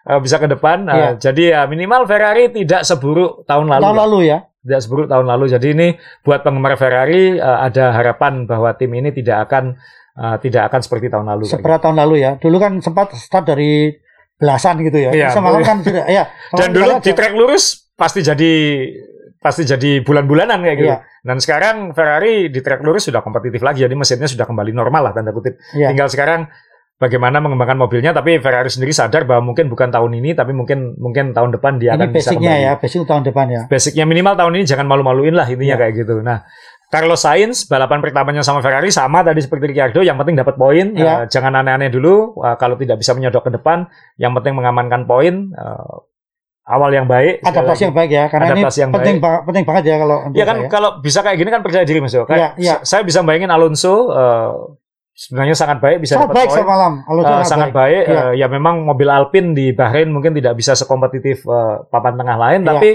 eh, 0.08 0.19
bisa 0.19 0.36
ke 0.36 0.47
depan. 0.50 0.84
Iya. 0.88 1.10
Jadi 1.15 1.43
ya 1.52 1.63
minimal 1.65 2.04
Ferrari 2.04 2.52
tidak 2.52 2.84
seburuk 2.84 3.47
tahun 3.47 3.71
lalu. 3.71 3.84
Tahun 3.86 3.95
ya. 3.95 4.02
lalu 4.04 4.19
ya. 4.28 4.39
Tidak 4.62 4.78
seburuk 4.78 5.08
tahun 5.10 5.26
lalu. 5.26 5.45
Jadi 5.50 5.67
ini 5.74 5.88
buat 6.21 6.43
penggemar 6.43 6.76
Ferrari 6.76 7.34
eh, 7.34 7.60
ada 7.63 7.95
harapan 7.95 8.43
bahwa 8.43 8.76
tim 8.76 8.91
ini 8.91 9.10
tidak 9.10 9.47
akan 9.47 9.80
eh, 10.21 10.38
tidak 10.39 10.69
akan 10.69 10.79
seperti 10.79 11.10
tahun 11.10 11.25
lalu. 11.27 11.43
Seberat 11.45 11.81
tahun 11.81 11.97
lalu 11.97 12.15
ya. 12.21 12.31
Dulu 12.38 12.57
kan 12.57 12.77
sempat 12.77 13.17
start 13.17 13.49
dari 13.49 13.89
belasan 14.38 14.81
gitu 14.81 14.97
ya. 14.97 15.12
Iya, 15.12 15.27
Bisa 15.29 15.41
malam 15.41 15.62
kan 15.62 15.81
sudah 15.81 16.05
ya. 16.05 16.29
Dan 16.60 16.69
dulu 16.71 16.97
di 16.97 17.12
track 17.12 17.34
lurus 17.34 17.89
pasti 17.93 18.21
jadi 18.21 18.51
pasti 19.38 19.65
jadi 19.65 20.01
bulan-bulanan 20.01 20.62
kayak 20.62 20.77
gitu. 20.77 20.93
Iya. 20.93 21.01
Dan 21.21 21.38
sekarang 21.38 21.93
Ferrari 21.93 22.49
di 22.49 22.62
track 22.62 22.81
lurus 22.81 23.05
sudah 23.05 23.21
kompetitif 23.21 23.62
lagi. 23.62 23.81
Jadi 23.81 23.93
mesinnya 23.93 24.25
sudah 24.25 24.45
kembali 24.45 24.69
normal 24.71 25.10
lah 25.10 25.13
tanda 25.13 25.29
kutip. 25.29 25.57
Iya. 25.73 25.93
Tinggal 25.93 26.10
sekarang 26.10 26.41
bagaimana 26.97 27.38
mengembangkan 27.38 27.77
mobilnya. 27.77 28.13
Tapi 28.13 28.38
Ferrari 28.38 28.69
sendiri 28.69 28.93
sadar 28.93 29.25
bahwa 29.25 29.53
mungkin 29.53 29.69
bukan 29.69 29.89
tahun 29.89 30.13
ini, 30.17 30.34
tapi 30.34 30.53
mungkin 30.53 30.97
mungkin 30.97 31.34
tahun 31.34 31.57
depan 31.57 31.77
dia 31.77 31.93
Ini 31.93 32.01
akan 32.01 32.10
bisa 32.10 32.29
basicnya 32.34 32.53
kembali. 32.53 32.65
ya, 32.65 32.71
basic 32.77 33.01
tahun 33.05 33.23
depan 33.25 33.45
ya. 33.49 33.62
basicnya 33.65 34.05
minimal 34.05 34.34
tahun 34.38 34.53
ini 34.57 34.65
jangan 34.65 34.86
malu-maluin 34.86 35.34
lah 35.34 35.45
intinya 35.45 35.73
Iya. 35.73 35.81
kayak 35.81 35.93
gitu. 35.97 36.13
Nah, 36.21 36.45
Carlos 36.91 37.17
Sainz 37.17 37.63
balapan 37.63 37.97
pertamanya 37.99 38.43
sama 38.43 38.60
Ferrari 38.60 38.91
sama 38.91 39.23
tadi 39.23 39.39
seperti 39.39 39.63
Ricciardo, 39.65 40.04
yang 40.04 40.15
penting 40.15 40.36
dapat 40.36 40.54
poin, 40.54 40.91
Iya. 40.91 41.23
Eh, 41.23 41.32
jangan 41.32 41.56
aneh-aneh 41.56 41.88
dulu. 41.88 42.36
Eh, 42.38 42.56
kalau 42.58 42.75
tidak 42.75 42.99
bisa 42.99 43.12
menyodok 43.12 43.47
ke 43.47 43.51
depan, 43.54 43.88
yang 44.15 44.32
penting 44.34 44.54
mengamankan 44.54 45.06
poin. 45.06 45.49
Eh, 45.49 45.95
awal 46.63 46.91
yang 46.91 47.04
baik. 47.06 47.41
Adaptasi 47.41 47.67
lagi. 47.73 47.84
yang 47.84 47.95
baik 47.95 48.12
ya, 48.12 48.23
karena 48.27 48.45
Adaptasi 48.49 48.75
ini 48.75 48.82
yang 48.82 48.91
penting 48.93 49.15
baik. 49.17 49.23
ba- 49.25 49.43
penting 49.43 49.63
banget 49.65 49.84
ya 49.86 49.95
kalau 49.97 50.17
Ya 50.32 50.45
kan 50.45 50.56
saya. 50.58 50.69
kalau 50.69 50.89
bisa 50.99 51.19
kayak 51.21 51.38
gini 51.38 51.49
kan 51.49 51.62
percaya 51.62 51.84
diri 51.84 51.99
Mas 51.99 52.12
Yo. 52.12 52.23
Kayak 52.23 52.56
Iya, 52.56 52.75
sa- 52.77 52.84
Saya 52.86 53.01
bisa 53.01 53.19
bayangin 53.21 53.49
Alonso 53.49 53.95
eh, 54.10 54.51
sebenarnya 55.13 55.51
sangat 55.54 55.77
baik 55.80 55.97
bisa 55.99 56.15
sangat 56.15 56.27
dapat 56.27 56.38
baik 56.38 56.49
poin. 56.49 56.60
semalam. 56.62 56.93
Alonso 57.06 57.34
Eh, 57.34 57.43
sangat 57.45 57.69
baik. 57.71 58.04
Iya. 58.06 58.21
Eh, 58.21 58.34
ya 58.36 58.47
memang 58.47 58.84
mobil 58.84 59.08
Alpine 59.08 59.51
di 59.51 59.71
Bahrain 59.71 60.08
mungkin 60.08 60.32
tidak 60.34 60.54
bisa 60.54 60.71
sekompetitif 60.73 61.43
eh, 61.45 61.75
papan 61.86 62.15
tengah 62.15 62.38
lain, 62.38 62.62
Iya. 62.62 62.67
tapi 62.69 62.89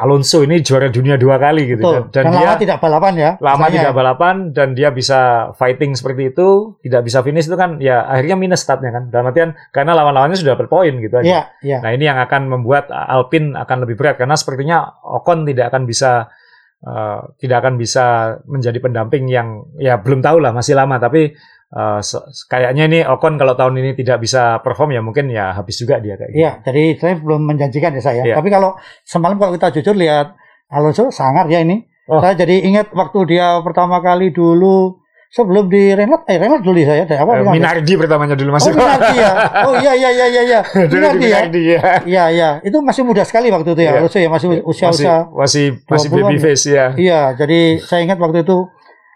Alonso 0.00 0.40
ini 0.40 0.64
juara 0.64 0.88
dunia 0.88 1.20
dua 1.20 1.36
kali 1.36 1.76
gitu 1.76 1.84
Betul. 1.84 2.08
dan, 2.08 2.24
Dan, 2.24 2.32
dia 2.32 2.48
lama 2.48 2.56
tidak 2.56 2.78
balapan 2.80 3.12
ya. 3.20 3.30
lama 3.36 3.56
misalnya. 3.60 3.76
tidak 3.76 3.92
balapan 3.92 4.36
dan 4.56 4.68
dia 4.72 4.88
bisa 4.88 5.52
fighting 5.60 5.92
seperti 5.92 6.32
itu, 6.32 6.80
tidak 6.80 7.04
bisa 7.04 7.20
finish 7.20 7.44
itu 7.44 7.56
kan 7.60 7.76
ya 7.76 8.08
akhirnya 8.08 8.36
minus 8.40 8.64
statnya 8.64 8.96
kan. 8.96 9.12
Dalam 9.12 9.28
artian 9.28 9.52
karena 9.68 9.92
lawan-lawannya 9.92 10.40
sudah 10.40 10.56
berpoin 10.56 10.96
gitu 11.04 11.20
aja. 11.20 11.28
Iya, 11.28 11.42
iya. 11.60 11.78
Nah 11.84 11.90
ini 11.92 12.08
yang 12.08 12.16
akan 12.16 12.48
membuat 12.48 12.88
Alpine 12.88 13.52
akan 13.52 13.76
lebih 13.84 14.00
berat 14.00 14.16
karena 14.16 14.40
sepertinya 14.40 14.88
Ocon 15.04 15.44
tidak 15.44 15.68
akan 15.68 15.84
bisa 15.84 16.32
eh, 16.80 17.20
tidak 17.36 17.56
akan 17.60 17.74
bisa 17.76 18.36
menjadi 18.48 18.80
pendamping 18.80 19.28
yang 19.28 19.68
ya 19.76 20.00
belum 20.00 20.24
tahu 20.24 20.40
lah 20.40 20.56
masih 20.56 20.80
lama 20.80 20.96
tapi 20.96 21.36
eh, 21.70 22.00
se- 22.02 22.20
kayaknya 22.46 22.84
ini 22.90 22.98
Ocon 23.02 23.34
kalau 23.34 23.54
tahun 23.54 23.78
ini 23.78 23.90
tidak 23.94 24.20
bisa 24.20 24.58
perform 24.60 24.90
ya 24.90 25.00
mungkin 25.00 25.30
ya 25.30 25.54
habis 25.54 25.78
juga 25.78 25.98
dia 25.98 26.18
kayak 26.18 26.30
gitu. 26.34 26.40
Iya, 26.40 26.52
jadi 26.66 26.82
saya 26.98 27.14
belum 27.18 27.40
menjanjikan 27.46 27.90
ya 27.94 28.02
saya. 28.02 28.22
Iya. 28.26 28.34
Tapi 28.34 28.48
kalau 28.50 28.74
semalam 29.02 29.38
kalau 29.38 29.54
kita 29.54 29.70
jujur 29.78 29.94
lihat 29.94 30.34
Alonso 30.70 31.10
sangar 31.10 31.46
ya 31.46 31.62
ini. 31.62 31.82
Oh. 32.10 32.18
Saya 32.18 32.34
jadi 32.34 32.66
ingat 32.66 32.90
waktu 32.90 33.22
dia 33.30 33.62
pertama 33.62 34.02
kali 34.02 34.34
dulu 34.34 34.98
sebelum 35.30 35.70
di 35.70 35.94
Renault, 35.94 36.26
eh 36.26 36.42
Renault 36.42 36.58
dulu 36.58 36.74
saya, 36.82 37.06
ada 37.06 37.22
apa? 37.22 37.38
Eh, 37.38 37.46
bilang? 37.46 37.54
Minardi 37.54 37.92
pertamanya 37.94 38.34
dulu 38.34 38.50
Oh, 38.50 38.54
masih 38.58 38.70
Minardi 38.74 39.14
ya. 39.14 39.30
Oh 39.70 39.74
iya 39.78 39.92
iya 39.94 40.10
iya 40.10 40.26
iya 40.26 40.42
iya. 40.42 40.60
Minardi 40.90 41.26
ya. 41.30 41.38
Minardi 41.38 41.62
ya. 41.62 41.80
Iya 42.02 42.24
iya, 42.34 42.48
itu 42.66 42.82
masih 42.82 43.06
muda 43.06 43.22
sekali 43.22 43.46
waktu 43.54 43.78
itu 43.78 43.82
ya. 43.86 43.94
Iya. 43.94 43.98
Alonso 44.02 44.18
ya 44.18 44.26
masih 44.26 44.46
masih 44.50 44.62
usia-usia. 44.66 45.30
masih 45.30 45.64
masih 45.86 46.08
20-an 46.10 46.18
baby 46.26 46.34
ya? 46.34 46.42
face 46.42 46.64
ya. 46.66 46.86
Iya, 46.98 47.20
jadi 47.38 47.60
saya 47.78 48.00
ingat 48.02 48.18
waktu 48.18 48.42
itu 48.42 48.58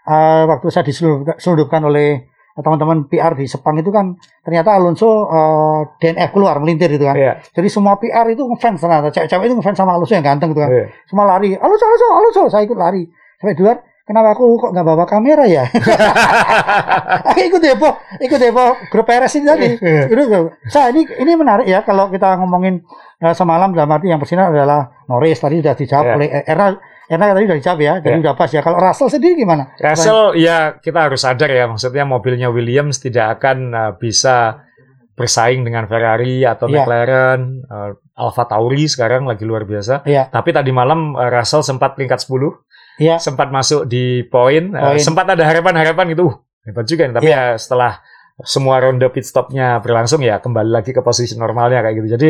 eh, 0.07 0.43
waktu 0.47 0.67
saya 0.71 0.83
diselundupkan 0.87 1.83
oleh 1.83 2.31
teman-teman 2.55 3.03
PR 3.11 3.35
di 3.35 3.45
Sepang 3.45 3.75
itu 3.75 3.91
kan 3.91 4.15
ternyata 4.39 4.79
Alonso 4.79 5.27
eh, 5.27 5.79
DNF 5.99 6.31
keluar 6.31 6.55
melintir 6.63 6.87
itu 6.87 7.03
kan. 7.03 7.15
Iya. 7.15 7.43
Jadi 7.51 7.67
semua 7.67 7.99
PR 7.99 8.23
itu 8.31 8.47
ngefans 8.47 8.79
ternyata. 8.79 9.11
Cewek-cewek 9.11 9.45
itu 9.51 9.55
ngefans 9.59 9.75
sama 9.75 9.91
Alonso 9.93 10.15
yang 10.15 10.23
ganteng 10.23 10.55
itu 10.55 10.61
kan. 10.63 10.71
Iya. 10.71 10.85
Semua 11.05 11.25
lari. 11.27 11.51
Alonso, 11.53 11.83
Alonso, 11.83 12.07
Alonso. 12.11 12.41
Saya 12.47 12.63
ikut 12.63 12.79
lari. 12.79 13.03
Sampai 13.35 13.59
di 13.59 13.61
luar, 13.61 13.77
kenapa 14.07 14.31
aku 14.31 14.55
kok 14.55 14.71
nggak 14.71 14.85
bawa 14.87 15.03
kamera 15.03 15.43
ya? 15.43 15.67
Ikut 17.35 17.61
depo, 17.61 17.89
ikut 18.17 18.39
depo 18.39 18.65
grup 18.89 19.05
Peres 19.05 19.35
ini 19.35 19.45
tadi. 19.45 19.67
Iya. 19.75 20.07
Itu, 20.07 20.23
saya 20.71 20.89
ini 20.95 21.03
ini 21.19 21.31
menarik 21.35 21.67
ya 21.67 21.83
kalau 21.83 22.07
kita 22.07 22.39
ngomongin 22.39 22.81
eh, 23.19 23.35
semalam 23.35 23.75
dalam 23.75 23.91
arti 23.91 24.07
yang 24.07 24.19
bersinar 24.21 24.49
adalah 24.49 25.03
Norris 25.11 25.39
tadi 25.39 25.59
sudah 25.59 25.75
dijawab 25.75 26.05
Iya. 26.05 26.15
oleh 26.15 26.27
era 26.47 26.67
Enak 27.05 27.37
tadi 27.37 27.45
udah 27.45 27.57
dijawab 27.61 27.79
ya, 27.79 27.93
jadi 28.01 28.17
Ya. 28.17 28.21
udah 28.25 28.33
pas 28.33 28.49
ya. 28.49 28.61
Kalau 28.61 28.77
Russell 28.77 29.13
sendiri 29.13 29.37
gimana? 29.37 29.69
Russell 29.77 30.33
ya 30.35 30.73
kita 30.77 31.05
harus 31.05 31.21
sadar 31.21 31.49
ya 31.49 31.69
maksudnya 31.69 32.01
mobilnya 32.01 32.49
Williams 32.49 32.97
tidak 32.97 33.37
akan 33.37 33.57
uh, 33.71 33.91
bisa 33.93 34.65
bersaing 35.13 35.63
dengan 35.63 35.87
Ferrari 35.87 36.43
atau 36.43 36.67
Iya. 36.67 36.83
McLaren, 36.83 37.41
uh, 37.63 37.93
Alfa 38.19 38.43
Tauri 38.45 38.89
sekarang 38.89 39.23
lagi 39.23 39.45
luar 39.45 39.63
biasa. 39.63 40.03
Iya. 40.03 40.27
Tapi 40.27 40.49
tadi 40.51 40.73
malam 40.73 41.13
uh, 41.13 41.29
Russell 41.29 41.61
sempat 41.61 41.95
peringkat 41.95 42.19
10, 42.19 42.51
Iya. 42.99 43.15
sempat 43.21 43.47
masuk 43.47 43.85
di 43.85 44.25
poin, 44.27 44.75
uh, 44.75 44.97
sempat 44.97 45.29
ada 45.29 45.45
harapan-harapan 45.45 46.11
gitu. 46.11 46.27
Uh, 46.27 46.35
hebat 46.67 46.83
juga 46.83 47.07
nih. 47.07 47.15
Tapi 47.15 47.27
Iya. 47.31 47.37
ya 47.37 47.43
setelah 47.55 48.01
semua 48.43 48.83
ronde 48.83 49.07
pit 49.15 49.23
stopnya 49.23 49.79
berlangsung 49.79 50.19
ya 50.19 50.43
kembali 50.43 50.67
lagi 50.67 50.91
ke 50.91 50.99
posisi 50.99 51.39
normalnya 51.39 51.79
kayak 51.79 51.95
gitu. 51.95 52.07
Jadi 52.19 52.29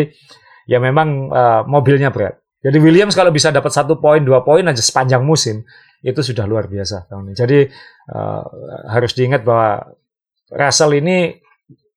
ya 0.67 0.77
memang 0.77 1.33
uh, 1.33 1.61
mobilnya 1.65 2.13
berat. 2.13 2.37
Jadi 2.65 2.77
Williams 2.81 3.13
kalau 3.13 3.29
bisa 3.29 3.53
dapat 3.53 3.69
satu 3.69 4.01
poin, 4.01 4.25
dua 4.25 4.41
poin 4.41 4.65
aja 4.65 4.81
sepanjang 4.81 5.21
musim 5.21 5.61
itu 6.01 6.17
sudah 6.25 6.49
luar 6.49 6.65
biasa 6.65 7.05
tahun 7.05 7.29
ini. 7.29 7.35
Jadi 7.37 7.59
uh, 8.09 8.43
harus 8.89 9.13
diingat 9.13 9.45
bahwa 9.45 9.85
Russell 10.49 10.97
ini 10.97 11.44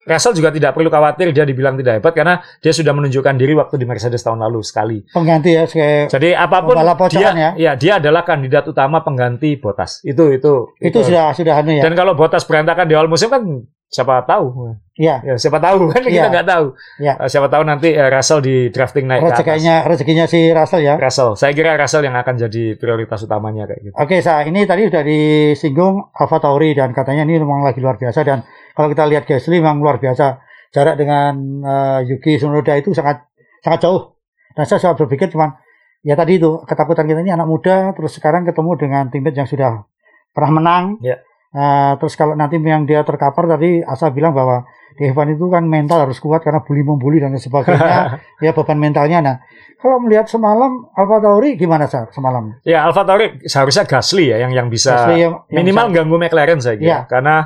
Russell 0.09 0.33
juga 0.33 0.49
tidak 0.49 0.73
perlu 0.73 0.89
khawatir 0.89 1.31
dia 1.37 1.45
dibilang 1.45 1.77
tidak 1.77 2.01
hebat 2.01 2.13
karena 2.17 2.35
dia 2.65 2.73
sudah 2.73 2.97
menunjukkan 2.97 3.35
diri 3.37 3.53
waktu 3.53 3.77
di 3.77 3.85
Mercedes 3.85 4.25
tahun 4.25 4.41
lalu 4.41 4.61
sekali. 4.65 5.05
Pengganti 5.13 5.53
ya 5.53 5.69
Jadi 6.09 6.33
apa 6.33 6.65
pun 6.65 6.81
dia, 7.13 7.53
ya. 7.55 7.73
dia 7.77 8.01
adalah 8.01 8.25
kandidat 8.25 8.65
utama 8.65 9.05
pengganti 9.05 9.61
Bottas. 9.61 10.01
Itu 10.01 10.33
itu 10.33 10.73
itu 10.81 10.99
sudah 11.05 11.37
sudah 11.37 11.61
anu 11.61 11.77
ya. 11.77 11.83
Dan 11.85 11.93
kalau 11.93 12.17
Bottas 12.17 12.49
berantakan 12.49 12.89
di 12.89 12.97
awal 12.97 13.13
musim 13.13 13.29
kan 13.29 13.45
siapa 13.89 14.21
tahu? 14.29 14.77
Iya. 15.01 15.23
Ya, 15.25 15.35
siapa 15.41 15.63
tahu 15.63 15.89
kan 15.89 16.03
kita 16.05 16.29
Iya. 16.29 16.33
nggak 16.33 16.47
tahu. 16.51 16.67
Eh, 17.01 17.29
siapa 17.31 17.49
tahu 17.49 17.63
nanti 17.65 17.89
eh, 17.95 18.09
Russell 18.11 18.45
di 18.45 18.69
drafting 18.69 19.07
naik 19.09 19.25
ke 19.25 19.31
atas. 19.33 19.41
Rezekinya 19.41 19.75
rezekinya 19.87 20.25
si 20.29 20.41
Russell 20.53 20.83
ya. 20.85 20.95
Russell. 21.01 21.39
Saya 21.39 21.53
kira 21.57 21.79
Russell 21.79 22.05
yang 22.05 22.17
akan 22.19 22.35
jadi 22.37 22.77
prioritas 22.77 23.25
utamanya 23.25 23.65
kayak 23.65 23.81
gitu. 23.89 23.95
Oke, 23.97 24.21
Sa, 24.21 24.45
ini 24.45 24.69
tadi 24.69 24.91
sudah 24.91 25.03
disinggung 25.07 26.13
Alfa 26.13 26.39
Tauri 26.43 26.77
dan 26.77 26.93
katanya 26.93 27.25
ini 27.25 27.41
memang 27.41 27.65
lagi 27.65 27.81
luar 27.81 27.97
biasa 27.97 28.21
dan 28.27 28.45
kalau 28.79 28.89
kita 28.89 29.03
lihat 29.05 29.27
Gasly 29.27 29.59
memang 29.59 29.83
luar 29.83 29.99
biasa. 29.99 30.39
Jarak 30.71 30.95
dengan 30.95 31.35
eh, 31.59 32.01
Yuki 32.07 32.39
Tsunoda 32.39 32.79
itu 32.79 32.95
sangat 32.95 33.27
sangat 33.59 33.83
jauh. 33.83 34.15
Dan 34.55 34.63
saya 34.63 34.79
selalu 34.79 35.03
berpikir 35.05 35.35
cuman 35.35 35.59
ya 36.01 36.15
tadi 36.15 36.39
itu 36.39 36.63
ketakutan 36.63 37.05
kita 37.05 37.19
ini 37.19 37.35
anak 37.35 37.45
muda 37.45 37.91
terus 37.91 38.15
sekarang 38.15 38.47
ketemu 38.47 38.71
dengan 38.77 39.11
tim 39.11 39.27
yang 39.27 39.49
sudah 39.49 39.83
pernah 40.31 40.53
menang. 40.55 40.85
Ya. 41.03 41.19
Eh, 41.49 41.93
terus 41.97 42.15
kalau 42.15 42.37
nanti 42.37 42.61
yang 42.61 42.85
dia 42.85 43.03
terkapar 43.03 43.49
tadi 43.49 43.81
Asa 43.81 44.13
bilang 44.13 44.31
bahwa 44.31 44.63
di 44.95 45.07
F1 45.07 45.31
itu 45.33 45.47
kan 45.47 45.65
mental 45.65 46.05
harus 46.05 46.19
kuat 46.19 46.43
karena 46.43 46.61
bully 46.61 46.85
membuli 46.85 47.19
dan 47.19 47.33
sebagainya. 47.33 48.21
ya 48.45 48.53
beban 48.53 48.77
mentalnya. 48.77 49.19
Nah, 49.25 49.37
kalau 49.79 49.97
melihat 49.99 50.27
semalam 50.27 50.91
Alfa 50.93 51.17
Tauri 51.19 51.55
gimana 51.55 51.87
Sa 51.87 52.05
semalam? 52.11 52.53
ya 52.63 52.85
Alfa 52.85 53.03
Tauri 53.03 53.41
seharusnya 53.43 53.87
Gasly 53.87 54.29
ya 54.29 54.43
yang 54.43 54.53
yang 54.53 54.69
bisa 54.69 54.93
Gasly 54.93 55.25
yang- 55.25 55.41
yang 55.49 55.65
minimal 55.65 55.87
sa- 55.89 55.95
ganggu 55.97 56.17
McLaren 56.19 56.59
saya 56.61 56.77
kira 56.77 56.85
Iya. 56.85 56.99
karena 57.07 57.37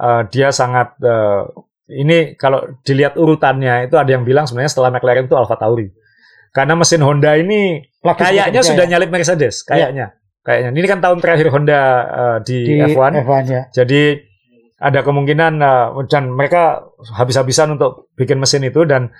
eh, 0.00 0.22
dia 0.32 0.48
sangat 0.50 0.96
eh, 1.04 1.42
ini 1.90 2.38
kalau 2.40 2.64
dilihat 2.86 3.20
urutannya 3.20 3.90
itu 3.90 4.00
ada 4.00 4.10
yang 4.10 4.24
bilang 4.24 4.48
sebenarnya 4.48 4.72
setelah 4.72 4.90
McLaren 4.94 5.28
itu 5.28 5.36
Alfa 5.36 5.60
Tauri 5.60 5.92
karena 6.50 6.74
mesin 6.74 7.02
Honda 7.04 7.36
ini 7.38 7.84
kayaknya 8.02 8.62
sudah 8.64 8.84
ya, 8.88 8.96
nyalip 8.96 9.10
Mercedes 9.12 9.62
kayaknya 9.62 10.16
kayaknya 10.42 10.70
ini 10.72 10.88
kan 10.88 10.98
tahun 11.04 11.18
terakhir 11.20 11.46
Honda 11.52 11.80
eh, 12.08 12.38
di, 12.46 12.58
di 12.64 12.74
F1 12.96 13.12
F1 13.22 13.44
ya. 13.46 13.62
jadi 13.70 14.30
ada 14.80 15.04
kemungkinan 15.04 15.52
eh, 15.60 15.86
dan 16.08 16.32
mereka 16.32 16.88
habis-habisan 17.12 17.76
untuk 17.76 18.08
bikin 18.16 18.40
mesin 18.40 18.64
itu 18.64 18.88
dan 18.88 19.12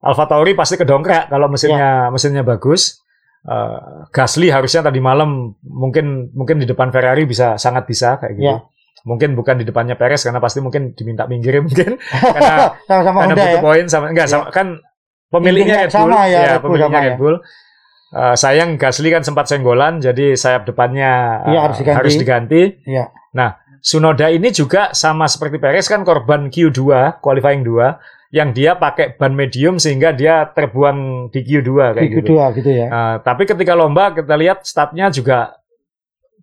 Alfa 0.00 0.26
Tauri 0.26 0.58
pasti 0.58 0.74
kedongkrak 0.80 1.30
kalau 1.30 1.46
mesinnya 1.46 2.10
mesinnya 2.10 2.42
bagus. 2.42 3.04
Eh, 3.44 4.08
Gasly 4.12 4.50
harusnya 4.52 4.84
tadi 4.84 4.98
malam 5.00 5.54
mungkin 5.62 6.34
mungkin 6.34 6.60
di 6.60 6.66
depan 6.66 6.90
Ferrari 6.90 7.24
bisa 7.24 7.56
sangat 7.56 7.86
bisa 7.86 8.18
kayak 8.18 8.34
gitu. 8.36 8.48
Ya. 8.48 8.58
Mungkin 9.02 9.32
bukan 9.32 9.56
di 9.56 9.64
depannya 9.64 9.94
Perez 9.94 10.20
karena 10.20 10.38
pasti 10.38 10.58
mungkin 10.58 10.92
diminta 10.92 11.24
minggir 11.24 11.56
mungkin 11.66 11.96
karena 12.00 12.76
sama-sama 12.88 13.18
karena 13.22 13.32
Honda 13.32 13.36
butuh 13.40 13.50
ya. 13.50 13.60
poin 13.60 13.84
sama 13.86 14.06
enggak 14.08 14.26
Ya. 14.26 14.32
sama 14.32 14.44
kan 14.50 14.66
pemiliknya 15.28 15.76
Red 15.84 15.90
Bull 15.90 16.10
sama 16.10 16.20
ya, 16.26 16.40
Red 16.40 16.50
Bull 16.50 16.62
pemiliknya 16.66 16.88
sama 16.90 17.00
Red 17.00 17.10
ya. 17.10 17.18
Bull. 17.18 17.36
Eh, 18.10 18.34
sayang 18.34 18.70
Gasly 18.74 19.08
kan 19.08 19.22
sempat 19.22 19.46
senggolan 19.46 19.98
jadi 19.98 20.34
sayap 20.34 20.66
depannya 20.66 21.10
eh, 21.46 21.54
harus 21.54 21.78
diganti. 21.78 21.96
harus 21.96 22.14
diganti. 22.16 22.62
Iya. 22.82 23.06
Nah, 23.32 23.50
Sunoda 23.80 24.28
ini 24.28 24.50
juga 24.50 24.90
sama 24.92 25.24
seperti 25.24 25.56
Perez 25.56 25.86
kan 25.86 26.02
korban 26.02 26.50
Q2, 26.50 26.82
qualifying 27.18 27.62
2 27.62 27.96
yang 28.30 28.50
dia 28.50 28.74
pakai 28.74 29.14
ban 29.14 29.30
medium 29.30 29.78
sehingga 29.78 30.10
dia 30.10 30.44
terbuang 30.46 31.30
di 31.30 31.40
Q2 31.40 31.70
kayak 31.94 31.96
Di 31.96 32.10
gitu. 32.12 32.20
kedua 32.28 32.44
gitu 32.52 32.66
ya. 32.68 32.86
Nah, 32.86 33.14
tapi 33.20 33.42
ketika 33.42 33.72
lomba 33.72 34.10
kita 34.12 34.34
lihat 34.34 34.62
startnya 34.62 35.08
juga 35.08 35.56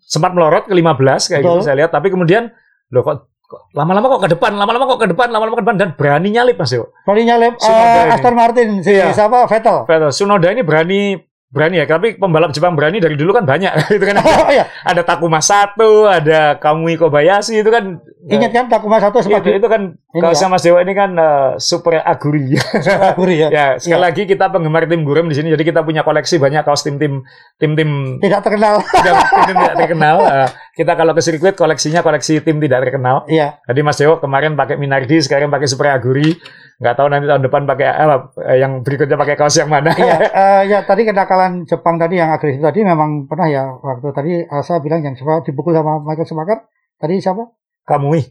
sempat 0.08 0.32
melorot 0.32 0.64
ke 0.64 0.72
15 0.72 0.88
kayak 1.28 1.40
Betul. 1.44 1.60
gitu 1.60 1.60
saya 1.60 1.76
lihat 1.84 1.92
tapi 1.92 2.08
kemudian 2.08 2.48
loh 2.88 3.04
kok 3.04 3.28
lama-lama 3.72 4.12
kok 4.12 4.28
ke 4.28 4.30
depan, 4.36 4.52
lama-lama 4.60 4.84
kok 4.84 5.00
ke 5.00 5.08
depan, 5.08 5.28
lama-lama 5.32 5.56
ke 5.56 5.62
depan 5.64 5.76
dan 5.80 5.88
berani 5.96 6.28
nyalip 6.36 6.60
Mas 6.60 6.68
Yo. 6.68 6.92
Kalau 6.92 7.16
nyalip 7.16 7.56
ini. 7.56 8.12
Aston 8.12 8.34
Martin 8.36 8.68
si 8.84 8.92
Iya. 8.92 9.08
siapa 9.16 9.48
Vettel. 9.48 9.88
Vettel, 9.88 10.10
Sunoda 10.12 10.52
ini 10.52 10.60
berani 10.60 11.16
berani 11.48 11.80
ya, 11.80 11.88
tapi 11.88 12.14
pembalap 12.14 12.52
Jepang 12.52 12.72
berani 12.72 12.98
dari 12.98 13.14
dulu 13.14 13.32
kan 13.32 13.42
banyak 13.42 13.72
itu 13.96 14.04
kan 14.04 14.16
ada, 14.16 14.32
Oh 14.44 14.50
iya, 14.50 14.68
ada 14.82 15.00
Takuma 15.00 15.40
Sato, 15.40 16.04
ada 16.04 16.54
Kamui 16.54 16.94
Kobayashi 16.94 17.58
itu 17.58 17.68
kan 17.68 18.04
ingat 18.22 18.52
kan 18.52 18.68
Takuma 18.68 18.98
satu 18.98 19.18
sempat 19.18 19.40
itu, 19.42 19.56
itu 19.56 19.64
kan 19.64 19.96
kalau 20.10 20.28
ya. 20.28 20.36
sama 20.36 20.54
Mas 20.54 20.62
Dewa 20.62 20.78
ini 20.78 20.92
kan 20.92 21.10
eh, 21.12 21.50
super 21.56 21.96
aguri 21.96 22.52
Guri 23.18 23.36
ya. 23.38 23.48
ya 23.48 23.66
sekali 23.76 23.94
Iya. 23.94 24.04
lagi 24.04 24.22
kita 24.24 24.48
penggemar 24.48 24.84
tim 24.84 25.00
Gurem 25.00 25.26
di 25.26 25.34
sini 25.34 25.48
jadi 25.48 25.64
kita 25.64 25.80
punya 25.80 26.02
koleksi 26.02 26.36
banyak 26.36 26.60
kaos 26.62 26.82
tim-tim 26.82 27.24
tim-tim 27.56 28.18
Tidak 28.18 28.40
terkenal. 28.40 28.84
tidak, 28.84 29.16
tim 29.46 29.56
tidak 29.56 29.74
terkenal 29.78 30.16
Eh, 30.20 30.48
kita 30.78 30.94
kalau 30.94 31.10
ke 31.10 31.18
sirkuit 31.18 31.58
koleksinya 31.58 32.00
koleksi 32.00 32.38
tim 32.38 32.62
tidak 32.62 32.86
terkenal 32.86 33.26
Iya. 33.26 33.58
jadi 33.66 33.80
Mas 33.82 33.98
Dewo 33.98 34.16
kemarin 34.16 34.54
pakai 34.54 34.78
Minardi 34.78 35.18
sekarang 35.18 35.50
pakai 35.50 35.66
super 35.66 35.90
aguri 35.90 36.38
nggak 36.78 36.94
tahu 36.94 37.10
nanti 37.10 37.26
tahun 37.26 37.42
depan 37.42 37.66
pakai 37.66 37.86
apa 37.90 38.16
eh, 38.46 38.62
yang 38.62 38.86
berikutnya 38.86 39.18
pakai 39.18 39.34
kaos 39.34 39.58
yang 39.58 39.66
mana 39.66 39.90
Iya, 39.90 40.16
eh, 40.46 40.62
ya 40.70 40.78
tadi 40.86 41.02
kenakalan 41.02 41.66
Jepang 41.66 41.98
tadi 41.98 42.22
yang 42.22 42.30
agresif 42.30 42.62
tadi 42.62 42.86
memang 42.86 43.26
pernah 43.26 43.50
ya 43.50 43.66
waktu 43.74 44.06
tadi 44.14 44.30
Asa 44.46 44.78
bilang 44.78 45.02
yang 45.02 45.18
siapa 45.18 45.42
dipukul 45.42 45.74
sama 45.74 45.98
Michael 45.98 46.22
Schumacher. 46.22 46.62
Tadi 46.94 47.18
siapa? 47.18 47.42
Kamui 47.82 48.22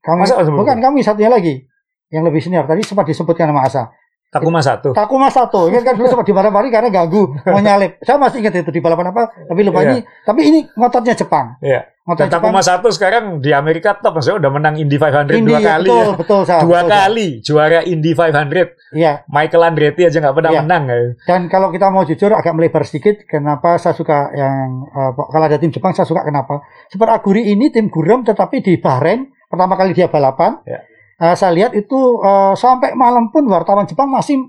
Kami 0.00 0.20
Masa 0.20 0.36
Asa 0.36 0.52
bukan 0.52 0.76
kami 0.76 1.00
satunya 1.00 1.32
lagi 1.32 1.64
yang 2.12 2.28
lebih 2.28 2.44
senior. 2.44 2.68
Tadi 2.68 2.84
sempat 2.84 3.08
disebutkan 3.08 3.48
nama 3.48 3.64
Asa. 3.64 3.88
Takuma 4.28 4.58
satu 4.60 4.90
Takuma 4.92 5.30
satu, 5.30 5.70
ingat 5.70 5.86
kan 5.86 5.94
dulu 5.94 6.10
sempat 6.10 6.26
dimarahi 6.26 6.66
karena 6.68 6.90
ganggu 6.90 7.30
mau 7.46 7.62
nyalip. 7.62 8.02
Saya 8.02 8.18
masih 8.18 8.42
ingat 8.42 8.60
itu 8.60 8.68
di 8.68 8.82
balapan 8.82 9.14
apa, 9.14 9.30
tapi 9.30 9.62
lupa 9.62 9.80
Iya. 9.80 9.88
ini. 9.94 9.98
Tapi 10.26 10.40
ini 10.42 10.58
ngototnya 10.74 11.14
Jepang. 11.14 11.54
Iya. 11.62 11.86
Ngotot 12.04 12.20
dan 12.20 12.36
Takuma 12.36 12.60
satu 12.60 12.92
sekarang 12.92 13.40
di 13.40 13.48
Amerika 13.48 13.96
top 13.96 14.20
Mas 14.20 14.28
Dewo 14.28 14.36
udah 14.36 14.52
menang 14.52 14.76
Indy 14.76 15.00
500 15.00 15.40
Indy, 15.40 15.48
dua 15.48 15.56
kali 15.58 15.88
betul, 15.88 16.04
ya. 16.04 16.12
betul, 16.14 16.40
Sa, 16.44 16.54
dua 16.60 16.78
betul, 16.78 16.90
kali 16.92 17.28
juara 17.40 17.80
Indy 17.80 18.12
500 18.12 18.92
Iya. 18.92 19.12
Michael 19.26 19.62
Andretti 19.64 20.02
aja 20.04 20.18
nggak 20.20 20.36
pernah 20.36 20.52
Iya. 20.52 20.60
menang 20.60 20.82
ya. 20.84 20.96
Dan 21.24 21.40
kalau 21.48 21.72
kita 21.72 21.88
mau 21.88 22.04
jujur 22.04 22.28
agak 22.30 22.52
melebar 22.52 22.84
sedikit, 22.84 23.24
kenapa 23.24 23.80
saya 23.80 23.96
suka 23.96 24.28
yang 24.30 24.84
eh, 24.86 25.10
kalau 25.16 25.44
ada 25.44 25.56
tim 25.56 25.72
Jepang 25.72 25.90
saya 25.90 26.04
suka 26.04 26.20
kenapa? 26.22 26.60
Super 26.86 27.08
Aguri 27.08 27.48
ini 27.48 27.72
tim 27.72 27.88
Gurem 27.88 28.20
tetapi 28.20 28.60
di 28.60 28.76
Bahrain 28.76 29.24
pertama 29.46 29.72
kali 29.72 29.90
dia 29.90 30.06
balapan. 30.06 30.60
Ya. 30.62 30.84
eh, 31.16 31.34
saya 31.34 31.56
lihat 31.56 31.72
itu 31.72 31.96
eh, 32.20 32.52
sampai 32.52 32.92
malam 32.92 33.32
pun 33.32 33.48
wartawan 33.48 33.88
Jepang 33.88 34.12
masih 34.12 34.44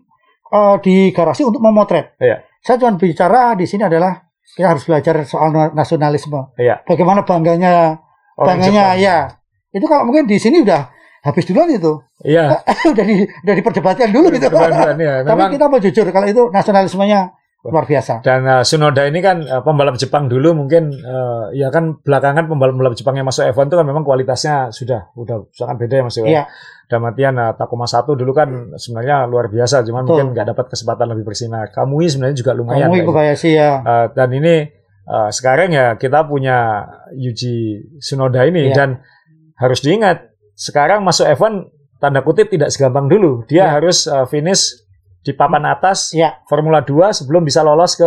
eh, 0.46 0.76
di 0.84 1.10
garasi 1.10 1.48
untuk 1.48 1.64
memotret. 1.64 2.20
Iya. 2.20 2.44
Saya 2.60 2.84
cuma 2.84 3.00
bicara 3.00 3.56
di 3.56 3.64
sini 3.64 3.88
adalah 3.88 4.25
kita 4.54 4.78
harus 4.78 4.84
belajar 4.86 5.16
soal 5.26 5.50
na- 5.50 5.74
nasionalisme. 5.74 6.54
Iya. 6.56 6.86
Bagaimana 6.86 7.26
bangganya 7.26 7.98
Orang 8.38 8.62
bangganya 8.62 8.94
Jepang. 8.94 9.02
ya. 9.02 9.18
Itu 9.74 9.86
kalau 9.90 10.04
mungkin 10.06 10.30
di 10.30 10.38
sini 10.38 10.62
udah 10.62 10.94
habis 11.26 11.44
duluan 11.50 11.74
itu. 11.74 11.98
Iya. 12.22 12.62
udah 12.94 13.04
di 13.04 13.16
udah 13.26 13.56
diperdebatkan 13.58 14.14
dulu 14.14 14.30
gitu. 14.30 14.48
Perdebatannya, 14.48 15.02
ya. 15.02 15.16
Tapi 15.26 15.30
Memang 15.34 15.50
kita 15.52 15.66
mau 15.66 15.80
jujur 15.82 16.06
kalau 16.14 16.28
itu 16.30 16.42
nasionalismenya 16.54 17.34
luar 17.66 17.90
biasa. 17.90 18.22
dan 18.22 18.46
uh, 18.46 18.62
Sunoda 18.62 19.10
ini 19.10 19.20
kan 19.20 19.42
uh, 19.42 19.66
pembalap 19.66 19.98
Jepang 19.98 20.30
dulu 20.30 20.54
mungkin 20.54 20.94
uh, 21.02 21.50
ya 21.50 21.74
kan 21.74 21.98
belakangan 21.98 22.46
pembalap-pembalap 22.46 22.94
Jepang 22.94 23.18
yang 23.18 23.26
masuk 23.26 23.42
F1 23.50 23.66
itu 23.68 23.78
kan 23.82 23.88
memang 23.90 24.06
kualitasnya 24.06 24.70
sudah 24.70 25.10
udah 25.18 25.50
sangat 25.50 25.82
beda 25.82 25.96
ya 25.98 26.04
Mas 26.06 26.18
Iwan. 26.22 26.30
Iya. 26.30 26.44
Dalam 26.86 27.10
artian 27.10 27.34
uh, 27.42 27.58
Takuma 27.58 27.90
satu 27.90 28.14
dulu 28.14 28.30
kan 28.30 28.78
sebenarnya 28.78 29.26
luar 29.26 29.50
biasa, 29.50 29.82
cuman 29.82 30.06
Betul. 30.06 30.10
mungkin 30.14 30.28
nggak 30.38 30.48
dapat 30.54 30.66
kesempatan 30.70 31.06
lebih 31.18 31.26
bersinar. 31.26 31.74
Kamui 31.74 32.06
sebenarnya 32.06 32.38
juga 32.38 32.52
lumayan. 32.54 32.86
Kamui 32.94 33.02
gitu. 33.02 33.10
Kobayashi 33.10 33.52
ya. 33.58 33.82
Uh, 33.82 34.06
dan 34.14 34.30
ini 34.30 34.70
uh, 35.10 35.34
sekarang 35.34 35.74
ya 35.74 35.98
kita 35.98 36.22
punya 36.30 36.86
Yuji 37.18 37.90
Tsunoda 37.98 38.46
ini 38.46 38.70
Iya. 38.70 38.76
dan 38.78 38.90
harus 39.58 39.82
diingat 39.82 40.30
sekarang 40.54 41.02
masuk 41.02 41.26
F1 41.26 41.74
tanda 41.98 42.22
kutip 42.22 42.54
tidak 42.54 42.70
segampang 42.70 43.10
dulu. 43.10 43.42
Dia 43.50 43.66
Iya. 43.66 43.82
harus 43.82 44.06
uh, 44.06 44.30
finish 44.30 44.85
di 45.26 45.34
papan 45.34 45.66
atas 45.66 46.14
Iya. 46.14 46.46
Formula 46.46 46.80
2 46.80 47.10
sebelum 47.12 47.42
bisa 47.42 47.60
lolos 47.60 47.98
ke 47.98 48.06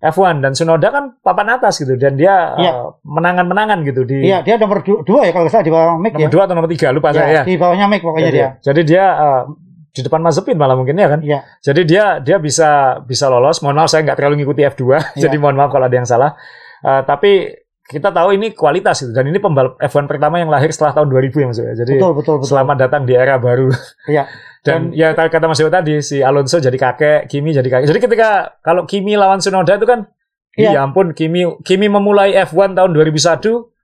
F1 0.00 0.40
dan 0.40 0.56
Tsunoda 0.56 0.88
kan 0.88 1.04
papan 1.20 1.60
atas 1.60 1.76
gitu 1.76 1.92
dan 1.94 2.16
dia 2.16 2.56
Iya. 2.56 2.72
uh, 2.72 2.96
menangan-menangan 3.04 3.84
gitu 3.84 4.08
di 4.08 4.24
Iya, 4.24 4.40
dia 4.40 4.56
nomor 4.56 4.80
du- 4.80 5.04
dua 5.04 5.28
ya 5.28 5.30
kalau 5.30 5.44
nggak 5.44 5.52
salah 5.52 5.66
di 5.68 5.70
bawah 5.70 6.00
Mick 6.00 6.16
nomor 6.16 6.24
ya. 6.24 6.32
2 6.32 6.40
atau 6.40 6.54
nomor 6.56 6.70
3 6.72 6.88
lupa 6.90 7.08
Ya, 7.08 7.14
saya 7.14 7.28
ya. 7.30 7.42
Di 7.44 7.54
bawahnya 7.54 7.86
Mick 7.86 8.00
pokoknya 8.00 8.28
Jadi, 8.32 8.38
dia. 8.40 8.48
jadi 8.58 8.80
dia 8.80 9.04
uh, 9.12 9.42
di 9.90 10.00
depan 10.00 10.22
Mazepin 10.22 10.56
malah 10.56 10.72
mungkin 10.72 10.96
ya 10.96 11.08
kan. 11.10 11.20
Iya. 11.20 11.38
Jadi 11.60 11.80
dia 11.84 12.04
dia 12.18 12.38
bisa 12.38 12.68
bisa 13.02 13.28
lolos. 13.28 13.60
Mohon 13.60 13.76
maaf 13.76 13.90
saya 13.90 14.00
nggak 14.02 14.16
terlalu 14.16 14.40
ngikuti 14.40 14.62
F2, 14.64 14.82
Iya. 14.88 14.98
jadi 15.28 15.36
mohon 15.36 15.58
maaf 15.58 15.68
kalau 15.68 15.84
ada 15.84 15.92
yang 15.92 16.08
salah. 16.08 16.32
Eh, 16.80 17.02
tapi 17.04 17.52
kita 17.90 18.14
tahu 18.14 18.38
ini 18.38 18.54
kualitas 18.54 19.02
itu 19.02 19.10
dan 19.10 19.26
ini 19.26 19.42
pembalap 19.42 19.74
F1 19.82 20.06
pertama 20.06 20.38
yang 20.38 20.46
lahir 20.46 20.70
setelah 20.70 20.94
tahun 20.94 21.10
2000 21.10 21.42
ya 21.42 21.46
Mas. 21.50 21.58
Jadi 21.58 21.98
Betul, 21.98 22.12
betul, 22.14 22.34
betul. 22.38 22.48
selamat 22.54 22.76
datang 22.86 23.02
di 23.02 23.18
era 23.18 23.34
baru. 23.42 23.66
Iya. 24.06 24.30
Dan, 24.66 24.92
ya 24.92 25.16
tadi 25.16 25.32
kata 25.32 25.48
Mas 25.48 25.56
Yoyo 25.58 25.72
tadi 25.72 26.04
si 26.04 26.20
Alonso 26.20 26.60
jadi 26.60 26.76
kakek, 26.76 27.26
Kimi 27.26 27.50
jadi 27.50 27.64
kakek. 27.64 27.88
Jadi 27.90 28.00
ketika 28.04 28.60
kalau 28.60 28.84
Kimi 28.86 29.16
lawan 29.18 29.40
Tsunoda 29.42 29.74
itu 29.74 29.88
kan 29.88 30.06
Iya. 30.54 30.76
ya 30.76 30.80
ampun 30.84 31.14
Kimi 31.16 31.46
Kimi 31.66 31.86
memulai 31.88 32.34
F1 32.44 32.74
tahun 32.76 32.90
2001 32.92 33.40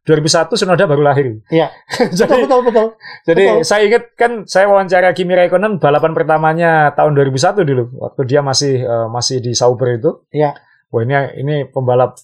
2001 0.06 0.54
Tsunoda 0.54 0.84
baru 0.86 1.02
lahir. 1.02 1.42
Iya. 1.50 1.72
jadi 2.18 2.46
Betul, 2.46 2.46
betul, 2.46 2.60
betul. 2.70 2.86
jadi 3.26 3.42
Betul. 3.42 3.58
saya 3.66 3.82
ingat 3.88 4.04
kan 4.14 4.32
saya 4.46 4.70
wawancara 4.70 5.10
Kimi 5.16 5.34
Raikkonen 5.34 5.82
balapan 5.82 6.12
pertamanya 6.14 6.92
tahun 6.94 7.16
2001 7.18 7.66
dulu 7.66 7.84
waktu 7.98 8.20
dia 8.28 8.44
masih 8.44 8.86
eh, 8.86 9.06
masih 9.10 9.42
di 9.42 9.56
Sauber 9.56 9.98
itu. 9.98 10.22
Iya. 10.30 10.54
Wah 10.94 11.02
ini 11.02 11.14
ini 11.40 11.54
pembalap 11.66 12.20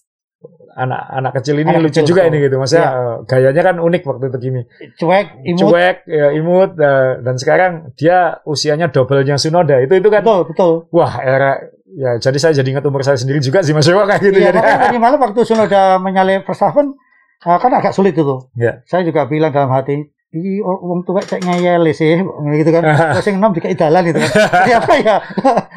anak 0.73 1.01
anak 1.05 1.33
kecil 1.37 1.61
ini 1.61 1.69
Anak 1.69 1.85
lucu 1.85 2.01
kecil, 2.01 2.09
juga 2.09 2.23
ini 2.25 2.37
gitu. 2.41 2.57
Maksudnya 2.57 2.87
Iya. 2.87 2.97
eh, 2.97 3.17
gayanya 3.29 3.63
kan 3.63 3.77
unik 3.77 4.03
waktu 4.03 4.25
itu 4.27 4.39
Kimi. 4.41 4.63
Cuek, 4.97 5.27
imut. 5.45 5.61
Cuek, 5.61 5.97
ya, 6.09 6.27
imut 6.33 6.71
eh, 6.75 7.11
dan 7.21 7.35
sekarang 7.37 7.73
dia 7.93 8.17
usianya 8.43 8.89
double-nya 8.89 9.37
Tsunoda. 9.37 9.77
Itu 9.79 9.95
itu 9.95 10.09
kan 10.09 10.25
Betul, 10.25 10.41
betul. 10.49 10.73
wah 10.89 11.13
era 11.19 11.61
ya 11.93 12.17
jadi 12.17 12.39
saya 12.41 12.53
jadi 12.57 12.73
ingat 12.73 12.89
umur 12.89 13.05
saya 13.05 13.21
sendiri 13.21 13.37
juga 13.39 13.61
sih 13.61 13.77
Mas 13.77 13.85
Yowo 13.85 14.09
kayak 14.09 14.25
gitu 14.25 14.41
Iya, 14.41 14.49
jadi. 14.49 14.57
makanya 14.57 14.81
tadi 14.89 14.97
malam 14.97 15.19
waktu 15.21 15.41
Sunoda 15.45 15.83
menyalip 16.01 16.41
Verstappen, 16.43 16.97
eh, 17.43 17.59
kan 17.61 17.71
agak 17.71 17.93
sulit 17.93 18.17
itu. 18.17 18.37
Iya. 18.57 18.81
Saya 18.89 19.05
juga 19.05 19.29
bilang 19.29 19.53
dalam 19.53 19.69
hati, 19.69 20.01
ini 20.33 20.53
wong 20.65 21.05
tua 21.05 21.21
cek 21.21 21.45
ngeyel 21.45 21.85
sih, 21.93 22.17
gitu 22.57 22.71
kan. 22.73 22.81
Terus 23.13 23.29
yang 23.29 23.45
enam 23.45 23.53
dikai 23.53 23.77
dalan 23.77 24.09
gitu 24.09 24.25
kan. 24.25 24.31
Jadi 24.65 24.73
apa 24.81 24.93
ya? 24.97 25.17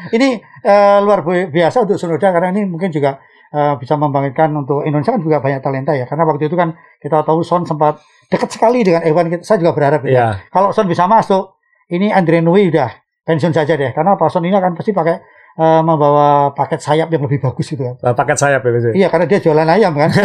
ini 0.08 0.40
eh, 0.64 0.98
luar 1.04 1.20
bi- 1.20 1.52
biasa 1.52 1.84
untuk 1.84 2.00
Sunoda 2.00 2.32
karena 2.32 2.48
ini 2.48 2.64
mungkin 2.64 2.88
juga 2.88 3.20
eh, 3.50 3.74
bisa 3.76 3.94
membangkitkan 3.94 4.50
untuk 4.52 4.82
Indonesia 4.82 5.12
kan 5.12 5.20
juga 5.20 5.38
banyak 5.38 5.60
talenta 5.60 5.92
ya. 5.92 6.04
Karena 6.04 6.24
waktu 6.24 6.46
itu 6.46 6.54
kan 6.54 6.72
kita 6.98 7.22
tahu 7.22 7.42
Son 7.42 7.62
sempat 7.62 7.98
dekat 8.26 8.50
sekali 8.50 8.82
dengan 8.82 9.02
Evan. 9.02 9.28
Kita- 9.28 9.42
Saya 9.42 9.60
juga 9.60 9.72
berharap 9.72 10.02
gitu. 10.02 10.14
Iya. 10.14 10.42
Kalau 10.48 10.70
Son 10.70 10.86
bisa 10.86 11.04
masuk, 11.04 11.54
ini 11.88 12.08
Andre 12.08 12.40
Nui 12.40 12.66
udah 12.66 12.90
pensiun 13.22 13.50
saja 13.50 13.74
deh. 13.74 13.90
Karena? 13.90 14.14
Son 14.26 14.42
ini 14.42 14.54
akan 14.54 14.74
pasti 14.74 14.90
pakai 14.90 15.16
eh, 15.56 15.80
membawa 15.80 16.52
paket 16.52 16.80
sayap 16.80 17.08
yang 17.08 17.22
lebih 17.22 17.40
bagus 17.40 17.66
gitu 17.66 17.80
kan. 17.82 17.94
Eh, 18.00 18.14
paket 18.14 18.36
sayap 18.36 18.60
ya 18.60 18.70
Yowo. 18.70 18.90
Iya, 18.92 19.08
karena 19.08 19.24
dia 19.24 19.38
jualan 19.40 19.68
ayam 19.68 19.92
kan. 19.94 20.10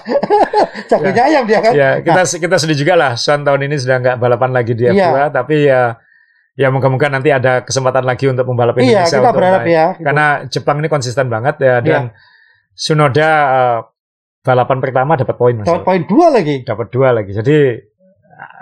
Jagonya 0.90 1.22
ayam 1.26 1.44
dia 1.46 1.60
kan. 1.62 1.72
Ya, 1.72 1.90
kita 2.00 2.22
kita 2.38 2.56
sedih 2.56 2.78
juga 2.78 2.94
lah. 2.96 3.12
Sean 3.14 3.42
tahun 3.42 3.66
ini 3.66 3.76
sudah 3.76 3.96
nggak 4.00 4.16
balapan 4.18 4.50
lagi 4.50 4.72
di 4.74 4.84
F2, 4.84 4.96
Iya. 4.96 5.28
tapi 5.30 5.66
ya 5.66 5.94
ya 6.54 6.68
moga-moga 6.68 7.06
nanti 7.08 7.30
ada 7.30 7.62
kesempatan 7.62 8.02
lagi 8.02 8.26
untuk 8.26 8.44
pembalap 8.44 8.76
Iya, 8.76 8.82
Indonesia 9.02 9.06
kita 9.06 9.20
untuk 9.22 9.36
berharap 9.36 9.62
naik. 9.62 9.72
ya. 9.72 9.86
gitu. 9.92 10.04
Karena 10.04 10.26
Jepang 10.46 10.76
ini 10.78 10.88
konsisten 10.88 11.26
banget 11.26 11.56
ya 11.58 11.76
dan 11.80 12.02
Sunoda 12.72 13.28
eh, 13.28 13.78
balapan 14.40 14.78
pertama 14.80 15.12
dapat 15.14 15.36
poin 15.36 15.54
Mas. 15.54 15.66
dapat 15.68 15.84
poin 15.84 16.02
dua 16.04 16.26
lagi. 16.32 16.64
Dapat 16.64 16.86
dua 16.88 17.08
lagi. 17.12 17.32
Jadi 17.32 17.58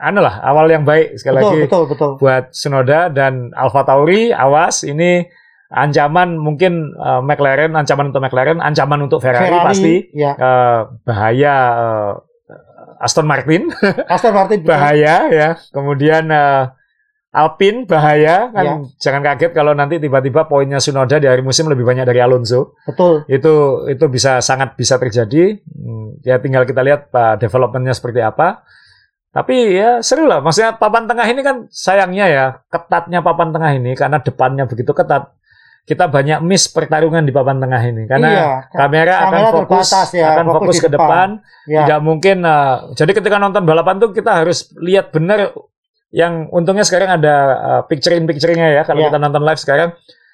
anu 0.02 0.18
lah 0.18 0.42
awal 0.42 0.66
yang 0.66 0.82
baik 0.82 1.14
sekali 1.14 1.38
Betul, 1.38 1.46
lagi 1.46 1.60
betul, 1.70 1.82
betul. 1.86 2.10
buat 2.18 2.44
Sunoda 2.50 3.06
dan 3.08 3.54
Alfa 3.54 3.86
Tauri 3.86 4.34
awas 4.34 4.82
ini 4.82 5.22
ancaman 5.70 6.34
mungkin 6.34 6.92
eh, 6.92 7.20
McLaren 7.22 7.74
ancaman 7.74 8.10
untuk 8.10 8.18
McLaren 8.20 8.58
ancaman 8.58 8.98
untuk 9.04 9.22
Ferrari, 9.22 9.54
pasti 9.54 9.94
ya. 10.12 10.34
Eh, 10.34 10.80
bahaya 11.04 11.54
eh, 11.78 12.12
Aston 12.98 13.26
Martin 13.28 13.70
Aston 14.10 14.34
Martin 14.34 14.66
bahaya 14.66 15.30
ya. 15.30 15.48
Kemudian 15.70 16.26
eh, 16.26 16.74
Alpine 17.38 17.86
bahaya 17.86 18.50
kan 18.50 18.64
Ya. 18.66 18.74
jangan 18.98 19.22
kaget 19.22 19.54
kalau 19.54 19.70
nanti 19.70 20.02
tiba-tiba 20.02 20.50
poinnya 20.50 20.82
Sunoda 20.82 21.22
di 21.22 21.30
akhir 21.30 21.46
musim 21.46 21.70
lebih 21.70 21.86
banyak 21.86 22.02
dari 22.02 22.18
Alonso. 22.18 22.74
Betul. 22.82 23.22
Itu 23.30 23.86
itu 23.86 24.04
bisa 24.10 24.42
sangat 24.42 24.74
bisa 24.74 24.98
terjadi. 24.98 25.62
Hmm, 25.62 26.18
ya 26.26 26.42
tinggal 26.42 26.66
kita 26.66 26.82
lihat 26.82 27.14
uh, 27.14 27.38
developmentnya 27.38 27.94
seperti 27.94 28.18
apa. 28.26 28.66
Tapi 29.30 29.54
ya 29.78 30.02
seru 30.02 30.26
lah. 30.26 30.42
Maksudnya 30.42 30.82
papan 30.82 31.06
tengah 31.06 31.26
ini 31.30 31.40
kan 31.46 31.70
sayangnya 31.70 32.26
ya 32.26 32.46
ketatnya 32.74 33.22
papan 33.22 33.54
tengah 33.54 33.70
ini 33.78 33.94
karena 33.94 34.18
depannya 34.18 34.66
begitu 34.66 34.90
ketat. 34.90 35.30
Kita 35.88 36.04
banyak 36.04 36.44
miss 36.44 36.68
pertarungan 36.68 37.24
di 37.24 37.32
papan 37.32 37.64
tengah 37.64 37.80
ini 37.80 38.04
karena 38.04 38.28
iya. 38.28 38.48
kamera, 38.68 39.24
akan 39.24 39.32
Kamera 39.32 39.48
fokus 39.48 39.88
terbatas 39.88 40.08
ya, 40.12 40.26
akan 40.36 40.46
fokus 40.52 40.60
fokus 40.60 40.78
ke 40.84 40.88
depan 40.92 41.28
Ya. 41.64 41.84
tidak 41.84 42.00
mungkin 42.04 42.36
uh, 42.44 42.92
jadi 42.92 43.12
ketika 43.16 43.36
nonton 43.40 43.64
balapan 43.64 43.96
tuh 43.96 44.12
kita 44.12 44.40
harus 44.44 44.68
lihat 44.76 45.12
benar 45.12 45.52
yang 46.10 46.48
untungnya 46.48 46.82
sekarang 46.82 47.20
ada 47.20 47.34
uh, 47.54 47.82
picture 47.84 48.16
in 48.16 48.24
picture-nya 48.24 48.72
ya 48.72 48.82
kalau 48.82 49.04
Iya. 49.04 49.12
kita 49.12 49.18
nonton 49.20 49.44
live 49.44 49.60
sekarang 49.60 49.90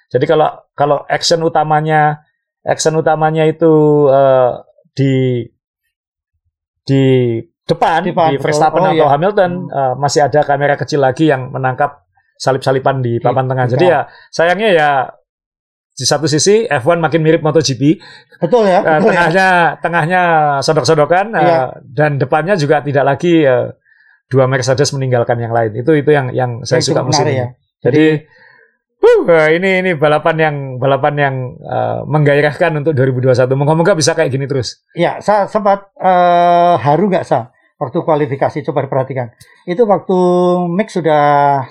jadi 0.06 0.24
kalau 0.24 0.48
kalau 0.72 0.98
action 1.06 1.42
utamanya 1.42 2.22
action 2.62 2.94
utamanya 2.94 3.42
itu 3.44 3.66
uh, 4.06 4.62
di 4.92 5.42
di 6.84 7.02
depan, 7.64 8.04
Depan, 8.04 8.30
di. 8.30 8.36
Verstappen 8.38 8.80
Oh, 8.80 8.90
atau 8.92 9.06
iya. 9.08 9.10
Hamilton 9.10 9.50
Hmm. 9.56 9.72
uh, 9.72 9.94
masih 9.96 10.20
ada 10.22 10.40
kamera 10.44 10.76
kecil 10.76 11.00
lagi 11.00 11.26
yang 11.26 11.48
menangkap 11.48 12.04
salip-salipan 12.36 13.00
di 13.00 13.16
papan 13.18 13.48
tengah. 13.48 13.64
iya. 13.64 13.72
Jadi 13.72 13.84
ya 13.86 14.00
sayangnya 14.28 14.68
ya 14.70 14.90
di 15.94 16.02
satu 16.04 16.26
sisi 16.26 16.66
F1 16.66 16.98
makin 16.98 17.22
mirip 17.22 17.38
MotoGP, 17.40 18.02
Betul 18.42 18.66
ya. 18.66 18.82
Eh, 18.82 18.98
betul 18.98 18.98
ya. 18.98 18.98
tengahnya 19.00 19.48
tengahnya 19.78 20.22
sodok-sodokan 20.60 21.26
eh, 21.32 21.40
Iya. 21.40 21.58
dan 21.86 22.10
depannya 22.18 22.54
juga 22.54 22.82
tidak 22.82 23.04
lagi 23.06 23.42
eh, 23.42 23.70
dua 24.28 24.44
Mercedes 24.48 24.90
meninggalkan 24.96 25.36
yang 25.40 25.52
lain. 25.52 25.72
Itu 25.76 25.92
itu 25.94 26.10
yang 26.10 26.32
yang 26.32 26.64
saya 26.64 26.80
Yang 26.80 26.88
suka 26.92 27.02
musim 27.04 27.26
ya. 27.28 27.52
Jadi 27.84 28.24
huh, 29.04 29.28
eh, 29.28 29.48
ini 29.60 29.70
ini 29.84 29.90
balapan 29.94 30.36
yang 30.40 30.56
balapan 30.80 31.14
yang 31.20 31.34
eh, 31.60 32.00
menggairahkan 32.08 32.72
untuk 32.80 32.96
2021. 32.96 33.52
Moga-moga 33.52 33.92
bisa 33.92 34.16
kayak 34.16 34.32
gini 34.32 34.48
terus. 34.48 34.84
Ya, 34.96 35.20
saya 35.20 35.46
sempat 35.46 35.92
eh, 36.00 36.74
haru 36.80 37.12
nggak 37.12 37.26
sa 37.28 37.52
waktu 37.78 37.98
kualifikasi 38.00 38.64
coba 38.70 38.88
diperhatikan. 38.88 39.34
Itu 39.68 39.84
waktu 39.84 40.18
Mick 40.72 40.88
sudah 40.88 41.24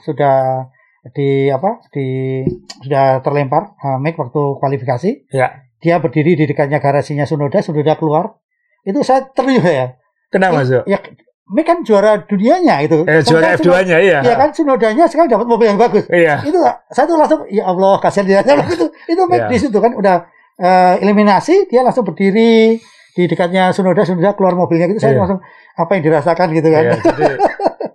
sudah 0.06 0.70
di 1.12 1.52
apa 1.52 1.84
di 1.92 2.40
sudah 2.80 3.20
terlempar 3.26 3.76
eh, 3.82 4.00
Mick 4.00 4.16
waktu 4.16 4.42
kualifikasi. 4.62 5.34
Ya. 5.34 5.66
Dia 5.84 6.00
berdiri 6.00 6.40
di 6.40 6.48
dekatnya 6.48 6.80
garasinya 6.80 7.28
Sunoda, 7.28 7.60
Sunoda 7.60 8.00
keluar. 8.00 8.40
Itu 8.88 9.04
saya 9.04 9.28
terlihat 9.36 9.68
ya. 9.68 9.88
Kenapa, 10.32 10.64
Zo? 10.64 10.88
Ya, 10.88 11.04
Mick 11.44 11.66
kan 11.66 11.84
juara 11.84 12.16
dunianya 12.20 12.80
itu. 12.82 13.04
Eh, 13.04 13.20
juara 13.20 13.52
Sementara 13.52 13.60
Sunoda- 13.60 13.84
F2-nya 13.84 13.98
iya. 14.00 14.20
Iya 14.22 14.36
kan 14.38 14.50
Sunodanya 14.52 15.06
sekarang 15.06 15.30
dapat 15.30 15.46
mobil 15.46 15.68
yang 15.68 15.78
bagus. 15.78 16.08
Iya. 16.08 16.40
Itu 16.40 16.60
saya 16.88 17.04
tuh 17.04 17.18
langsung 17.18 17.44
ya 17.48 17.64
Allah 17.66 18.00
kasihan 18.00 18.24
dia 18.24 18.40
itu 18.74 18.88
itu 19.06 19.22
Mick 19.28 19.42
Iya. 19.42 19.50
di 19.52 19.58
situ 19.60 19.78
kan 19.78 19.92
udah 19.92 20.24
eh, 20.56 20.94
eliminasi 21.00 21.68
dia 21.68 21.84
langsung 21.84 22.04
berdiri 22.04 22.80
di 23.14 23.24
dekatnya 23.26 23.70
Sunoda 23.70 24.02
Sunoda 24.02 24.34
keluar 24.34 24.54
mobilnya 24.54 24.86
gitu 24.88 25.00
saya 25.00 25.14
Iya. 25.14 25.22
langsung 25.22 25.40
apa 25.74 25.92
yang 25.94 26.04
dirasakan 26.04 26.48
gitu 26.52 26.68
kan. 26.68 26.84
Iya, 26.84 26.98
jadi 27.00 27.26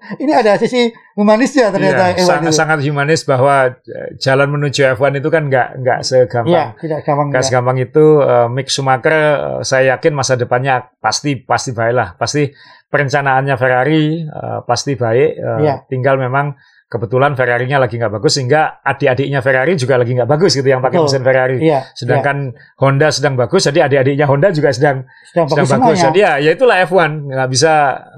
Ini 0.09 0.33
ada 0.33 0.57
sisi 0.57 0.89
humanisnya 1.13 1.69
ternyata 1.69 2.17
iya, 2.17 2.25
Ewan 2.25 2.29
sangat, 2.33 2.49
itu. 2.49 2.57
sangat 2.57 2.79
humanis 2.81 3.29
bahwa 3.29 3.55
eh, 3.69 4.17
jalan 4.17 4.49
menuju 4.49 4.97
F1 4.97 5.21
itu 5.21 5.29
kan 5.29 5.53
nggak 5.53 5.69
nggak 5.85 5.99
Iya, 6.01 6.07
segampang 6.25 6.69
tidak 6.81 7.01
gampang. 7.05 7.27
Gak 7.29 7.37
ya. 7.37 7.45
segampang 7.45 7.77
itu 7.77 8.05
uh, 8.19 8.49
Mick 8.49 8.73
Schumacher 8.73 9.13
uh, 9.13 9.61
saya 9.61 9.93
yakin 9.95 10.17
masa 10.17 10.35
depannya 10.35 10.81
pasti 10.97 11.37
pasti 11.37 11.77
baik 11.77 11.93
lah 11.93 12.09
pasti 12.17 12.49
perencanaannya 12.89 13.55
Ferrari 13.61 14.25
uh, 14.25 14.65
pasti 14.65 14.97
baik 14.97 15.31
uh, 15.37 15.61
Iya. 15.61 15.75
tinggal 15.87 16.17
memang 16.17 16.57
kebetulan 16.89 17.37
Ferrari-nya 17.37 17.77
lagi 17.77 18.01
nggak 18.01 18.17
bagus 18.17 18.41
sehingga 18.41 18.81
adik-adiknya 18.81 19.45
Ferrari 19.45 19.77
juga 19.77 20.01
lagi 20.01 20.17
nggak 20.17 20.31
bagus 20.31 20.57
gitu 20.57 20.69
yang 20.73 20.81
pakai 20.81 21.05
mesin 21.05 21.21
Ferrari. 21.21 21.61
Iya, 21.61 21.85
sedangkan 21.93 22.57
Honda 22.81 23.13
sedang 23.13 23.37
bagus 23.37 23.69
jadi 23.69 23.85
adik-adiknya 23.85 24.25
Honda 24.25 24.49
juga 24.49 24.73
sedang 24.73 25.05
iya, 25.05 25.29
sedang 25.29 25.47
sedang 25.53 25.81
bagus 25.85 26.01
bagus. 26.01 26.01
jadi 26.09 26.19
ya 26.19 26.33
ya 26.41 26.51
itulah 26.57 26.77
F1 26.89 27.29
nggak 27.29 27.49
bisa 27.53 27.73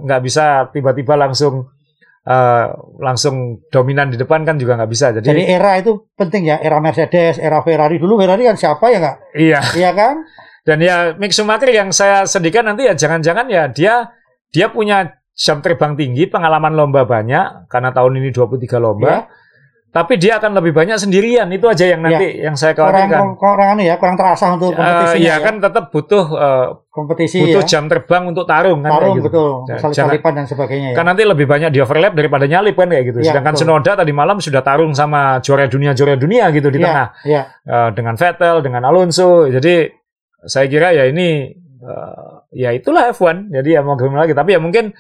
nggak 0.07 0.21
bisa 0.23 0.45
tiba-tiba 0.71 1.15
langsung 1.19 1.67
uh, 2.31 2.67
langsung 3.03 3.65
dominan 3.75 4.15
di 4.15 4.17
depan 4.17 4.47
kan 4.47 4.55
juga 4.55 4.79
nggak 4.79 4.91
bisa. 4.91 5.07
Jadi, 5.19 5.27
Jadi 5.27 5.43
era 5.51 5.75
itu 5.75 6.07
penting 6.15 6.47
ya, 6.47 6.57
era 6.63 6.79
Mercedes, 6.79 7.43
era 7.43 7.59
Ferrari. 7.67 7.99
Dulu 7.99 8.23
Ferrari 8.23 8.47
kan 8.47 8.57
siapa 8.57 8.87
ya 8.93 8.99
nggak? 9.03 9.17
iya. 9.35 9.61
Iya 9.75 9.91
kan? 9.95 10.17
Dan 10.61 10.79
ya 10.85 11.17
Mick 11.17 11.33
Schumacher 11.33 11.73
yang 11.73 11.89
saya 11.91 12.29
sedihkan 12.29 12.69
nanti 12.69 12.85
ya 12.85 12.95
jangan-jangan 12.95 13.49
ya 13.49 13.67
dia 13.73 14.13
dia 14.53 14.67
punya 14.69 15.20
jam 15.41 15.65
terbang 15.65 15.97
tinggi, 15.97 16.29
pengalaman 16.29 16.77
lomba 16.77 17.09
banyak 17.09 17.65
karena 17.67 17.91
tahun 17.91 18.21
ini 18.21 18.29
23 18.29 18.77
lomba. 18.77 19.09
Ya. 19.09 19.21
Tapi 19.91 20.23
dia 20.23 20.39
akan 20.39 20.55
lebih 20.55 20.71
banyak 20.71 21.03
sendirian. 21.03 21.51
Itu 21.51 21.67
aja 21.67 21.83
yang 21.83 21.99
nanti 21.99 22.39
yang 22.39 22.55
saya 22.55 22.79
Kurang 22.79 22.95
khawatirkan. 23.11 23.35
kurang 23.35 23.69
anu 23.75 23.83
ya, 23.83 23.99
kurang 23.99 24.15
terasa 24.15 24.55
untuk 24.55 24.71
Eh, 24.71 24.79
kompetisinya 24.79 25.19
ya 25.19 25.35
ya. 25.35 25.43
kan 25.43 25.55
tetap 25.59 25.85
butuh 25.91 26.25
eh, 26.31 26.67
kompetisi 26.87 27.37
butuh 27.43 27.59
ya. 27.59 27.67
jam 27.67 27.85
terbang 27.91 28.23
untuk 28.31 28.47
tarung 28.47 28.87
kan 28.87 28.91
Tarung 28.95 29.19
gitu. 29.19 29.27
betul, 29.27 29.51
Ya, 29.67 29.83
salip-salipan 29.83 30.33
dan 30.39 30.47
sebagainya 30.47 30.89
ya. 30.93 30.95
Kan 30.95 31.11
nanti 31.11 31.27
lebih 31.27 31.43
banyak 31.43 31.75
di 31.75 31.83
overlap 31.83 32.15
daripada 32.15 32.47
nyalip 32.47 32.79
kan 32.79 32.87
kayak 32.87 33.03
gitu. 33.03 33.19
Ya, 33.19 33.35
Sedangkan 33.35 33.59
betul. 33.59 33.67
Tsunoda 33.67 33.93
tadi 33.99 34.13
malam 34.15 34.39
sudah 34.39 34.63
tarung 34.63 34.95
sama 34.95 35.21
juara 35.43 35.67
dunia 35.67 35.91
juara 35.91 36.15
dunia 36.15 36.55
gitu 36.55 36.71
di 36.71 36.79
Iya, 36.79 36.87
tengah. 36.87 37.07
Iya. 37.27 37.43
Eh, 37.67 37.89
dengan 37.91 38.15
Vettel, 38.15 38.57
dengan 38.63 38.83
Alonso. 38.87 39.51
Jadi 39.51 39.91
saya 40.47 40.71
kira 40.71 40.95
ya 40.95 41.11
ini 41.11 41.51
eh, 41.83 42.31
ya 42.55 42.71
itulah 42.71 43.11
F1. 43.11 43.51
Jadi 43.51 43.75
ya 43.75 43.83
mau 43.83 43.99
gimana 43.99 44.23
lagi. 44.23 44.39
Tapi 44.39 44.55
ya 44.55 44.63
mungkin 44.63 44.95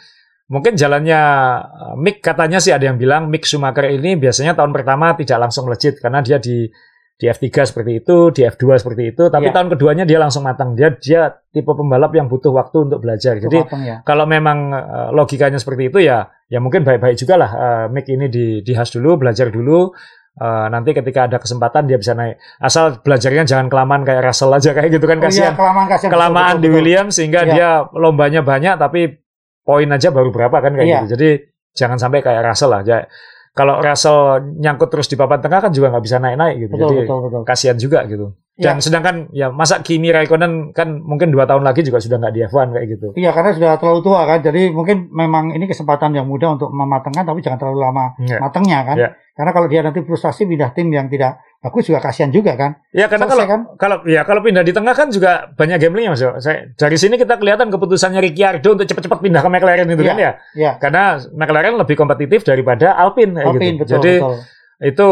mungkin 0.50 0.74
jalannya 0.74 1.20
uh, 1.62 1.94
Mick 1.94 2.18
katanya 2.20 2.58
sih 2.58 2.74
ada 2.74 2.82
yang 2.82 2.98
bilang 2.98 3.30
Mick 3.30 3.46
Schumacher 3.46 3.86
ini 3.86 4.18
biasanya 4.18 4.52
tahun 4.52 4.74
pertama 4.74 5.14
tidak 5.14 5.38
langsung 5.40 5.70
legit 5.70 5.96
karena 5.96 6.20
dia 6.20 6.36
di 6.36 6.66
di 7.14 7.28
F3 7.28 7.52
seperti 7.68 8.00
itu, 8.00 8.32
di 8.32 8.48
F2 8.48 8.80
seperti 8.80 9.12
itu, 9.12 9.28
tapi 9.28 9.44
Ya. 9.44 9.52
tahun 9.52 9.68
keduanya 9.68 10.08
dia 10.08 10.16
langsung 10.16 10.40
matang. 10.40 10.72
Dia 10.72 10.88
dia 10.96 11.28
tipe 11.52 11.68
pembalap 11.68 12.16
yang 12.16 12.32
butuh 12.32 12.48
waktu 12.48 12.88
untuk 12.88 13.04
belajar. 13.04 13.36
Jadi 13.36 13.60
Matang 13.60 13.84
ya. 13.84 13.96
kalau 14.08 14.24
memang 14.24 14.72
uh, 14.72 15.08
logikanya 15.12 15.60
seperti 15.60 15.92
itu 15.92 16.00
ya 16.00 16.32
ya 16.48 16.64
mungkin 16.64 16.80
baik-baik 16.80 17.20
juga 17.20 17.36
lah 17.36 17.50
uh, 17.52 17.86
Mick 17.92 18.08
ini 18.08 18.32
di 18.32 18.64
di 18.64 18.72
Haas 18.72 18.88
dulu, 18.90 19.20
belajar 19.20 19.52
dulu. 19.52 19.92
Uh, 20.32 20.66
nanti 20.72 20.96
ketika 20.96 21.28
ada 21.28 21.36
kesempatan 21.36 21.84
dia 21.84 22.00
bisa 22.00 22.16
naik. 22.16 22.40
Asal 22.56 23.04
belajarnya 23.04 23.44
jangan 23.44 23.68
kelamaan 23.68 24.00
kayak 24.00 24.24
Russell 24.24 24.56
aja 24.56 24.72
kayak 24.72 24.88
gitu 24.88 25.04
kan 25.04 25.20
Oh 25.20 25.20
iya, 25.20 25.28
kasihan. 25.28 25.52
kelamaan 25.52 25.86
kasihan. 25.92 26.10
kelamaan 26.16 26.54
Betul, 26.56 26.56
di 26.56 26.64
betul, 26.64 26.72
betul. 26.72 26.78
Williams 26.80 27.12
sehingga 27.12 27.40
Iya. 27.44 27.52
dia 27.52 27.68
lombanya 27.92 28.40
banyak 28.40 28.74
tapi 28.80 29.00
poin 29.70 29.86
aja 29.86 30.10
baru 30.10 30.34
berapa 30.34 30.56
kan 30.58 30.74
kayak 30.74 30.86
Iya. 30.90 30.98
gitu. 30.98 31.06
Jadi 31.14 31.28
jangan 31.78 32.02
sampai 32.02 32.18
kayak 32.18 32.42
Russell 32.42 32.74
lah. 32.74 32.82
Ya, 32.82 33.06
kalau 33.54 33.78
Russell 33.78 34.18
nyangkut 34.58 34.90
terus 34.90 35.06
di 35.06 35.14
papan 35.14 35.38
tengah 35.38 35.62
kan 35.62 35.70
juga 35.70 35.94
nggak 35.94 36.02
bisa 36.02 36.18
naik-naik 36.18 36.56
gitu. 36.66 36.74
Betul, 36.74 36.88
Jadi 36.90 36.98
betul, 37.06 37.18
betul. 37.30 37.42
kasihan 37.46 37.78
juga 37.78 37.98
gitu. 38.10 38.26
Iya. 38.60 38.76
Dan 38.76 38.84
sedangkan 38.84 39.16
ya 39.32 39.48
masa 39.48 39.80
Kimi 39.80 40.12
Raikkonen 40.12 40.76
kan 40.76 41.00
mungkin 41.00 41.32
dua 41.32 41.48
tahun 41.48 41.64
lagi 41.64 41.80
juga 41.80 41.96
sudah 41.96 42.20
nggak 42.20 42.34
di 42.36 42.40
F1 42.44 42.76
kayak 42.76 42.86
gitu. 42.92 43.08
Iya, 43.16 43.32
karena 43.32 43.56
sudah 43.56 43.80
terlalu 43.80 44.00
tua 44.04 44.20
kan. 44.28 44.44
Jadi 44.44 44.68
mungkin 44.68 45.08
memang 45.08 45.56
ini 45.56 45.64
kesempatan 45.64 46.12
yang 46.12 46.28
mudah 46.28 46.60
untuk 46.60 46.68
mematangkan, 46.68 47.24
tapi 47.24 47.40
jangan 47.40 47.56
terlalu 47.56 47.80
lama 47.80 48.12
Iya. 48.20 48.36
matangnya 48.36 48.78
kan. 48.84 48.96
Iya. 49.00 49.10
Karena 49.32 49.50
kalau 49.56 49.66
dia 49.66 49.80
nanti 49.80 50.04
frustasi 50.04 50.44
pindah 50.44 50.76
tim 50.76 50.92
yang 50.92 51.08
tidak 51.08 51.40
bagus 51.64 51.88
juga 51.88 52.04
kasihan 52.04 52.28
juga 52.28 52.52
kan. 52.52 52.76
Ya 52.92 53.08
karena 53.08 53.24
kalau 53.24 53.40
Selesai 53.40 53.52
kan? 53.56 53.60
kalau 53.80 53.96
ya 54.04 54.20
kalau 54.24 54.40
pindah 54.44 54.60
di 54.60 54.72
tengah 54.72 54.92
kan 54.92 55.08
juga 55.08 55.48
banyak 55.50 55.80
gamblingnya 55.80 56.12
mas. 56.12 56.20
Saya, 56.44 56.68
dari 56.76 56.96
sini 57.00 57.16
kita 57.16 57.40
kelihatan 57.40 57.72
keputusannya 57.72 58.20
Ricciardo 58.20 58.76
untuk 58.76 58.84
cepat-cepat 58.84 59.18
pindah 59.20 59.40
ke 59.40 59.48
McLaren 59.48 59.88
itu 59.88 60.04
Iya. 60.04 60.10
kan 60.12 60.16
ya. 60.20 60.32
Iya. 60.52 60.72
Karena 60.76 61.02
McLaren 61.32 61.80
lebih 61.80 61.96
kompetitif 61.96 62.44
daripada 62.44 62.92
Alpine 62.92 63.32
kayak 63.32 63.48
Alpine, 63.48 63.76
gitu. 63.76 63.80
betul, 63.80 63.94
Jadi 63.96 64.12
betul. 64.20 64.36
itu 64.82 65.08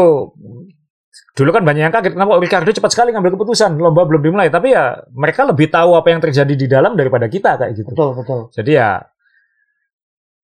dulu 1.39 1.55
kan 1.55 1.63
banyak 1.63 1.87
yang 1.87 1.93
kaget 1.95 2.13
kenapa 2.19 2.35
Ricardo 2.35 2.69
cepat 2.75 2.91
sekali 2.91 3.15
ngambil 3.15 3.39
keputusan? 3.39 3.79
Lomba 3.79 4.03
belum 4.03 4.19
dimulai. 4.19 4.51
Tapi 4.51 4.75
ya 4.75 4.99
mereka 5.15 5.47
lebih 5.47 5.71
tahu 5.71 5.95
apa 5.95 6.11
yang 6.11 6.19
terjadi 6.19 6.53
di 6.53 6.67
dalam 6.67 6.99
daripada 6.99 7.31
kita 7.31 7.55
kayak 7.55 7.71
gitu. 7.79 7.95
Betul, 7.95 8.11
betul. 8.19 8.39
jadi 8.51 8.71
ya 8.75 8.89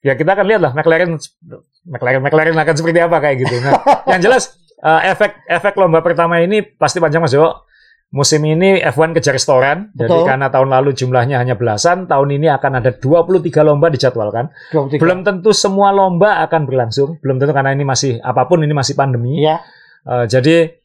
ya 0.06 0.14
kita 0.16 0.38
akan 0.38 0.46
lihat 0.46 0.62
lah 0.62 0.72
McLaren 0.78 1.18
McLaren 1.90 2.22
McLaren 2.24 2.56
akan 2.56 2.76
seperti 2.80 3.00
apa 3.04 3.18
kayak 3.20 3.36
gitu. 3.44 3.56
Nah, 3.60 3.74
yang 4.16 4.22
jelas 4.24 4.56
eh, 4.80 5.02
efek 5.12 5.44
efek 5.52 5.74
lomba 5.76 6.00
pertama 6.00 6.40
ini 6.40 6.64
pasti 6.64 7.04
panjang 7.04 7.20
mas 7.20 7.36
Jo 7.36 7.66
musim 8.16 8.40
ini 8.48 8.80
F1 8.80 9.12
kejar 9.18 9.36
restoran. 9.36 9.92
Jadi 9.92 10.08
Betul. 10.08 10.24
karena 10.24 10.48
tahun 10.48 10.70
lalu 10.72 10.96
jumlahnya 10.96 11.36
hanya 11.42 11.60
belasan 11.60 12.08
tahun 12.08 12.40
ini 12.40 12.48
akan 12.48 12.80
ada 12.80 12.96
23 12.96 13.52
lomba 13.66 13.92
dijadwalkan. 13.92 14.54
23. 14.72 15.02
belum 15.02 15.20
tentu 15.28 15.52
semua 15.52 15.92
lomba 15.92 16.40
akan 16.48 16.64
berlangsung. 16.64 17.20
Belum 17.20 17.42
tentu 17.42 17.52
karena 17.52 17.76
ini 17.76 17.84
masih 17.84 18.24
apa 18.24 18.48
pun 18.48 18.64
ini 18.64 18.72
masih 18.72 18.96
pandemi. 18.96 19.44
Iya. 19.44 19.60
Eh, 20.06 20.26
jadi 20.32 20.85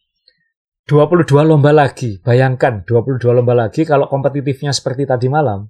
22 0.89 1.27
lomba 1.45 1.71
lagi. 1.75 2.19
Bayangkan 2.23 2.85
22 2.87 3.21
lomba 3.31 3.55
lagi 3.67 3.85
kalau 3.85 4.07
kompetitifnya 4.07 4.71
seperti 4.71 5.05
tadi 5.05 5.27
malam. 5.29 5.69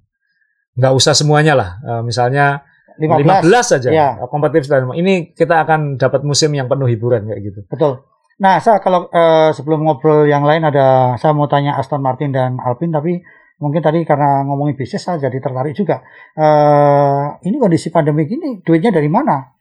Nggak 0.77 0.93
usah 0.95 1.13
semuanya 1.17 1.53
lah. 1.57 1.69
Eh, 1.83 2.01
misalnya 2.05 2.63
15. 2.99 3.43
15 3.43 3.65
saja. 3.65 3.89
Eh, 3.91 4.13
Kompetitif 4.29 4.69
tadi 4.71 4.83
malam. 4.87 4.97
Ini 4.99 5.33
kita 5.35 5.63
akan 5.67 5.99
dapat 5.99 6.21
musim 6.23 6.53
yang 6.55 6.71
penuh 6.71 6.87
hiburan 6.87 7.27
kayak 7.27 7.41
gitu. 7.41 7.59
Betul. 7.67 8.05
Nah, 8.41 8.57
saya 8.57 8.81
kalau 8.81 9.11
eh, 9.13 9.53
sebelum 9.53 9.85
ngobrol 9.85 10.25
yang 10.25 10.41
lain 10.41 10.65
ada 10.65 11.17
saya 11.21 11.35
mau 11.35 11.45
tanya 11.45 11.77
Aston 11.77 12.01
Martin 12.01 12.33
dan 12.33 12.57
Alpine 12.57 12.89
tapi 12.89 13.21
mungkin 13.61 13.85
tadi 13.85 14.01
karena 14.01 14.41
ngomongin 14.41 14.73
bisnis 14.73 15.05
saya 15.05 15.21
jadi 15.21 15.37
tertarik 15.37 15.77
juga. 15.77 16.01
Eh 16.33 17.25
ini 17.45 17.61
kondisi 17.61 17.93
pandemi 17.93 18.25
gini 18.25 18.65
duitnya 18.65 18.89
dari 18.89 19.09
mana? 19.11 19.60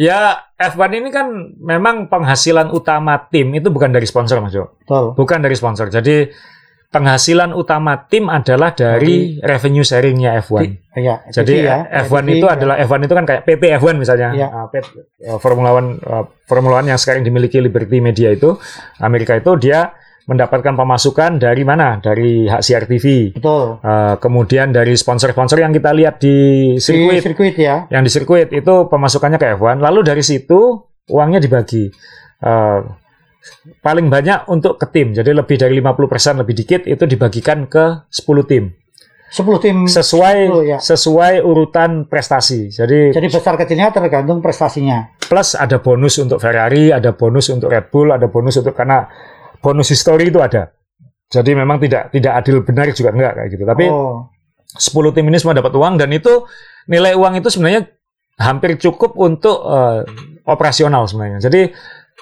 Ya 0.00 0.48
F1 0.56 0.96
ini 0.96 1.12
kan 1.12 1.28
memang 1.60 2.08
penghasilan 2.08 2.72
utama 2.72 3.20
tim 3.28 3.52
itu 3.52 3.68
bukan 3.68 3.92
dari 3.92 4.08
sponsor 4.08 4.40
Mas 4.40 4.56
Jo. 4.56 4.72
Betul. 4.80 5.12
Bukan 5.12 5.44
dari 5.44 5.52
sponsor. 5.52 5.92
Jadi 5.92 6.24
penghasilan 6.88 7.52
utama 7.52 8.08
tim 8.08 8.32
adalah 8.32 8.72
dari 8.72 9.36
revenue 9.44 9.84
sharingnya 9.84 10.40
F1. 10.40 10.96
Iya. 10.96 11.28
Jadi 11.28 11.52
TV 11.52 11.68
ya. 11.68 11.84
F1 12.08 12.16
TV, 12.24 12.32
itu 12.40 12.46
ya. 12.48 12.56
adalah 12.56 12.74
F1 12.80 12.98
itu 13.04 13.14
kan 13.14 13.24
kayak 13.28 13.42
PT 13.44 13.62
F1 13.76 13.94
misalnya. 14.00 14.28
Uh, 15.20 15.36
Formula 15.36 15.76
One 15.76 16.00
uh, 16.00 16.24
Formula 16.48 16.80
One 16.80 16.88
yang 16.88 16.96
sekarang 16.96 17.20
dimiliki 17.20 17.60
Liberty 17.60 18.00
Media 18.00 18.32
itu 18.32 18.56
Amerika 19.04 19.36
itu 19.36 19.52
dia 19.60 19.92
mendapatkan 20.30 20.78
pemasukan 20.78 21.42
dari 21.42 21.66
mana? 21.66 21.98
Dari 21.98 22.46
hak 22.46 22.62
siar 22.62 22.86
TV. 22.86 23.34
Betul. 23.34 23.82
Uh, 23.82 24.14
kemudian 24.22 24.70
dari 24.70 24.94
sponsor-sponsor 24.94 25.58
yang 25.58 25.74
kita 25.74 25.90
lihat 25.90 26.22
di 26.22 26.38
Di 26.78 26.82
sirkuit, 26.82 27.20
sirkuit 27.26 27.54
ya. 27.58 27.90
yang 27.90 28.06
di 28.06 28.10
sirkuit 28.14 28.54
itu 28.54 28.74
pemasukannya 28.86 29.42
ke 29.42 29.58
F1. 29.58 29.82
Lalu 29.82 30.00
dari 30.06 30.22
situ 30.22 30.78
uangnya 31.10 31.42
dibagi. 31.42 31.90
Uh, 32.38 32.86
paling 33.82 34.06
banyak 34.06 34.46
untuk 34.46 34.78
ke 34.78 34.86
tim. 34.94 35.10
Jadi 35.10 35.34
lebih 35.34 35.58
dari 35.58 35.74
50% 35.82 36.40
lebih 36.46 36.54
dikit 36.54 36.86
itu 36.86 37.04
dibagikan 37.10 37.66
ke 37.66 38.06
10 38.14 38.46
tim 38.46 38.70
10 39.30 39.62
tim. 39.62 39.76
sesuai 39.86 40.36
10 40.50 40.70
ya. 40.74 40.78
sesuai 40.82 41.34
urutan 41.46 42.04
prestasi. 42.10 42.66
Jadi 42.74 43.14
Jadi 43.14 43.26
besar 43.30 43.54
kecilnya 43.54 43.94
tergantung 43.94 44.42
prestasinya. 44.42 45.14
plus 45.30 45.54
ada 45.54 45.78
bonus 45.78 46.18
untuk 46.18 46.42
Ferrari, 46.42 46.90
ada 46.90 47.14
bonus 47.14 47.46
untuk 47.54 47.70
Red 47.70 47.94
Bull, 47.94 48.10
ada 48.10 48.26
bonus 48.26 48.58
untuk 48.58 48.74
karena 48.74 49.06
bonus 49.60 49.88
histori 49.88 50.28
itu 50.28 50.40
ada. 50.40 50.72
Jadi 51.30 51.54
memang 51.54 51.78
tidak 51.78 52.10
tidak 52.10 52.32
adil 52.34 52.60
benar 52.60 52.90
juga 52.90 53.14
enggak 53.14 53.32
kayak 53.38 53.48
gitu. 53.52 53.64
Tapi 53.64 53.84
oh, 53.86 54.26
10 54.70 55.14
tim 55.14 55.26
ini 55.26 55.38
semua 55.38 55.54
dapat 55.54 55.70
uang 55.70 55.94
dan 55.94 56.10
itu 56.10 56.44
nilai 56.86 57.14
uang 57.14 57.38
itu 57.38 57.48
sebenarnya 57.48 57.86
hampir 58.36 58.74
cukup 58.76 59.14
untuk 59.14 59.62
eh, 59.62 60.02
operasional 60.44 61.06
sebenarnya. 61.06 61.38
Jadi 61.38 61.70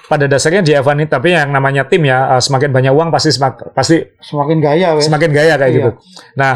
pada 0.05 0.25
dasarnya 0.25 0.61
di 0.61 0.73
F1 0.73 0.95
ini 0.95 1.05
tapi 1.05 1.33
yang 1.33 1.49
namanya 1.49 1.89
tim 1.89 2.05
ya 2.05 2.37
eh, 2.37 2.41
semakin 2.41 2.69
banyak 2.69 2.93
uang 2.93 3.09
pasti 3.09 3.29
semak- 3.33 3.73
pasti 3.73 3.97
semakin 4.21 4.57
gaya 4.61 4.87
semakin 5.01 5.29
gaya 5.31 5.53
kayak 5.57 5.69
Iya. 5.69 5.77
gitu. 5.79 5.91
Nah, 6.37 6.53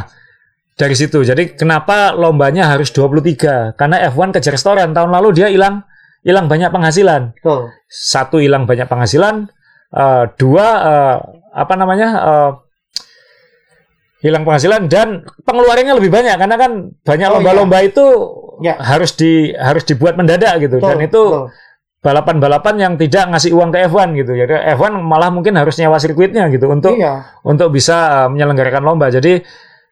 dari 0.73 0.93
situ. 0.93 1.19
Jadi 1.21 1.53
kenapa 1.53 2.13
lombanya 2.13 2.69
harus 2.69 2.89
23? 2.89 3.73
Karena 3.73 3.97
F1 4.09 4.29
kejar 4.33 4.53
restoran. 4.53 4.93
Tahun 4.93 5.09
lalu 5.09 5.29
dia 5.33 5.47
hilang 5.49 5.81
hilang 6.21 6.45
banyak 6.45 6.69
penghasilan. 6.69 7.33
Betul. 7.33 7.69
Satu 7.85 8.37
hilang 8.39 8.65
banyak 8.65 8.85
penghasilan, 8.85 9.49
eh, 9.93 10.23
dua 10.35 10.67
eh, 10.81 11.17
apa 11.53 11.73
namanya? 11.73 12.09
eh, 12.17 12.51
hilang 14.23 14.47
penghasilan 14.47 14.87
dan 14.87 15.07
pengeluarannya 15.43 15.99
lebih 15.99 16.07
banyak 16.07 16.39
karena 16.39 16.55
kan 16.55 16.71
banyak 17.03 17.27
Oh, 17.27 17.33
lomba-lomba 17.39 17.83
itu 17.83 18.05
Ya. 18.63 18.79
harus 18.79 19.11
di 19.13 19.51
harus 19.51 19.83
dibuat 19.83 20.15
mendadak 20.15 20.63
gitu 20.63 20.79
Betul. 20.79 20.87
dan 20.87 20.99
itu 21.03 21.21
balapan-balapan 21.99 22.75
yang 22.79 22.93
tidak 22.95 23.31
ngasih 23.31 23.51
uang 23.51 23.71
ke 23.71 23.83
F1 23.83 24.15
gitu 24.15 24.31
ya 24.31 24.45
F1 24.75 24.95
malah 24.99 25.27
mungkin 25.27 25.55
harus 25.55 25.75
nyewa 25.75 25.99
sirkuitnya 25.99 26.47
gitu 26.47 26.71
untuk 26.71 26.95
Iya. 26.95 27.43
untuk 27.43 27.71
bisa 27.71 28.23
uh, 28.23 28.27
menyelenggarakan 28.31 28.83
lomba. 28.83 29.11
Jadi 29.11 29.43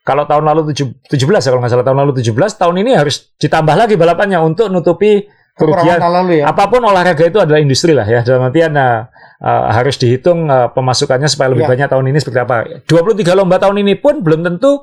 kalau 0.02 0.24
tahun 0.24 0.44
lalu 0.48 0.72
tujuh- 0.72 0.96
17 1.08 1.44
ya 1.44 1.50
kalau 1.52 1.60
nggak 1.60 1.72
salah 1.72 1.86
tahun 1.88 2.00
lalu 2.04 2.12
17, 2.24 2.56
tahun 2.56 2.76
ini 2.80 2.92
harus 2.96 3.36
ditambah 3.36 3.76
lagi 3.76 3.96
balapannya 3.96 4.40
untuk 4.40 4.72
nutupi 4.72 5.28
kerugian. 5.62 5.98
lalu 6.02 6.34
ya. 6.42 6.46
Apa 6.50 6.64
pun 6.66 6.82
olahraga 6.82 7.24
itu 7.24 7.38
adalah 7.38 7.60
industri 7.62 7.94
lah 7.94 8.04
ya. 8.04 8.26
Dalam 8.26 8.50
artian 8.50 8.74
uh, 8.74 9.06
uh, 9.40 9.64
harus 9.70 9.96
dihitung 9.96 10.50
uh, 10.50 10.74
pemasukannya 10.74 11.30
supaya 11.30 11.54
lebih 11.54 11.66
Iya. 11.66 11.72
banyak 11.78 11.88
tahun 11.94 12.06
ini 12.10 12.18
seperti 12.18 12.40
apa. 12.42 12.56
23 12.90 13.38
lomba 13.38 13.62
tahun 13.62 13.78
ini 13.82 13.94
pun 13.98 14.22
belum 14.22 14.42
tentu 14.42 14.82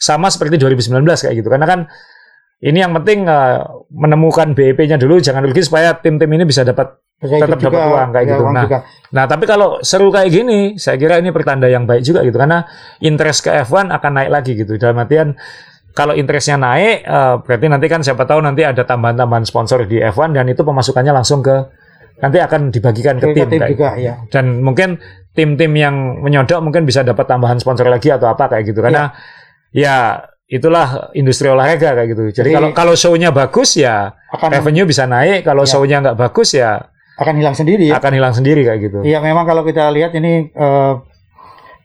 sama 0.00 0.32
seperti 0.32 0.56
2019 0.56 1.04
kayak 1.04 1.34
gitu. 1.36 1.48
Karena 1.48 1.66
kan 1.68 1.80
ini 2.60 2.80
yang 2.80 2.92
penting 2.92 3.24
uh, 3.24 3.64
menemukan 3.88 4.52
BEP-nya 4.52 4.96
dulu 4.96 5.20
jangan 5.20 5.44
rugi 5.44 5.64
supaya 5.64 5.96
tim-tim 5.96 6.28
ini 6.28 6.44
bisa 6.44 6.60
dapat 6.60 6.92
Bisa 7.20 7.36
tetap 7.36 7.60
dapat 7.60 7.84
uang 7.84 8.08
kayak 8.16 8.24
ya, 8.24 8.30
gitu. 8.32 8.42
uang 8.48 8.54
Nah, 8.56 8.64
juga. 8.64 8.78
Nah, 9.12 9.24
tapi 9.28 9.44
kalau 9.44 9.68
seru 9.84 10.08
kayak 10.08 10.32
gini, 10.32 10.80
saya 10.80 10.96
kira 10.96 11.20
ini 11.20 11.28
pertanda 11.28 11.68
yang 11.68 11.84
baik 11.84 12.00
juga 12.00 12.24
gitu 12.24 12.40
karena 12.40 12.64
interest 13.00 13.44
ke 13.44 13.52
F1 13.60 13.92
akan 13.92 14.12
naik 14.16 14.30
lagi 14.32 14.52
gitu. 14.56 14.80
Dalam 14.80 14.96
artian 14.96 15.36
kalau 15.90 16.14
interestnya 16.14 16.56
naik, 16.56 17.02
eh, 17.02 17.34
berarti 17.42 17.66
nanti 17.66 17.86
kan 17.90 18.00
siapa 18.00 18.22
tahu 18.24 18.40
nanti 18.40 18.62
ada 18.62 18.86
tambahan-tambahan 18.86 19.44
sponsor 19.44 19.84
di 19.84 19.98
F1 19.98 20.32
dan 20.34 20.46
itu 20.46 20.62
pemasukannya 20.62 21.10
langsung 21.10 21.42
ke 21.42 21.56
nanti 22.20 22.36
akan 22.36 22.68
dibagikan 22.68 23.16
ke 23.16 23.32
tim. 23.32 23.48
Tim 23.48 23.60
kayak 23.64 23.70
juga 23.72 23.88
ya. 23.96 24.14
Dan 24.28 24.60
mungkin 24.60 25.00
tim-tim 25.32 25.72
yang 25.72 26.20
menyodok 26.20 26.60
mungkin 26.60 26.84
bisa 26.84 27.00
dapat 27.00 27.24
tambahan 27.24 27.56
sponsor 27.56 27.88
lagi 27.88 28.12
atau 28.12 28.28
apa 28.28 28.46
kayak 28.46 28.70
gitu. 28.70 28.84
Karena 28.84 29.10
ya 29.72 30.20
itulah 30.44 31.14
industri 31.14 31.46
olahraga 31.48 31.94
kayak 31.94 32.08
gitu. 32.12 32.22
Jadi, 32.34 32.50
Jadi- 32.50 32.54
kalau 32.54 32.68
kalau 32.74 32.94
show-nya 32.98 33.30
bagus 33.30 33.78
ya 33.78 34.12
Akan 34.30 34.50
revenue 34.50 34.86
bisa 34.86 35.06
naik, 35.06 35.42
kalau 35.46 35.62
Ya. 35.64 35.70
show-nya 35.70 35.96
nggak 36.02 36.18
bagus 36.18 36.54
ya 36.54 36.86
akan 37.20 37.34
hilang 37.36 37.52
sendiri 37.52 37.84
ya. 37.92 38.00
akan 38.00 38.12
hilang 38.16 38.34
sendiri 38.34 38.64
kayak 38.64 38.80
gitu. 38.80 38.98
Iya, 39.04 39.20
memang 39.20 39.44
kalau 39.44 39.60
kita 39.62 39.92
lihat 39.92 40.10
ini 40.16 40.48
eh, 40.50 40.92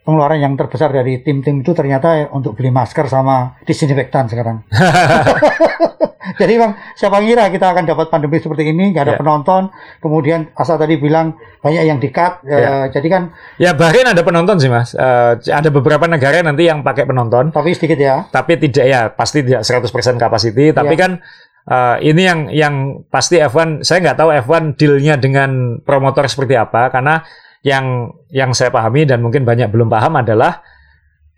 pengeluaran 0.05 0.37
yang 0.37 0.53
terbesar 0.53 0.93
dari 0.93 1.19
tim-tim 1.19 1.65
itu 1.65 1.73
ternyata 1.73 2.29
untuk 2.29 2.53
beli 2.53 2.69
masker 2.69 3.09
sama 3.09 3.57
disinfektan 3.65 4.29
sekarang. 4.29 4.61
Jadi 6.35 6.57
bang, 6.57 6.73
siapa 6.97 7.21
ngira 7.21 7.47
kita 7.47 7.69
akan 7.69 7.85
dapat 7.85 8.09
pandemi 8.09 8.41
seperti 8.41 8.67
ini, 8.67 8.91
nggak 8.91 9.03
ada 9.07 9.13
Ya. 9.15 9.19
penonton, 9.21 9.69
kemudian 10.01 10.49
asal 10.57 10.75
tadi 10.75 10.97
bilang 10.97 11.37
banyak 11.61 11.85
yang 11.85 12.01
dikat, 12.01 12.41
eh, 12.43 12.59
Ya. 12.59 12.71
jadi 12.89 13.07
kan 13.07 13.23
Ya 13.55 13.71
Bahrain 13.77 14.09
ada 14.09 14.19
penonton 14.25 14.57
sih 14.57 14.67
mas. 14.67 14.97
Eh, 14.97 15.33
ada 15.47 15.69
beberapa 15.69 16.09
negara 16.09 16.41
nanti 16.41 16.65
yang 16.65 16.81
pakai 16.81 17.05
penonton, 17.05 17.53
tapi 17.53 17.77
sedikit 17.77 18.01
ya. 18.01 18.25
tapi 18.33 18.57
tidak 18.57 18.85
ya 18.85 19.01
pasti 19.13 19.45
tidak 19.45 19.63
100% 19.63 20.17
capacity. 20.17 20.73
Tapi 20.73 20.93
Iya. 20.97 21.01
kan 21.01 21.11
uh, 21.69 21.95
ini 22.01 22.21
yang 22.25 22.39
yang 22.49 22.75
pasti 23.07 23.37
F1 23.39 23.85
saya 23.85 24.01
nggak 24.01 24.17
tahu 24.17 24.29
F1 24.43 24.63
dealnya 24.75 25.15
dengan 25.21 25.77
promotor 25.81 26.25
seperti 26.25 26.57
apa 26.57 26.89
karena 26.89 27.21
yang 27.65 28.13
yang 28.29 28.53
saya 28.53 28.69
pahami 28.69 29.09
dan 29.09 29.25
mungkin 29.25 29.41
banyak 29.41 29.73
belum 29.73 29.89
paham 29.89 30.21
adalah 30.21 30.61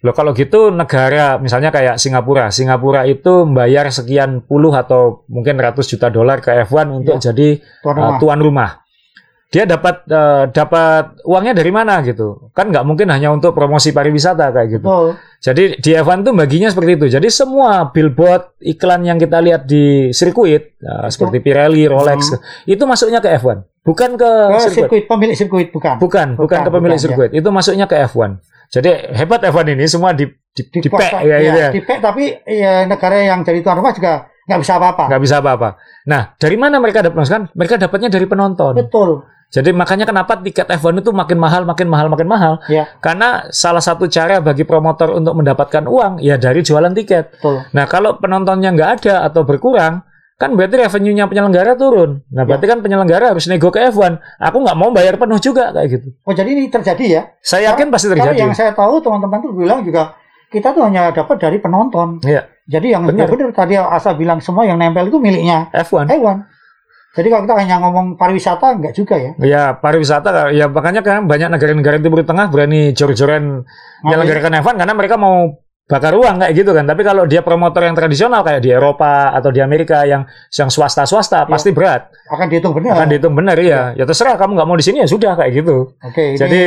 Loh 0.06 0.14
kalau 0.14 0.30
gitu 0.38 0.70
negara 0.70 1.42
misalnya 1.42 1.74
kayak 1.74 1.98
Singapura, 1.98 2.54
Singapura 2.54 3.10
itu 3.10 3.50
membayar 3.50 3.90
sekian 3.90 4.46
puluh 4.46 4.70
atau 4.70 5.26
mungkin 5.26 5.58
ratus 5.58 5.90
juta 5.90 6.14
dolar 6.14 6.38
ke 6.38 6.54
F1 6.70 6.86
untuk 6.94 7.18
Ya, 7.18 7.34
jadi 7.34 7.58
Tuan 7.82 7.98
uh, 7.98 8.02
rumah. 8.06 8.20
tuan 8.22 8.40
rumah. 8.40 8.72
Dia 9.48 9.64
dapat 9.64 10.04
uh, 10.06 10.52
dapat 10.52 11.24
uangnya 11.24 11.56
dari 11.56 11.72
mana 11.72 12.04
gitu? 12.04 12.52
Kan 12.52 12.68
nggak 12.68 12.84
mungkin 12.84 13.08
hanya 13.08 13.32
untuk 13.32 13.56
promosi 13.56 13.90
pariwisata 13.90 14.52
kayak 14.52 14.68
gitu. 14.70 14.84
Betul. 14.84 15.08
Jadi 15.38 15.64
di 15.80 15.92
F1 15.94 16.20
tuh 16.22 16.34
baginya 16.34 16.68
seperti 16.68 16.92
itu. 16.94 17.06
Jadi 17.08 17.28
semua 17.28 17.88
billboard 17.88 18.60
iklan 18.60 19.02
yang 19.02 19.16
kita 19.16 19.40
lihat 19.40 19.64
di 19.64 20.12
sirkuit 20.12 20.76
uh, 20.80 21.08
seperti 21.08 21.40
Pirelli, 21.40 21.88
Rolex 21.88 22.36
itu 22.66 22.84
masuknya 22.84 23.18
ke 23.18 23.32
F1, 23.34 23.58
bukan 23.82 24.10
ke 24.14 24.28
Ke 24.28 24.60
sirkuit. 24.60 24.76
sirkuit 24.76 25.04
pemilik 25.08 25.36
sirkuit 25.36 25.68
bukan. 25.70 25.96
Bukan, 25.96 26.28
bukan, 26.36 26.44
Bukan, 26.44 26.60
ke 26.60 26.70
pemilik 26.70 26.98
bukan, 26.98 27.06
sirkuit. 27.08 27.32
Itu 27.32 27.48
masuknya 27.48 27.86
ke 27.86 27.96
F1. 28.04 28.44
Jadi 28.68 28.90
hebat 29.16 29.40
F1 29.42 29.64
ini 29.72 29.88
semua 29.88 30.12
di 30.12 30.28
di, 30.28 30.62
Di 30.66 30.80
dipek 30.82 30.92
kota- 30.92 31.24
ya, 31.24 31.38
gitu 31.40 31.56
ya. 31.56 31.70
dipek, 31.72 31.98
tapi 32.02 32.24
ya, 32.44 32.84
negara 32.84 33.16
yang 33.16 33.40
jadi 33.42 33.62
tuan 33.62 33.78
rumah 33.78 33.96
juga 33.96 34.28
nggak 34.44 34.60
bisa 34.60 34.74
apa-apa. 34.76 35.04
nggak 35.08 35.22
bisa 35.22 35.36
apa-apa. 35.38 35.70
Nah, 36.04 36.36
dari 36.36 36.58
mana 36.58 36.76
mereka 36.78 37.00
dapat 37.00 37.16
masukan? 37.16 37.48
Mereka 37.54 37.78
dapatnya 37.78 38.10
dari 38.10 38.26
penonton. 38.26 38.76
Betul. 38.76 39.24
Jadi 39.48 39.72
makanya 39.72 40.04
kenapa 40.04 40.36
tiket 40.38 40.68
F1 40.68 41.00
itu 41.00 41.16
makin 41.16 41.40
mahal, 41.40 41.64
makin 41.64 41.88
mahal, 41.88 42.12
makin 42.12 42.28
mahal. 42.28 42.54
Ya, 42.68 42.84
Karena 43.00 43.48
salah 43.48 43.80
satu 43.80 44.04
cara 44.06 44.44
bagi 44.44 44.68
promotor 44.68 45.16
untuk 45.16 45.40
mendapatkan 45.40 45.88
uang 45.88 46.20
ya 46.20 46.36
dari 46.36 46.60
jualan 46.60 46.92
tiket. 46.92 47.40
betul. 47.40 47.64
Nah, 47.72 47.88
kalau 47.88 48.20
penontonnya 48.20 48.76
nggak 48.76 48.90
ada 49.02 49.24
atau 49.24 49.48
berkurang, 49.48 50.04
kan 50.36 50.52
berarti 50.52 50.84
revenue-nya 50.84 51.26
penyelenggara 51.26 51.80
turun. 51.80 52.22
Nah, 52.28 52.44
berarti 52.44 52.68
kan 52.68 52.84
penyelenggara 52.84 53.32
harus 53.32 53.48
nego 53.48 53.72
ke 53.72 53.88
F1. 53.88 54.20
Aku 54.38 54.58
nggak 54.62 54.78
mau 54.78 54.92
bayar 54.92 55.16
penuh 55.16 55.40
juga 55.40 55.72
kayak 55.72 55.88
gitu. 55.96 56.08
Oh 56.28 56.36
jadi 56.36 56.50
ini 56.52 56.68
terjadi 56.68 57.06
ya? 57.08 57.22
Saya 57.40 57.72
yakin 57.72 57.88
pasti 57.88 58.12
Kalau 58.12 58.20
terjadi. 58.20 58.38
yang 58.44 58.52
saya 58.52 58.76
tahu 58.76 59.00
teman-teman 59.00 59.40
tuh 59.42 59.56
bilang 59.56 59.80
juga 59.82 60.12
kita 60.48 60.76
tuh 60.76 60.84
hanya 60.84 61.12
dapat 61.12 61.40
dari 61.40 61.58
penonton. 61.58 62.20
Iya, 62.24 62.48
Jadi 62.68 62.92
yang 62.92 63.08
Benar. 63.08 63.32
benar 63.32 63.52
tadi 63.56 63.80
Asa 63.80 64.12
bilang 64.12 64.44
semua 64.44 64.68
yang 64.68 64.76
nempel 64.76 65.08
itu 65.08 65.20
miliknya 65.20 65.72
F1. 65.72 66.08
hewan. 66.12 66.44
Jadi 67.18 67.28
kalau 67.34 67.44
kita 67.50 67.56
hanya 67.58 67.76
ngomong 67.82 68.14
pariwisata 68.14 68.78
enggak 68.78 68.94
juga 68.94 69.16
ya. 69.18 69.32
Ya 69.42 69.64
pariwisata 69.74 70.54
ya 70.54 70.70
makanya 70.70 71.02
kan 71.02 71.26
banyak 71.26 71.50
negara-negara 71.50 71.98
Timur 71.98 72.22
Tengah 72.22 72.48
berani 72.54 72.94
jor-joran 72.94 73.66
menyelenggarakan 74.06 74.62
F1 74.62 74.74
karena 74.78 74.94
mereka 74.94 75.18
mau 75.18 75.58
bakar 75.88 76.14
uang 76.14 76.44
kayak 76.44 76.54
gitu 76.54 76.76
kan. 76.76 76.84
Tapi 76.84 77.02
kalau 77.02 77.24
dia 77.26 77.40
promotor 77.42 77.88
yang 77.88 77.96
tradisional 77.96 78.44
kayak 78.44 78.60
di 78.60 78.70
Eropa 78.70 79.32
atau 79.32 79.50
di 79.50 79.64
Amerika 79.64 80.04
yang 80.04 80.28
yang 80.52 80.68
swasta-swasta 80.68 81.48
Ya. 81.48 81.50
pasti 81.50 81.72
berat. 81.72 82.12
akan 82.28 82.46
dihitung 82.52 82.76
benar. 82.76 82.92
Akan 83.02 83.08
dihitung 83.08 83.34
benar 83.34 83.56
ya. 83.58 83.96
Ya 83.96 84.04
terserah 84.04 84.36
kamu 84.36 84.60
nggak 84.60 84.68
mau 84.68 84.76
di 84.76 84.84
sini 84.84 85.00
ya 85.02 85.08
sudah 85.08 85.34
kayak 85.34 85.64
gitu. 85.64 85.96
Oke, 86.04 86.36
ini 86.36 86.38
Jadi 86.38 86.62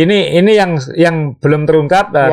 ini 0.00 0.18
ini 0.40 0.52
yang 0.56 0.80
yang 0.96 1.36
belum 1.36 1.68
terungkap 1.68 2.16
eh, 2.16 2.30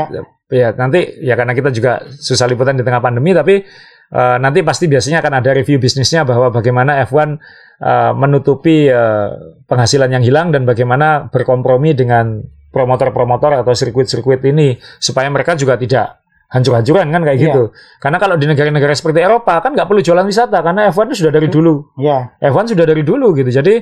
ya. 0.50 0.72
nanti 0.74 1.22
ya 1.22 1.36
karena 1.36 1.52
kita 1.52 1.70
juga 1.70 2.02
susah 2.08 2.48
liputan 2.48 2.80
di 2.80 2.88
tengah 2.88 3.04
pandemi 3.04 3.36
tapi 3.36 3.62
eh, 4.10 4.38
nanti 4.38 4.60
pasti 4.62 4.86
biasanya 4.86 5.22
akan 5.22 5.34
ada 5.40 5.52
review 5.52 5.78
bisnisnya 5.78 6.24
bahwa 6.24 6.50
bagaimana 6.50 7.02
F1 7.04 7.38
eh, 7.80 8.12
menutupi 8.14 8.86
eh, 8.86 9.30
penghasilan 9.66 10.10
yang 10.10 10.24
hilang 10.24 10.50
dan 10.50 10.66
bagaimana 10.66 11.30
berkompromi 11.30 11.94
dengan 11.94 12.42
promotor-promotor 12.70 13.62
atau 13.62 13.74
sirkuit-sirkuit 13.74 14.42
ini 14.46 14.78
supaya 14.98 15.26
mereka 15.28 15.54
juga 15.54 15.74
tidak 15.74 16.22
hancur-hancuran 16.50 17.10
kan 17.10 17.22
kayak 17.22 17.38
Iya. 17.38 17.46
gitu. 17.50 17.64
Karena 17.98 18.18
kalau 18.18 18.34
di 18.34 18.46
negara-negara 18.46 18.94
seperti 18.94 19.22
Eropa 19.22 19.62
kan 19.62 19.74
nggak 19.74 19.86
perlu 19.86 20.02
jualan 20.02 20.26
wisata 20.26 20.62
karena 20.62 20.90
F1 20.90 21.06
itu 21.10 21.18
sudah 21.26 21.34
dari 21.34 21.48
dulu. 21.48 21.94
ya 21.98 22.34
F1 22.42 22.74
sudah 22.74 22.86
dari 22.86 23.02
dulu 23.06 23.34
gitu. 23.38 23.50
Jadi 23.50 23.74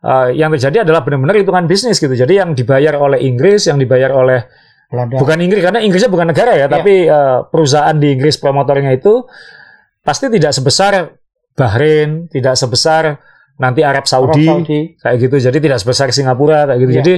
eh, 0.00 0.28
yang 0.36 0.52
terjadi 0.52 0.84
adalah 0.84 1.00
benar-benar 1.00 1.36
hitungan 1.36 1.64
bisnis 1.64 1.96
gitu. 1.96 2.12
Jadi 2.12 2.36
yang 2.36 2.52
dibayar 2.52 2.96
oleh 2.96 3.20
Inggris, 3.20 3.68
yang 3.68 3.76
dibayar 3.76 4.12
oleh 4.12 4.44
Belanda. 4.88 5.16
bukan 5.16 5.38
Inggris 5.38 5.60
karena 5.62 5.80
Inggrisnya 5.80 6.10
bukan 6.10 6.28
negara 6.28 6.52
ya, 6.52 6.64
Iya. 6.64 6.66
tapi 6.68 6.94
eh, 7.04 7.38
perusahaan 7.48 7.96
di 7.96 8.08
Inggris 8.16 8.36
promotornya 8.36 8.92
itu 8.92 9.24
pasti 10.00 10.26
tidak 10.32 10.52
sebesar 10.56 10.92
Bahrain, 11.54 12.30
tidak 12.32 12.56
sebesar 12.56 13.20
nanti 13.60 13.84
Arab 13.84 14.04
Arab 14.04 14.06
Saudi, 14.08 14.48
Saudi. 14.48 14.80
kayak 14.96 15.16
gitu. 15.20 15.36
Jadi 15.36 15.58
tidak 15.60 15.78
sebesar 15.84 16.08
Singapura 16.14 16.64
kayak 16.64 16.80
gitu. 16.80 16.92
Iya. 16.92 16.98
Jadi 17.04 17.14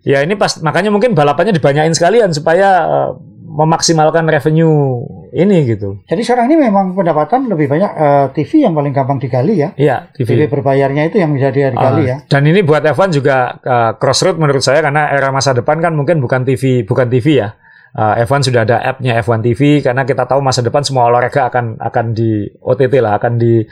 ya 0.00 0.18
ini 0.24 0.32
pas 0.40 0.56
makanya 0.64 0.88
mungkin 0.88 1.12
balapannya 1.12 1.52
dibanyain 1.52 1.92
sekalian 1.92 2.32
supaya 2.32 2.68
eh, 2.88 3.10
memaksimalkan 3.50 4.24
revenue 4.24 5.04
ini 5.36 5.68
gitu. 5.68 6.00
Jadi 6.08 6.22
sekarang 6.24 6.48
ini 6.48 6.70
memang 6.70 6.96
pendapatan 6.96 7.52
lebih 7.52 7.68
banyak 7.68 7.90
eh, 7.92 8.26
TV 8.32 8.64
yang 8.64 8.72
paling 8.72 8.96
gampang 8.96 9.20
digali 9.20 9.60
ya. 9.60 9.76
Iya, 9.76 10.08
TV. 10.16 10.28
TV 10.32 10.40
berbayarnya 10.48 11.12
itu 11.12 11.20
yang 11.20 11.36
bisa 11.36 11.52
dia 11.52 11.68
digali 11.68 12.08
Ah, 12.08 12.16
ya. 12.16 12.16
Dan 12.24 12.48
ini 12.48 12.64
buat 12.64 12.80
F1 12.80 13.12
juga 13.12 13.60
uh, 13.60 13.92
crossroad 14.00 14.40
menurut 14.40 14.64
saya 14.64 14.80
karena 14.80 15.12
era 15.12 15.28
masa 15.28 15.52
depan 15.52 15.82
kan 15.84 15.92
mungkin 15.92 16.22
bukan 16.24 16.48
TV, 16.48 16.86
bukan 16.88 17.12
TV 17.12 17.44
ya. 17.44 17.52
Uh, 17.90 18.22
F1 18.22 18.46
sudah 18.46 18.62
ada 18.62 18.78
app-nya 18.78 19.18
F1 19.18 19.42
TV 19.42 19.82
karena 19.82 20.06
kita 20.06 20.22
tahu 20.22 20.38
masa 20.38 20.62
depan 20.62 20.86
semua 20.86 21.10
olahraga 21.10 21.50
akan 21.50 21.74
akan 21.82 22.14
di 22.14 22.46
OTT 22.62 23.02
lah, 23.02 23.18
akan 23.18 23.34
di 23.34 23.66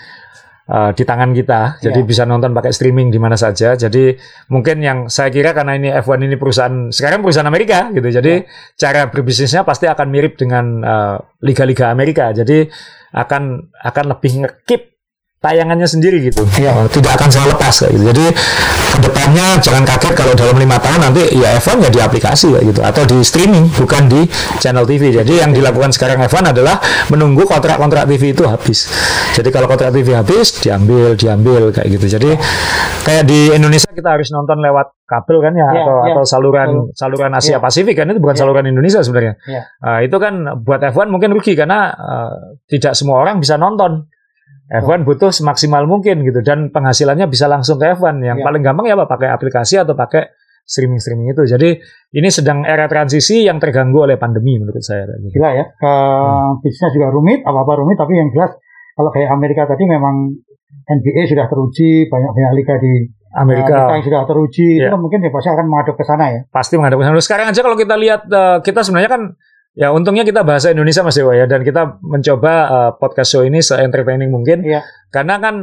uh, 0.69 0.91
di 0.93 1.03
tangan 1.07 1.31
kita. 1.31 1.79
Jadi 1.79 2.01
Ya. 2.03 2.07
bisa 2.07 2.23
nonton 2.27 2.53
pakai 2.53 2.75
streaming 2.75 3.09
di 3.09 3.19
mana 3.23 3.39
saja. 3.39 3.75
Jadi 3.79 4.15
mungkin 4.53 4.83
yang 4.83 4.99
saya 5.07 5.33
kira 5.33 5.55
karena 5.57 5.79
ini 5.79 5.89
F1 5.91 6.19
ini 6.27 6.37
perusahaan 6.37 6.91
sekarang 6.93 7.25
perusahaan 7.25 7.49
Amerika 7.49 7.89
gitu. 7.95 8.09
Jadi 8.11 8.45
cara 8.75 9.09
berbisnisnya 9.09 9.63
pasti 9.63 9.87
akan 9.89 10.07
mirip 10.11 10.35
dengan 10.35 10.65
uh, 10.83 11.17
liga-liga 11.43 11.89
Amerika. 11.95 12.31
Jadi 12.35 12.69
akan 13.15 13.73
akan 13.73 14.05
lebih 14.13 14.33
ngekip 14.45 14.83
tayangannya 15.39 15.87
sendiri 15.87 16.19
gitu. 16.27 16.43
Iya. 16.59 16.75
Uh, 16.75 16.89
tidak 16.91 17.17
akan 17.17 17.29
saya 17.31 17.47
lepas 17.55 17.75
kayak 17.87 17.93
gitu. 17.95 18.05
Jadi 18.11 18.25
ke 18.99 19.07
depannya 19.07 19.63
jangan 19.63 19.87
kaget 19.87 20.13
kalau 20.19 20.35
dalam 20.35 20.59
lima 20.59 20.75
tahun 20.83 20.99
nanti 21.07 21.23
ya 21.39 21.55
F1 21.63 21.79
ya 21.87 21.91
di 21.95 22.01
aplikasi 22.03 22.51
gitu 22.67 22.83
atau 22.83 23.07
di 23.07 23.23
streaming 23.23 23.71
bukan 23.79 24.11
di 24.11 24.27
channel 24.59 24.83
TV. 24.83 25.15
Jadi 25.15 25.39
yang 25.39 25.55
dilakukan 25.55 25.95
sekarang 25.95 26.19
F1 26.27 26.51
adalah 26.51 26.83
menunggu 27.15 27.47
kontrak-kontrak 27.47 28.11
TV 28.11 28.35
itu 28.35 28.43
habis. 28.43 28.91
Jadi 29.39 29.55
kalau 29.55 29.71
kontrak 29.71 29.95
TV 29.95 30.19
habis 30.19 30.59
diambil, 30.59 31.15
diambil 31.15 31.71
kayak 31.71 31.89
gitu. 31.95 32.19
Jadi 32.19 32.31
kayak 33.07 33.23
di 33.23 33.55
Indonesia 33.55 33.87
kita 33.95 34.19
harus 34.19 34.35
nonton 34.35 34.59
lewat 34.59 34.91
kabel 35.07 35.39
kan 35.41 35.55
ya, 35.55 35.69
Iya, 35.71 35.81
atau 35.87 35.97
iya. 36.03 36.13
atau 36.13 36.23
saluran 36.27 36.69
saluran 36.93 37.31
Asia 37.33 37.57
Iya. 37.57 37.59
Pasifik 37.63 37.95
kan 38.03 38.11
itu 38.11 38.19
bukan 38.19 38.35
Iya. 38.35 38.43
saluran 38.43 38.67
Indonesia 38.67 39.01
sebenarnya. 39.01 39.35
Iya. 39.47 39.63
Uh, 39.79 40.01
itu 40.11 40.17
kan 40.19 40.35
buat 40.67 40.83
F1 40.83 41.07
mungkin 41.07 41.31
rugi 41.31 41.55
karena 41.55 41.95
uh, 41.95 42.59
tidak 42.67 42.99
semua 42.99 43.23
orang 43.23 43.39
bisa 43.39 43.55
nonton. 43.55 44.11
F1 44.69 45.01
butuh 45.03 45.33
semaksimal 45.33 45.89
mungkin 45.89 46.21
gitu 46.21 46.45
dan 46.45 46.69
penghasilannya 46.69 47.25
bisa 47.27 47.49
langsung 47.49 47.81
ke 47.81 47.89
F1. 47.97 48.21
Yang 48.21 48.39
Iya. 48.41 48.45
paling 48.45 48.63
gampang 48.63 48.85
ya 48.85 48.95
apa 48.95 49.09
pakai 49.09 49.33
aplikasi 49.33 49.81
atau 49.81 49.93
pakai 49.93 50.29
streaming-streaming 50.63 51.33
itu. 51.33 51.43
Jadi 51.49 51.69
ini 52.13 52.29
sedang 52.29 52.61
era 52.63 52.85
transisi 52.85 53.49
yang 53.49 53.57
terganggu 53.57 54.05
oleh 54.05 54.21
pandemi 54.21 54.61
menurut 54.61 54.85
saya. 54.85 55.09
Gila 55.09 55.51
ya. 55.57 55.65
Ke 55.73 55.93
bisnisnya 56.61 56.93
juga 56.93 57.09
rumit, 57.09 57.41
apa-apa 57.41 57.81
rumit, 57.81 57.97
tapi 57.97 58.13
yang 58.15 58.29
jelas 58.29 58.53
kalau 58.93 59.09
kayak 59.09 59.33
Amerika 59.33 59.65
tadi 59.65 59.89
memang 59.89 60.37
NBA 60.85 61.25
sudah 61.25 61.49
teruji, 61.49 62.05
banyak-banyak 62.07 62.53
liga 62.55 62.75
di 62.77 62.93
Amerika 63.31 63.93
yang 63.93 64.05
sudah 64.05 64.25
teruji, 64.25 64.77
itu 64.77 64.85
Iya. 64.85 64.93
kan 64.93 65.01
mungkin 65.01 65.21
ya 65.21 65.29
pasti 65.29 65.49
akan 65.49 65.67
menghadap 65.69 65.95
ke 65.97 66.05
sana 66.05 66.25
ya. 66.29 66.41
pasti 66.49 66.75
menghadapi 66.77 67.03
sana. 67.03 67.21
Sekarang 67.21 67.47
aja 67.49 67.61
kalau 67.61 67.77
kita 67.77 67.97
lihat 67.97 68.25
eh, 68.25 68.59
kita 68.61 68.81
sebenarnya 68.81 69.09
kan 69.09 69.23
ya 69.79 69.95
untungnya 69.95 70.27
kita 70.27 70.43
bahasa 70.43 70.75
Indonesia 70.75 71.07
Mas 71.07 71.15
Dewa 71.15 71.39
ya 71.39 71.47
dan 71.47 71.63
kita 71.63 72.03
mencoba 72.03 72.53
eh, 72.67 72.91
podcast 72.99 73.31
show 73.31 73.47
ini 73.47 73.63
se-entertaining 73.63 74.29
mungkin 74.29 74.67
Iya. 74.67 74.83
karena 75.09 75.39
kan 75.39 75.55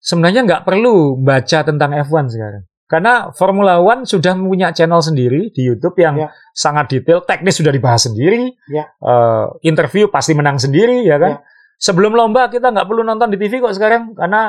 sebenarnya 0.00 0.40
nggak 0.42 0.62
perlu 0.64 1.20
baca 1.20 1.58
tentang 1.62 1.92
F1 1.94 2.26
sekarang. 2.32 2.64
Karena 2.88 3.32
Formula 3.32 3.80
One 3.80 4.04
sudah 4.04 4.36
punya 4.36 4.68
channel 4.68 5.00
sendiri 5.00 5.48
di 5.48 5.64
YouTube 5.64 5.96
yang 5.96 6.16
Iya. 6.16 6.28
sangat 6.52 6.92
detail, 6.92 7.24
teknis 7.24 7.56
sudah 7.56 7.72
dibahas 7.72 8.04
sendiri, 8.04 8.52
Iya. 8.68 8.84
eh, 8.84 9.46
interview 9.64 10.08
pasti 10.08 10.36
menang 10.36 10.60
sendiri, 10.60 11.00
ya 11.04 11.16
kan? 11.16 11.40
Iya. 11.40 11.44
Sebelum 11.80 12.12
lomba 12.12 12.46
kita 12.46 12.68
nggak 12.68 12.84
perlu 12.84 13.00
nonton 13.00 13.32
di 13.32 13.40
TV 13.40 13.64
kok 13.64 13.72
sekarang, 13.72 14.12
karena 14.12 14.42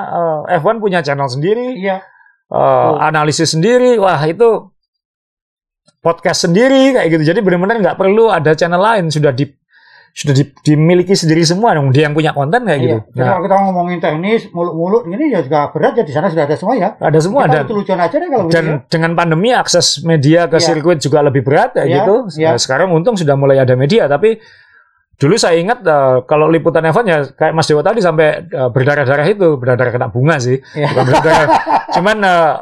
eh, 0.49 0.59
F1 0.59 0.83
punya 0.83 0.99
channel 0.99 1.31
sendiri, 1.31 1.79
Iya. 1.79 2.03
eh, 2.51 2.91
analisis 2.99 3.55
sendiri, 3.55 3.95
wah 3.95 4.19
itu 4.27 4.73
podcast 6.03 6.43
sendiri 6.43 6.91
kayak 6.91 7.07
gitu. 7.09 7.23
Jadi 7.25 7.39
benar-benar 7.39 7.79
nggak 7.79 7.95
perlu 7.95 8.27
ada 8.27 8.51
channel 8.51 8.77
lain, 8.77 9.07
sudah 9.07 9.31
di 9.31 9.47
sudah 10.13 10.29
di- 10.29 10.53
dimiliki 10.61 11.15
sendiri 11.15 11.41
semua 11.41 11.73
dong. 11.73 11.89
Dia 11.89 12.05
yang 12.05 12.13
punya 12.13 12.29
konten 12.29 12.61
kayak 12.61 12.77
Iya. 12.77 12.85
gitu. 12.85 12.97
Jadi 13.09 13.17
Nah, 13.17 13.25
kalau 13.25 13.41
kita 13.41 13.55
ngomongin 13.65 13.97
teknis, 13.97 14.41
mulut-mulut 14.47 15.03
ini 15.07 15.25
ya 15.27 15.41
juga 15.41 15.73
berat 15.73 15.93
ya 15.95 16.03
di 16.03 16.13
sana 16.13 16.27
sudah 16.27 16.43
ada 16.43 16.53
semua 16.53 16.73
ya. 16.75 16.89
ada 16.93 17.17
semua 17.17 17.41
kita 17.41 17.49
dan 17.49 17.61
lucu-lucuan 17.65 17.99
aja 17.99 18.15
deh 18.15 18.29
kalau 18.29 18.43
dan 18.45 18.65
begitu. 18.69 18.85
dengan 18.91 19.11
pandemi 19.15 19.49
akses 19.49 19.87
media 20.03 20.45
ke 20.45 20.59
Iya. 20.59 20.65
sirkuit 20.69 20.99
juga 20.99 21.23
lebih 21.23 21.41
berat 21.41 21.73
kayak 21.73 21.87
Iya, 21.87 21.95
gitu. 21.97 22.15
iya. 22.37 22.49
Nah, 22.53 22.59
sekarang 22.59 22.91
untung 22.91 23.15
sudah 23.15 23.33
mulai 23.33 23.57
ada 23.57 23.73
media 23.73 24.05
tapi 24.05 24.37
dulu 25.15 25.33
saya 25.33 25.57
ingat 25.57 25.81
eh, 25.81 26.17
kalau 26.23 26.45
liputan 26.45 26.83
F1 26.83 27.05
ya 27.05 27.17
kayak 27.31 27.53
Mas 27.53 27.65
Dewa 27.65 27.81
tadi 27.81 27.97
sampai 27.97 28.27
eh, 28.43 28.69
berdarah-darah 28.69 29.25
itu, 29.25 29.57
berdarah 29.57 29.89
kena 29.89 30.07
bunga 30.09 30.37
sih. 30.37 30.61
Iya. 30.73 30.93
Bukan 30.93 31.03
berdarah. 31.09 31.47
Cuman 31.97 32.17
eh, 32.21 32.53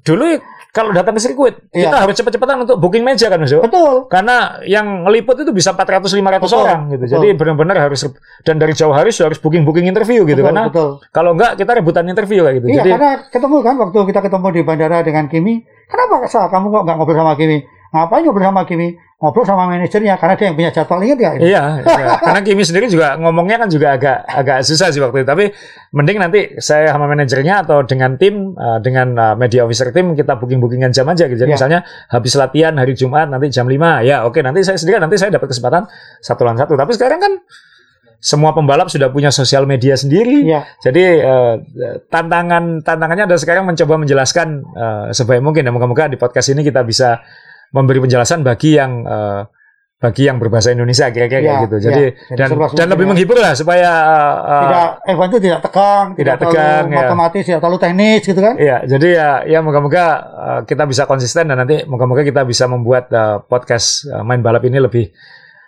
dulu 0.00 0.26
kalau 0.70 0.94
datang 0.94 1.18
ke 1.18 1.20
sirkuit 1.22 1.54
Iya. 1.74 1.90
kita 1.90 1.96
harus 2.06 2.14
cepet-cepetan 2.14 2.56
untuk 2.62 2.76
booking 2.78 3.02
meja 3.02 3.26
kan 3.26 3.42
Mas 3.42 3.50
Jo? 3.50 3.62
Betul. 3.62 4.06
Karena 4.06 4.58
yang 4.66 5.06
ngeliput 5.06 5.42
itu 5.42 5.50
bisa 5.50 5.74
400 5.74 6.10
500 6.14 6.46
Betul, 6.46 6.58
orang 6.62 6.80
gitu. 6.90 7.04
betul. 7.06 7.14
Jadi 7.18 7.28
benar-benar 7.34 7.76
harus 7.90 8.00
dan 8.46 8.56
dari 8.58 8.74
jauh 8.74 8.94
hari 8.94 9.10
harus 9.10 9.38
booking-booking 9.42 9.86
interview 9.90 10.22
gitu 10.22 10.40
betul, 10.40 10.48
karena 10.50 10.62
betul. 10.70 10.90
kalau 11.10 11.30
enggak 11.34 11.58
kita 11.58 11.70
rebutan 11.74 12.06
interview 12.06 12.46
kayak 12.46 12.56
gitu. 12.62 12.66
Iya, 12.70 12.76
Jadi 12.82 12.90
karena 12.94 13.10
ketemu 13.28 13.56
kan 13.62 13.74
waktu 13.82 13.98
kita 14.06 14.20
ketemu 14.22 14.46
di 14.50 14.60
bandara 14.62 14.98
dengan 15.02 15.24
Kimi, 15.26 15.54
kenapa 15.90 16.14
Sa, 16.30 16.46
kamu 16.46 16.66
kok 16.70 16.82
nggak 16.86 16.96
ngobrol 16.96 17.18
sama 17.18 17.34
Kimi? 17.34 17.58
Ngapain 17.90 18.22
ngobrol 18.22 18.46
sama 18.46 18.62
Kimi? 18.66 18.88
Ngobrol 19.20 19.44
sama 19.44 19.68
manajernya 19.68 20.16
karena 20.16 20.32
dia 20.32 20.46
yang 20.48 20.56
punya 20.56 20.70
jadwal 20.72 20.96
ingat 21.04 21.18
ya? 21.20 21.30
Iya, 21.36 21.62
iya. 21.84 22.06
karena 22.24 22.40
Kimi 22.40 22.64
sendiri 22.64 22.88
juga 22.88 23.20
ngomongnya 23.20 23.60
kan 23.60 23.68
juga 23.68 23.92
agak 23.92 24.24
agak 24.24 24.58
susah 24.64 24.88
sih 24.88 24.96
waktu 24.96 25.20
itu. 25.20 25.28
Tapi 25.28 25.44
mending 25.92 26.16
nanti 26.16 26.40
saya 26.56 26.96
sama 26.96 27.04
manajernya 27.04 27.68
atau 27.68 27.84
dengan 27.84 28.16
tim, 28.16 28.56
uh, 28.56 28.80
dengan 28.80 29.12
uh, 29.20 29.34
media 29.36 29.68
officer 29.68 29.92
tim 29.92 30.16
kita 30.16 30.40
booking-bookingan 30.40 30.96
jam 30.96 31.04
aja 31.04 31.28
gitu. 31.28 31.36
Jadi 31.36 31.52
Iya. 31.52 31.56
misalnya 31.60 31.80
habis 32.08 32.32
latihan 32.32 32.72
hari 32.80 32.96
Jumat 32.96 33.28
nanti 33.28 33.52
jam 33.52 33.68
5, 33.68 34.08
ya 34.08 34.24
oke 34.24 34.40
nanti 34.40 34.64
saya 34.64 34.80
sendiri 34.80 34.96
nanti 34.96 35.20
saya 35.20 35.28
dapat 35.36 35.52
kesempatan 35.52 35.84
satu 36.24 36.40
lawan 36.40 36.56
satu. 36.56 36.72
Tapi 36.80 36.92
sekarang 36.96 37.20
kan 37.20 37.32
semua 38.20 38.52
pembalap 38.56 38.88
sudah 38.88 39.12
punya 39.12 39.28
sosial 39.28 39.64
media 39.68 39.96
sendiri. 40.00 40.48
Iya, 40.48 40.64
Jadi 40.80 41.04
eh, 41.20 41.54
tantangan 42.08 42.84
tantangannya 42.84 43.24
adalah 43.28 43.40
sekarang 43.40 43.64
mencoba 43.68 44.00
menjelaskan 44.00 44.48
eh, 44.64 45.06
sebaik 45.12 45.44
mungkin. 45.44 45.64
Dan 45.64 45.72
moga-moga 45.76 46.08
di 46.08 46.16
podcast 46.16 46.52
ini 46.52 46.64
kita 46.64 46.84
bisa 46.84 47.20
memberi 47.70 47.98
penjelasan 48.00 48.40
bagi 48.40 48.74
yang 48.74 49.02
eh, 49.02 49.42
bagi 50.00 50.24
yang 50.24 50.40
berbahasa 50.40 50.72
Indonesia 50.72 51.12
kira-kira 51.12 51.44
Iya, 51.44 51.54
gitu. 51.68 51.76
iya. 51.76 51.84
Jadi 51.84 52.02
Jadi 52.32 52.38
dan 52.40 52.48
seluas 52.48 52.70
dan 52.72 52.88
lebih 52.88 53.04
ya. 53.04 53.10
menghibur 53.12 53.36
lah 53.36 53.52
supaya 53.52 53.90
eh, 54.40 54.62
tidak 54.64 54.88
F1 55.12 55.26
itu 55.28 55.38
tidak 55.44 55.60
tegang, 55.60 56.06
Tidak 56.16 56.34
terlalu 56.34 56.54
tegang, 56.56 56.84
ya. 56.88 56.96
matematis, 57.04 57.42
tidak 57.44 57.60
terlalu 57.60 57.78
teknis 57.78 58.20
gitu 58.24 58.40
kan? 58.40 58.54
Iya, 58.56 58.76
jadi 58.88 59.08
ya, 59.12 59.28
ya 59.44 59.58
moga-moga 59.60 60.04
eh, 60.24 60.60
kita 60.64 60.88
bisa 60.88 61.04
konsisten 61.04 61.46
dan 61.46 61.60
nanti 61.60 61.84
moga-moga 61.84 62.24
kita 62.24 62.42
bisa 62.42 62.64
membuat 62.64 63.12
eh, 63.12 63.44
podcast 63.44 64.08
eh, 64.08 64.24
main 64.24 64.40
balap 64.40 64.64
ini 64.64 64.80
lebih 64.80 65.04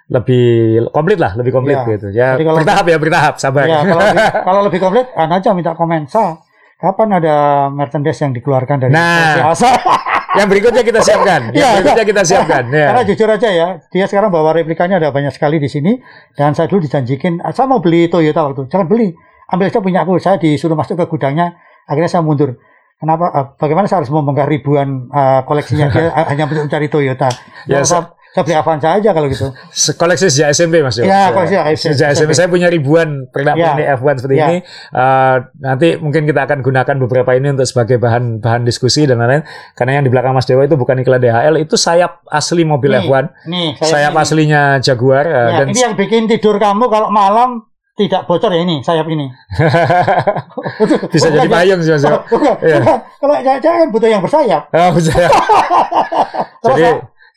lebih 0.09 0.45
komplit 0.89 1.17
lah, 1.17 1.33
lebih 1.37 1.53
komplit 1.53 1.77
Iya. 1.79 1.89
gitu. 1.93 2.07
Ya 2.11 2.29
Jadi 2.35 2.45
kalau- 2.45 2.59
bertahap 2.61 2.85
ya, 2.85 2.97
bertahap, 2.97 3.35
sabar. 3.37 3.65
Ya, 3.65 3.81
kalau 3.81 4.01
lebih, 4.03 4.25
kalau 4.49 4.61
lebih 4.65 4.81
komplit, 4.81 5.07
aja 5.13 5.51
minta 5.53 5.73
komen. 5.73 6.05
Sa, 6.05 6.37
kapan 6.77 7.09
ada 7.17 7.35
merchandise 7.69 8.21
yang 8.21 8.33
dikeluarkan 8.33 8.77
dari 8.81 8.93
Nah. 8.93 9.53
Yang 10.33 10.47
berikutnya 10.49 10.83
kita 10.83 11.01
siapkan. 11.05 11.41
Yang 11.53 11.57
Iya, 11.61 11.69
berikutnya 11.77 12.07
kita 12.09 12.23
siapkan. 12.25 12.63
Ya. 12.73 12.87
Karena 12.89 13.03
jujur 13.05 13.29
aja 13.29 13.49
ya, 13.53 13.69
dia 13.93 14.05
sekarang 14.09 14.33
bawa 14.33 14.57
replikanya 14.57 14.97
ada 14.97 15.13
banyak 15.13 15.33
sekali 15.33 15.61
di 15.61 15.69
sini. 15.69 16.01
Dan 16.33 16.57
saya 16.57 16.73
dulu 16.73 16.81
dijanjikin, 16.81 17.45
"Ah, 17.45 17.53
saya 17.53 17.69
mau 17.69 17.85
beli 17.85 18.09
Toyota 18.09 18.49
waktu. 18.49 18.65
Jangan 18.73 18.89
beli, 18.89 19.13
ambil 19.53 19.69
aja 19.69 19.81
punya 19.85 20.01
aku. 20.09 20.17
Saya 20.17 20.41
disuruh 20.41 20.73
masuk 20.73 20.97
ke 20.97 21.05
gudangnya, 21.05 21.61
akhirnya 21.85 22.09
saya 22.09 22.25
mundur. 22.25 22.57
Kenapa? 22.97 23.35
eh, 23.35 23.47
bagaimana 23.59 23.91
saya 23.91 24.01
harus 24.01 24.15
membongkar 24.15 24.47
ribuan 24.49 25.11
eh, 25.11 25.41
koleksinya 25.45 25.91
dia 25.91 26.09
hanya 26.31 26.49
untuk 26.49 26.65
mencari 26.65 26.87
Toyota? 26.89 27.29
Ya, 27.69 27.83
Ya, 27.83 27.85
saya, 27.85 28.15
saya 28.33 28.43
beli 28.43 28.57
Avanza 28.57 28.89
aja 28.91 29.11
kalau 29.11 29.29
gitu. 29.29 29.53
Koleksi 30.01 30.27
sejak 30.27 30.49
SMP 30.51 30.81
mas 30.81 30.97
Jo. 30.97 31.05
Ya, 31.05 31.29
koleksi 31.31 31.53
sejak 31.53 31.93
sejak 31.93 32.09
SMP. 32.11 32.17
SMP. 32.17 32.33
Saya 32.33 32.49
punya 32.49 32.67
ribuan 32.67 33.29
pernak 33.29 33.55
Ya. 33.55 33.65
pernik 33.71 33.89
F1 33.95 34.15
seperti 34.19 34.35
Ya. 34.35 34.47
ini. 34.47 34.59
Eh, 34.91 35.37
nanti 35.59 35.89
mungkin 35.97 36.25
kita 36.25 36.41
akan 36.43 36.59
gunakan 36.61 36.97
beberapa 36.99 37.31
ini 37.33 37.53
untuk 37.53 37.65
sebagai 37.65 37.97
bahan 37.97 38.39
bahan 38.39 38.63
diskusi 38.63 39.05
dan 39.05 39.19
lain-lain. 39.19 39.45
Karena 39.73 39.97
yang 39.97 40.05
di 40.05 40.11
belakang 40.11 40.33
Mas 40.33 40.45
Dewa 40.45 40.63
itu 40.63 40.75
bukan 40.75 40.97
iklan 40.97 41.19
DHL, 41.19 41.55
itu 41.59 41.77
sayap 41.77 42.25
asli 42.27 42.65
mobil 42.65 42.89
Nih, 42.91 43.05
F1. 43.05 43.25
Nih, 43.47 43.69
Sayap 43.77 44.13
ini. 44.13 44.21
aslinya 44.21 44.63
Jaguar. 44.79 45.25
eh, 45.25 45.33
Ya, 45.33 45.59
dan 45.59 45.67
ini 45.69 45.81
yang 45.81 45.95
bikin 45.95 46.25
tidur 46.25 46.57
kamu 46.57 46.89
kalau 46.89 47.09
malam 47.09 47.69
tidak 47.93 48.25
bocor 48.25 48.49
ya 48.49 48.65
ini 48.65 48.81
sayap 48.81 49.05
ini. 49.05 49.29
bisa 51.13 51.29
Bukan 51.29 51.37
jadi 51.37 51.49
payung 51.49 51.81
sih 51.81 51.93
mas. 51.93 52.05
Bukan, 52.25 52.55
Iya. 52.59 52.81
bukan. 52.81 52.99
Kalau 53.21 53.35
jangan 53.61 53.87
butuh 53.93 54.09
yang 54.09 54.23
bersayap. 54.25 54.63
Oh. 54.73 54.91
Kalau 56.63 56.77
Jadi 56.79 56.91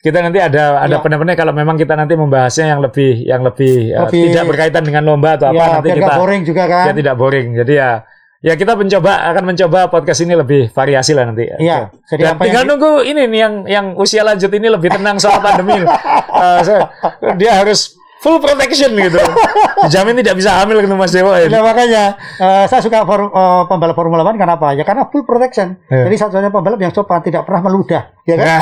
kita 0.06 0.22
nanti 0.22 0.38
ada 0.38 0.78
ada 0.78 0.96
Ya. 0.96 1.02
pendapat 1.02 1.34
kalau 1.34 1.50
memang 1.50 1.74
kita 1.74 1.98
nanti 1.98 2.14
membahasnya 2.14 2.70
yang 2.70 2.80
lebih 2.80 3.26
yang 3.26 3.42
lebih, 3.42 3.90
eh, 3.90 3.98
Lebih- 4.06 4.22
tidak 4.30 4.44
berkaitan 4.46 4.82
dengan 4.86 5.02
lomba 5.02 5.34
atau 5.34 5.50
apa 5.50 5.58
ya, 5.58 5.66
nanti 5.74 5.88
biar 5.90 5.98
kita 5.98 6.14
boring 6.14 6.42
juga 6.46 6.64
kan. 6.64 6.84
ya 6.86 6.92
tidak 6.94 7.14
boring. 7.18 7.48
Jadi 7.58 7.72
ya 7.74 7.90
ya 8.38 8.54
kita 8.54 8.72
mencoba 8.78 9.12
akan 9.26 9.44
mencoba 9.44 9.80
podcast 9.90 10.20
ini 10.22 10.38
lebih 10.38 10.70
variasi 10.70 11.10
lah 11.10 11.26
nanti. 11.26 11.50
Iya, 11.50 11.90
jadi 12.06 12.22
Dan 12.22 12.32
apa 12.38 12.42
tinggal 12.46 12.62
yang 12.62 12.70
nunggu 12.70 12.92
ini 13.02 13.22
nih 13.26 13.40
yang 13.42 13.54
yang 13.66 13.86
usia 13.98 14.22
lanjut 14.22 14.52
ini 14.52 14.68
lebih 14.70 14.88
tenang 14.88 15.18
soal 15.18 15.42
pandemi. 15.42 15.82
Eh, 16.36 16.60
saya- 16.62 16.92
dia 17.34 17.56
harus 17.56 17.96
full 18.16 18.38
protection 18.38 18.90
gitu. 18.92 19.20
Dijamin 19.84 20.16
tidak 20.16 20.34
bisa 20.34 20.50
hamil 20.56 20.80
gitu 20.80 20.92
Mas 20.92 21.10
Dewa 21.10 21.36
ini. 21.38 21.48
Nah, 21.48 21.62
makanya 21.62 22.04
eh, 22.36 22.64
saya 22.66 22.80
suka 22.80 23.04
for- 23.04 23.28
eh, 23.28 23.62
pembalap 23.66 23.94
Formula 23.94 24.22
One 24.22 24.36
kenapa? 24.36 24.72
Ya 24.72 24.82
karena 24.82 25.06
full 25.06 25.22
protection. 25.22 25.76
Iya. 25.86 26.08
Jadi 26.08 26.16
satu-satunya 26.16 26.50
pembalap 26.50 26.78
yang 26.78 26.90
sopan 26.90 27.20
tidak 27.20 27.44
pernah 27.44 27.62
meludah, 27.62 28.02
ya 28.22 28.34
kan? 28.34 28.46
Nah, 28.46 28.60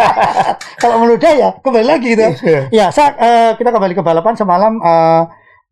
Kalau 0.82 0.96
meludah 0.98 1.32
ya 1.32 1.48
kembali 1.58 1.86
lagi 1.86 2.06
gitu. 2.12 2.24
Iya. 2.42 2.60
ya, 2.70 2.86
saya, 2.88 3.14
eh, 3.16 3.50
kita 3.54 3.68
kembali 3.68 3.92
ke 3.92 4.02
balapan 4.02 4.34
semalam 4.34 4.78
eh, 4.78 5.22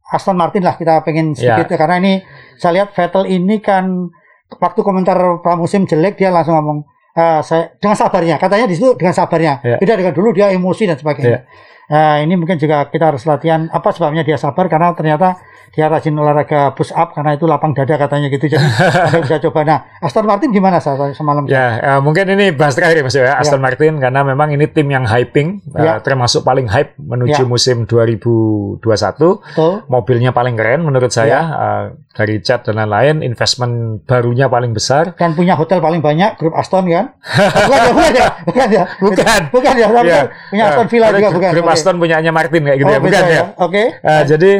Aston 0.07 0.39
Martin 0.39 0.62
lah 0.62 0.75
kita 0.75 1.03
pengen 1.03 1.35
Iya. 1.35 1.59
sedikit 1.59 1.77
karena 1.77 1.99
ini 1.99 2.12
saya 2.57 2.79
lihat 2.79 2.95
Vettel 2.95 3.27
ini 3.27 3.59
kan 3.59 4.12
waktu 4.55 4.81
komentar 4.81 5.19
pramusim 5.43 5.83
jelek 5.85 6.14
dia 6.14 6.31
langsung 6.31 6.55
ngomong 6.55 6.87
eh, 7.17 7.41
saya 7.41 7.73
dengan 7.81 7.97
sabarnya 7.97 8.37
katanya 8.37 8.67
di 8.69 8.77
situ 8.77 8.93
dengan 8.95 9.14
sabarnya 9.17 9.53
Iya. 9.64 9.77
beda 9.81 9.95
dengan 9.97 10.12
dulu 10.12 10.29
dia 10.31 10.53
emosi 10.53 10.85
dan 10.85 10.97
sebagainya. 11.01 11.41
Nah, 11.87 12.19
ini 12.19 12.35
mungkin 12.35 12.59
juga 12.59 12.91
kita 12.91 13.14
harus 13.14 13.23
latihan 13.23 13.71
apa 13.71 13.95
sebabnya 13.95 14.27
dia 14.27 14.35
sabar 14.35 14.67
karena 14.67 14.91
ternyata 14.91 15.39
dia 15.75 15.89
rajin 15.89 16.12
olahraga 16.12 16.73
push 16.73 16.93
up 16.93 17.12
karena 17.12 17.35
itu 17.35 17.45
lapang 17.45 17.73
dada 17.73 17.97
katanya 17.97 18.29
gitu 18.29 18.47
jadi 18.47 18.62
Anda 19.11 19.21
bisa 19.25 19.37
coba. 19.49 19.61
Nah, 19.64 19.79
Aston 20.01 20.25
Martin 20.25 20.51
gimana 20.51 20.79
Sa, 20.79 20.95
semalam? 21.12 21.45
Ya, 21.47 21.79
eh, 21.79 22.01
mungkin 22.01 22.29
ini 22.29 22.53
bahas 22.53 22.75
terakhir 22.75 23.03
Mas 23.03 23.12
Dewa 23.12 23.29
ya, 23.29 23.35
Aston 23.37 23.59
Martin 23.59 23.99
karena 23.99 24.21
memang 24.23 24.53
ini 24.53 24.67
tim 24.67 24.87
yang 24.87 25.05
hyping, 25.05 25.61
eh, 25.73 25.83
Ya. 25.83 25.99
termasuk 26.01 26.43
paling 26.43 26.69
hype 26.69 26.95
menuju 26.97 27.43
Ya. 27.43 27.49
musim 27.49 27.85
2021. 27.85 29.41
Betul. 29.43 29.73
Mobilnya 29.87 30.31
paling 30.31 30.55
keren 30.55 30.83
menurut 30.83 31.11
saya 31.11 31.29
Ya. 31.29 31.43
eh, 31.43 31.85
dari 32.17 32.41
cat 32.41 32.64
dan 32.64 32.79
lain-lain, 32.79 33.21
investment 33.21 34.01
barunya 34.05 34.49
paling 34.49 34.73
besar. 34.73 35.12
Dan 35.14 35.37
punya 35.37 35.53
hotel 35.53 35.79
paling 35.79 36.01
banyak 36.01 36.37
grup 36.37 36.57
Aston 36.57 36.89
kan? 36.89 37.12
bukan 37.21 37.77
ya, 37.77 37.91
bukan 37.93 38.12
ya, 38.17 38.27
bukan 38.49 38.69
ya. 38.71 38.85
Bukan. 38.97 39.41
Bukan 39.53 39.75
ya, 39.75 39.87
tapi 39.87 40.09
Ya. 40.09 40.23
punya 40.49 40.64
Aston 40.71 40.87
Villa 40.89 41.07
juga 41.12 41.29
bukan. 41.31 41.51
Grup 41.53 41.67
Oke. 41.67 41.75
Aston 41.75 41.97
punyanya 41.97 42.31
Martin 42.33 42.62
kayak 42.64 42.79
gitu 42.81 42.89
Oh, 42.89 42.93
ya, 42.93 43.01
bukan 43.01 43.12
beda 43.12 43.29
ya. 43.29 43.43
Oke. 43.61 43.83
Eh, 44.01 44.23
jadi 44.25 44.53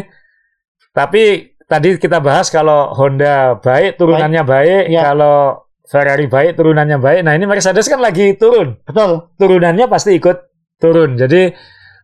tapi 0.97 1.53
tadi 1.69 2.01
kita 2.01 2.25
bahas 2.25 2.49
kalau 2.49 2.89
Honda 2.97 3.61
baik 3.61 4.01
turunannya 4.01 4.43
baik, 4.43 4.83
Ya. 4.89 5.13
kalau 5.13 5.61
Ferrari 5.85 6.25
baik 6.27 6.57
turunannya 6.57 6.97
baik. 6.97 7.21
Nah, 7.23 7.37
ini 7.37 7.45
Mercedes 7.45 7.87
kan 7.87 8.01
lagi 8.01 8.35
turun. 8.35 8.81
Betul. 8.83 9.29
Turunannya 9.37 9.87
pasti 9.87 10.17
ikut 10.17 10.49
turun. 10.81 11.15
Jadi 11.15 11.53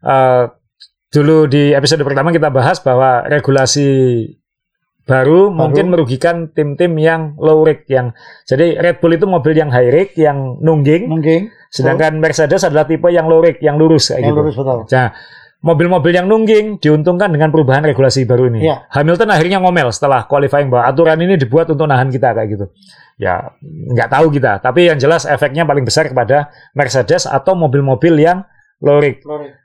eh, 0.03 0.43
dulu 1.09 1.49
di 1.49 1.73
episode 1.73 2.05
pertama 2.05 2.31
kita 2.31 2.53
bahas 2.53 2.79
bahwa 2.79 3.25
regulasi 3.25 3.89
baru, 5.03 5.51
mungkin 5.51 5.91
merugikan 5.91 6.55
tim-tim 6.55 6.95
yang 6.95 7.35
low 7.35 7.67
rake 7.67 7.91
yang 7.91 8.15
jadi 8.47 8.79
Red 8.79 9.03
Bull 9.03 9.19
itu 9.19 9.27
mobil 9.27 9.51
yang 9.53 9.67
high 9.67 9.91
rake 9.91 10.15
yang 10.15 10.63
nungging, 10.63 11.11
Mungkin. 11.11 11.51
sedangkan 11.75 12.23
Mercedes 12.23 12.63
adalah 12.63 12.87
tipe 12.87 13.11
yang 13.11 13.27
low 13.27 13.43
rake 13.43 13.59
yang 13.59 13.83
lurus 13.83 14.15
kayak 14.15 14.23
Yang 14.23 14.31
gitu. 14.31 14.39
lurus 14.39 14.55
betul. 14.55 14.79
Nah, 14.95 15.09
mobil-mobil 15.63 16.11
yang 16.13 16.27
nungging 16.27 16.83
diuntungkan 16.83 17.31
dengan 17.31 17.55
perubahan 17.55 17.87
regulasi 17.87 18.27
baru 18.27 18.51
ini. 18.51 18.67
Iya. 18.67 18.91
Hamilton 18.91 19.31
akhirnya 19.31 19.59
ngomel 19.63 19.89
setelah 19.95 20.27
qualifying 20.27 20.69
bahwa 20.69 20.91
aturan 20.91 21.19
ini 21.23 21.39
dibuat 21.39 21.71
untuk 21.71 21.87
nahan 21.87 22.11
kita 22.11 22.35
kayak 22.35 22.49
gitu. 22.51 22.67
Ya, 23.17 23.55
nggak 23.63 24.11
tahu 24.11 24.35
kita. 24.35 24.59
Tapi 24.59 24.91
yang 24.91 24.99
jelas 24.99 25.23
efeknya 25.25 25.63
paling 25.63 25.87
besar 25.87 26.11
kepada 26.11 26.51
Mercedes 26.75 27.31
atau 27.31 27.55
mobil-mobil 27.55 28.19
yang 28.19 28.43
low 28.83 28.99
rake. 28.99 29.23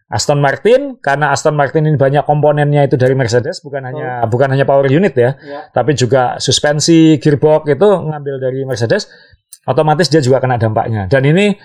Aston 0.08 0.40
Martin 0.40 0.96
karena 1.04 1.36
Aston 1.36 1.52
Martin 1.52 1.84
ini 1.84 2.00
banyak 2.00 2.24
komponennya 2.24 2.88
itu 2.88 2.96
dari 2.96 3.12
Mercedes 3.12 3.60
bukan 3.60 3.84
hanya 3.84 4.24
bukan 4.32 4.48
hanya 4.56 4.64
power 4.64 4.88
unit 4.88 5.12
ya, 5.12 5.36
Ya. 5.44 5.68
tapi 5.76 6.00
juga 6.00 6.40
suspensi, 6.40 7.20
gearbox 7.20 7.68
itu 7.68 7.84
ngambil 8.08 8.40
dari 8.40 8.64
Mercedes, 8.64 9.12
otomatis 9.68 10.08
dia 10.08 10.24
juga 10.24 10.40
kena 10.40 10.56
dampaknya. 10.56 11.12
Dan 11.12 11.28
ini 11.28 11.60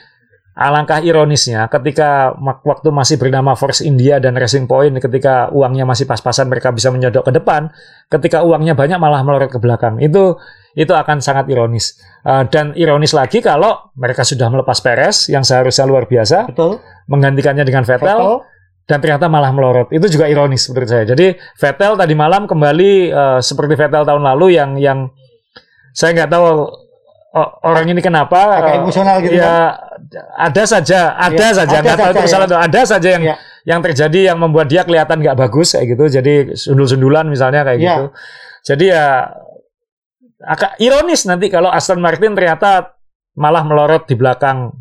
alangkah 0.52 1.00
ironisnya 1.00 1.64
ketika 1.72 2.36
waktu 2.64 2.92
masih 2.92 3.16
bernama 3.16 3.56
Force 3.56 3.80
India 3.80 4.20
dan 4.20 4.36
Racing 4.36 4.68
Point 4.68 4.92
ketika 5.00 5.48
uangnya 5.48 5.88
masih 5.88 6.04
pas-pasan 6.04 6.52
mereka 6.52 6.68
bisa 6.72 6.92
menyodok 6.92 7.28
ke 7.28 7.32
depan, 7.32 7.72
ketika 8.12 8.44
uangnya 8.44 8.76
banyak 8.76 9.00
malah 9.00 9.24
melorot 9.24 9.48
ke 9.48 9.56
belakang. 9.56 9.96
Itu 10.04 10.36
itu 10.76 10.92
akan 10.92 11.24
sangat 11.24 11.48
ironis. 11.48 11.96
Uh, 12.24 12.44
dan 12.48 12.76
ironis 12.76 13.16
lagi 13.16 13.40
kalau 13.40 13.92
mereka 13.96 14.24
sudah 14.24 14.48
melepas 14.52 14.80
Perez 14.80 15.28
yang 15.32 15.44
seharusnya 15.44 15.88
luar 15.88 16.04
biasa, 16.04 16.52
Betul. 16.52 16.80
menggantikannya 17.08 17.64
dengan 17.64 17.84
Vettel, 17.88 18.20
Betul. 18.20 18.36
dan 18.88 18.98
ternyata 19.00 19.26
malah 19.32 19.52
melorot. 19.56 19.88
Itu 19.92 20.08
juga 20.08 20.28
ironis 20.28 20.68
menurut 20.68 20.88
saya. 20.88 21.04
Jadi 21.08 21.36
Vettel 21.56 21.96
tadi 21.96 22.14
malam 22.16 22.44
kembali 22.44 22.92
eh, 23.08 23.40
seperti 23.40 23.72
Vettel 23.76 24.04
tahun 24.04 24.20
lalu 24.20 24.46
yang 24.52 24.70
yang 24.76 24.98
saya 25.92 26.16
nggak 26.16 26.30
tahu 26.32 26.44
orang 27.64 27.88
ini 27.88 28.00
kenapa 28.04 28.60
Agak 28.60 28.74
eh, 28.76 28.80
emosional 28.84 29.16
gitu 29.24 29.36
ya 29.40 29.72
ada 30.16 30.62
saja 30.62 31.00
ada 31.14 31.46
Ya, 31.48 31.56
saja 31.56 31.76
nggak 31.80 31.96
tahu 31.96 32.10
itu 32.12 32.28
salah 32.28 32.48
ya. 32.48 32.58
ada 32.62 32.80
saja 32.84 33.08
yang 33.16 33.24
Ya. 33.24 33.36
yang 33.64 33.80
terjadi 33.80 34.20
yang 34.32 34.38
membuat 34.38 34.68
dia 34.68 34.82
kelihatan 34.82 35.20
nggak 35.20 35.38
bagus 35.38 35.72
kayak 35.72 35.96
gitu 35.96 36.04
jadi 36.12 36.34
sundul-sundulan 36.52 37.24
misalnya 37.26 37.64
kayak 37.64 37.78
Ya. 37.78 37.86
gitu 37.86 38.04
jadi 38.62 38.84
ya 38.88 39.06
agak 40.42 40.76
ironis 40.78 41.22
nanti 41.24 41.46
kalau 41.48 41.70
Aston 41.70 42.02
Martin 42.02 42.34
ternyata 42.34 42.98
malah 43.38 43.62
melorot 43.62 44.04
di 44.04 44.18
belakang 44.18 44.74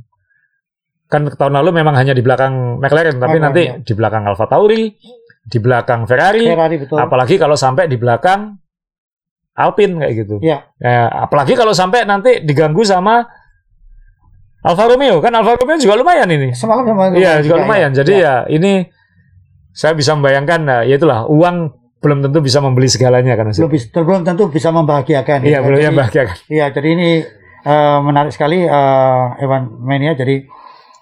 kan 1.06 1.28
tahun 1.28 1.54
lalu 1.60 1.84
memang 1.84 1.94
hanya 1.94 2.16
di 2.16 2.24
belakang 2.24 2.80
McLaren 2.80 3.20
tapi 3.20 3.38
nanti 3.38 3.62
ya. 3.68 3.76
di 3.84 3.94
belakang 3.94 4.24
Alfa 4.24 4.48
Tauri, 4.48 4.96
di 5.44 5.58
belakang 5.60 6.08
Ferrari, 6.08 6.48
Ferrari 6.48 6.76
betul. 6.80 6.98
apalagi 6.98 7.36
kalau 7.36 7.60
sampai 7.60 7.92
di 7.92 8.00
belakang 8.00 8.56
Alpine 9.52 10.00
kayak 10.00 10.14
gitu. 10.24 10.36
Ya. 10.40 10.64
Eh, 10.80 11.08
apalagi 11.12 11.60
kalau 11.60 11.76
sampai 11.76 12.08
nanti 12.08 12.40
diganggu 12.40 12.88
sama 12.88 13.28
Alfa 14.62 14.84
Romeo 14.86 15.18
kan 15.18 15.34
Alfa 15.34 15.58
Romeo 15.58 15.78
juga 15.78 15.98
lumayan 15.98 16.30
ini. 16.30 16.54
Semalam 16.54 16.86
sama 16.86 17.10
Iya 17.18 17.42
juga 17.42 17.58
ya. 17.58 17.62
lumayan. 17.66 17.92
Jadi 17.92 18.14
ya 18.14 18.46
ini 18.46 18.86
saya 19.74 19.98
bisa 19.98 20.14
membayangkan 20.14 20.60
nah, 20.62 20.82
ya 20.86 20.96
itulah 21.00 21.26
uang 21.26 21.74
belum 22.02 22.26
tentu 22.26 22.42
bisa 22.42 22.62
membeli 22.62 22.90
segalanya 22.90 23.34
kan. 23.38 23.50
Belum, 23.54 23.72
belum 24.06 24.22
tentu 24.26 24.44
bisa 24.50 24.70
membahagiakan. 24.70 25.46
Iya 25.46 25.58
ya. 25.58 25.60
belum 25.62 25.78
Jadi- 25.78 25.88
yang 25.90 25.96
bahagia 25.98 26.24
kan. 26.30 26.38
Iya, 26.50 26.66
jadi 26.74 26.88
ini 26.98 27.10
eh, 27.62 28.00
menarik 28.02 28.34
sekali 28.34 28.62
eh, 28.66 29.26
Evan 29.42 29.82
Mania. 29.82 30.14
Jadi 30.14 30.46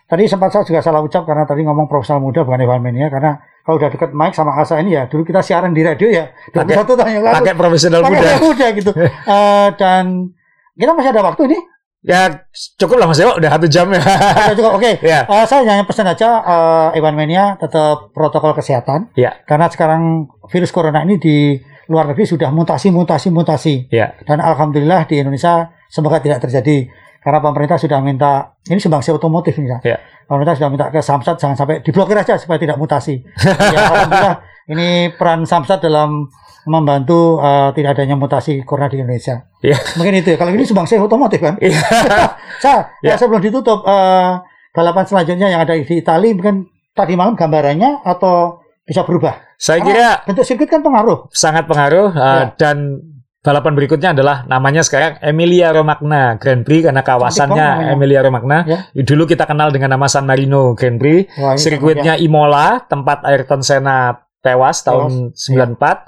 tadi 0.07 0.24
sempat 0.28 0.51
saya 0.51 0.64
juga 0.64 0.80
salah 0.80 0.99
ucap 1.03 1.24
karena 1.24 1.43
tadi 1.43 1.64
ngomong 1.64 1.88
profesional 1.88 2.20
muda 2.24 2.43
bukan 2.43 2.60
Evan 2.60 2.80
Mania 2.80 3.07
karena 3.07 3.38
kalau 3.64 3.76
udah 3.78 3.91
dekat 3.91 4.10
mic 4.16 4.34
sama 4.34 4.57
Asa 4.57 4.80
ini 4.82 4.97
ya 4.97 5.05
dulu 5.05 5.22
kita 5.22 5.45
siaran 5.45 5.70
di 5.70 5.86
radio 5.86 6.10
ya 6.10 6.32
21 6.51 6.95
tahun 6.95 7.12
yang 7.12 7.24
lalu. 7.28 7.36
Pakai 7.43 7.53
profesional 7.55 8.01
muda. 8.03 8.30
muda 8.39 8.68
gitu. 8.72 8.91
Eh, 9.36 9.68
dan 9.76 10.32
kita 10.76 10.91
masih 10.95 11.12
ada 11.12 11.24
waktu 11.28 11.43
ini. 11.47 11.60
Ya 12.00 12.47
cukup 12.80 12.95
lah 12.95 13.12
Mas 13.12 13.20
Dewa 13.20 13.36
udah 13.36 13.52
satu 13.52 13.68
jam 13.68 13.91
ya. 13.91 14.00
Ada 14.00 14.56
juga. 14.56 14.70
Oke. 14.72 15.00
ya. 15.12 15.28
Eh, 15.28 15.45
saya 15.45 15.68
hanya 15.68 15.84
pesan 15.84 16.08
aja 16.08 16.30
eh, 16.39 16.97
Evan 17.00 17.16
Mania 17.16 17.60
tetap 17.60 18.16
protokol 18.16 18.56
kesehatan. 18.56 19.12
Ya. 19.20 19.36
Karena 19.43 19.68
sekarang 19.68 20.32
virus 20.47 20.72
corona 20.72 21.04
ini 21.04 21.20
di 21.20 21.60
luar 21.91 22.08
negeri 22.08 22.24
sudah 22.24 22.56
mutasi, 22.56 22.88
mutasi, 22.93 23.28
mutasi. 23.36 23.76
Ya. 23.91 24.16
Dan 24.24 24.39
alhamdulillah 24.39 25.12
di 25.12 25.20
Indonesia 25.20 25.76
semoga 25.91 26.24
tidak 26.24 26.39
terjadi 26.39 26.88
karena 27.20 27.39
pemerintah 27.43 27.76
sudah 27.76 28.00
minta 28.00 28.56
ini 28.72 28.80
sumbangsi 28.80 29.12
otomotif 29.12 29.60
ini 29.60 29.68
ya. 29.68 29.80
Ya. 29.84 29.97
Pemerintah 30.24 30.56
sudah 30.56 30.70
minta 30.72 30.88
ke 30.88 31.04
Samsat 31.04 31.36
jangan 31.36 31.58
sampai 31.60 31.84
diblokir 31.84 32.16
aja 32.16 32.39
supaya 32.39 32.62
tidak 32.62 32.80
mutasi. 32.80 33.20
ya, 33.76 33.80
alhamdulillah 33.91 34.38
ini 34.72 35.12
peran 35.20 35.43
Samsat 35.43 35.84
dalam 35.84 36.32
membantu 36.70 37.41
eh, 37.41 37.74
tidak 37.74 37.97
adanya 37.97 38.13
mutasi 38.13 38.61
corona 38.61 38.88
di 38.88 39.01
Indonesia. 39.01 39.49
Ya. 39.59 39.76
Mungkin 39.97 40.13
itu 40.15 40.30
ya. 40.32 40.38
Kalau 40.38 40.53
ini 40.53 40.63
sumbangsi 40.63 40.95
otomotif 40.95 41.41
kan. 41.41 41.57
Iya. 41.57 41.82
Saya, 42.63 42.93
Ya. 43.01 43.13
ya. 43.13 43.15
sebelum 43.17 43.41
ditutup 43.41 43.82
eh, 43.84 44.32
balapan 44.70 45.03
selanjutnya 45.03 45.49
yang 45.49 45.61
ada 45.65 45.74
di 45.74 45.84
Italia 45.89 46.30
mungkin 46.32 46.70
tadi 46.93 47.17
malam 47.17 47.34
gambarannya 47.34 48.05
atau 48.05 48.61
bisa 48.86 49.01
berubah. 49.01 49.41
Saya 49.55 49.82
Karena 49.82 49.89
kira 49.91 50.09
bentuk 50.24 50.43
sirkuit 50.45 50.70
kan 50.70 50.80
pengaruh. 50.80 51.28
sangat 51.30 51.67
pengaruh 51.67 52.09
uh, 52.09 52.24
Ya. 52.47 52.55
dan 52.55 53.03
balapan 53.39 53.72
berikutnya 53.72 54.11
adalah 54.11 54.43
namanya 54.45 54.84
sekarang 54.84 55.15
Emilia 55.20 55.72
Romagna 55.72 56.36
Grand 56.36 56.63
Prix 56.63 56.88
karena 56.88 57.03
kawasannya. 57.03 57.91
Emilia 57.91 58.20
Romagna. 58.20 58.63
Ya. 58.63 58.80
Dulu 58.95 59.26
kita 59.26 59.43
kenal 59.43 59.72
dengan 59.72 59.95
nama 59.95 60.07
San 60.07 60.24
Marino 60.24 60.76
Grand 60.76 60.95
Prix. 60.95 61.28
Wah, 61.36 61.55
Sirkuitnya 61.55 62.15
Imola, 62.15 62.84
tempat 62.84 63.24
Ayrton 63.24 63.59
Senna 63.59 64.15
tewas 64.39 64.80
tahun 64.82 65.36
94. 65.36 66.07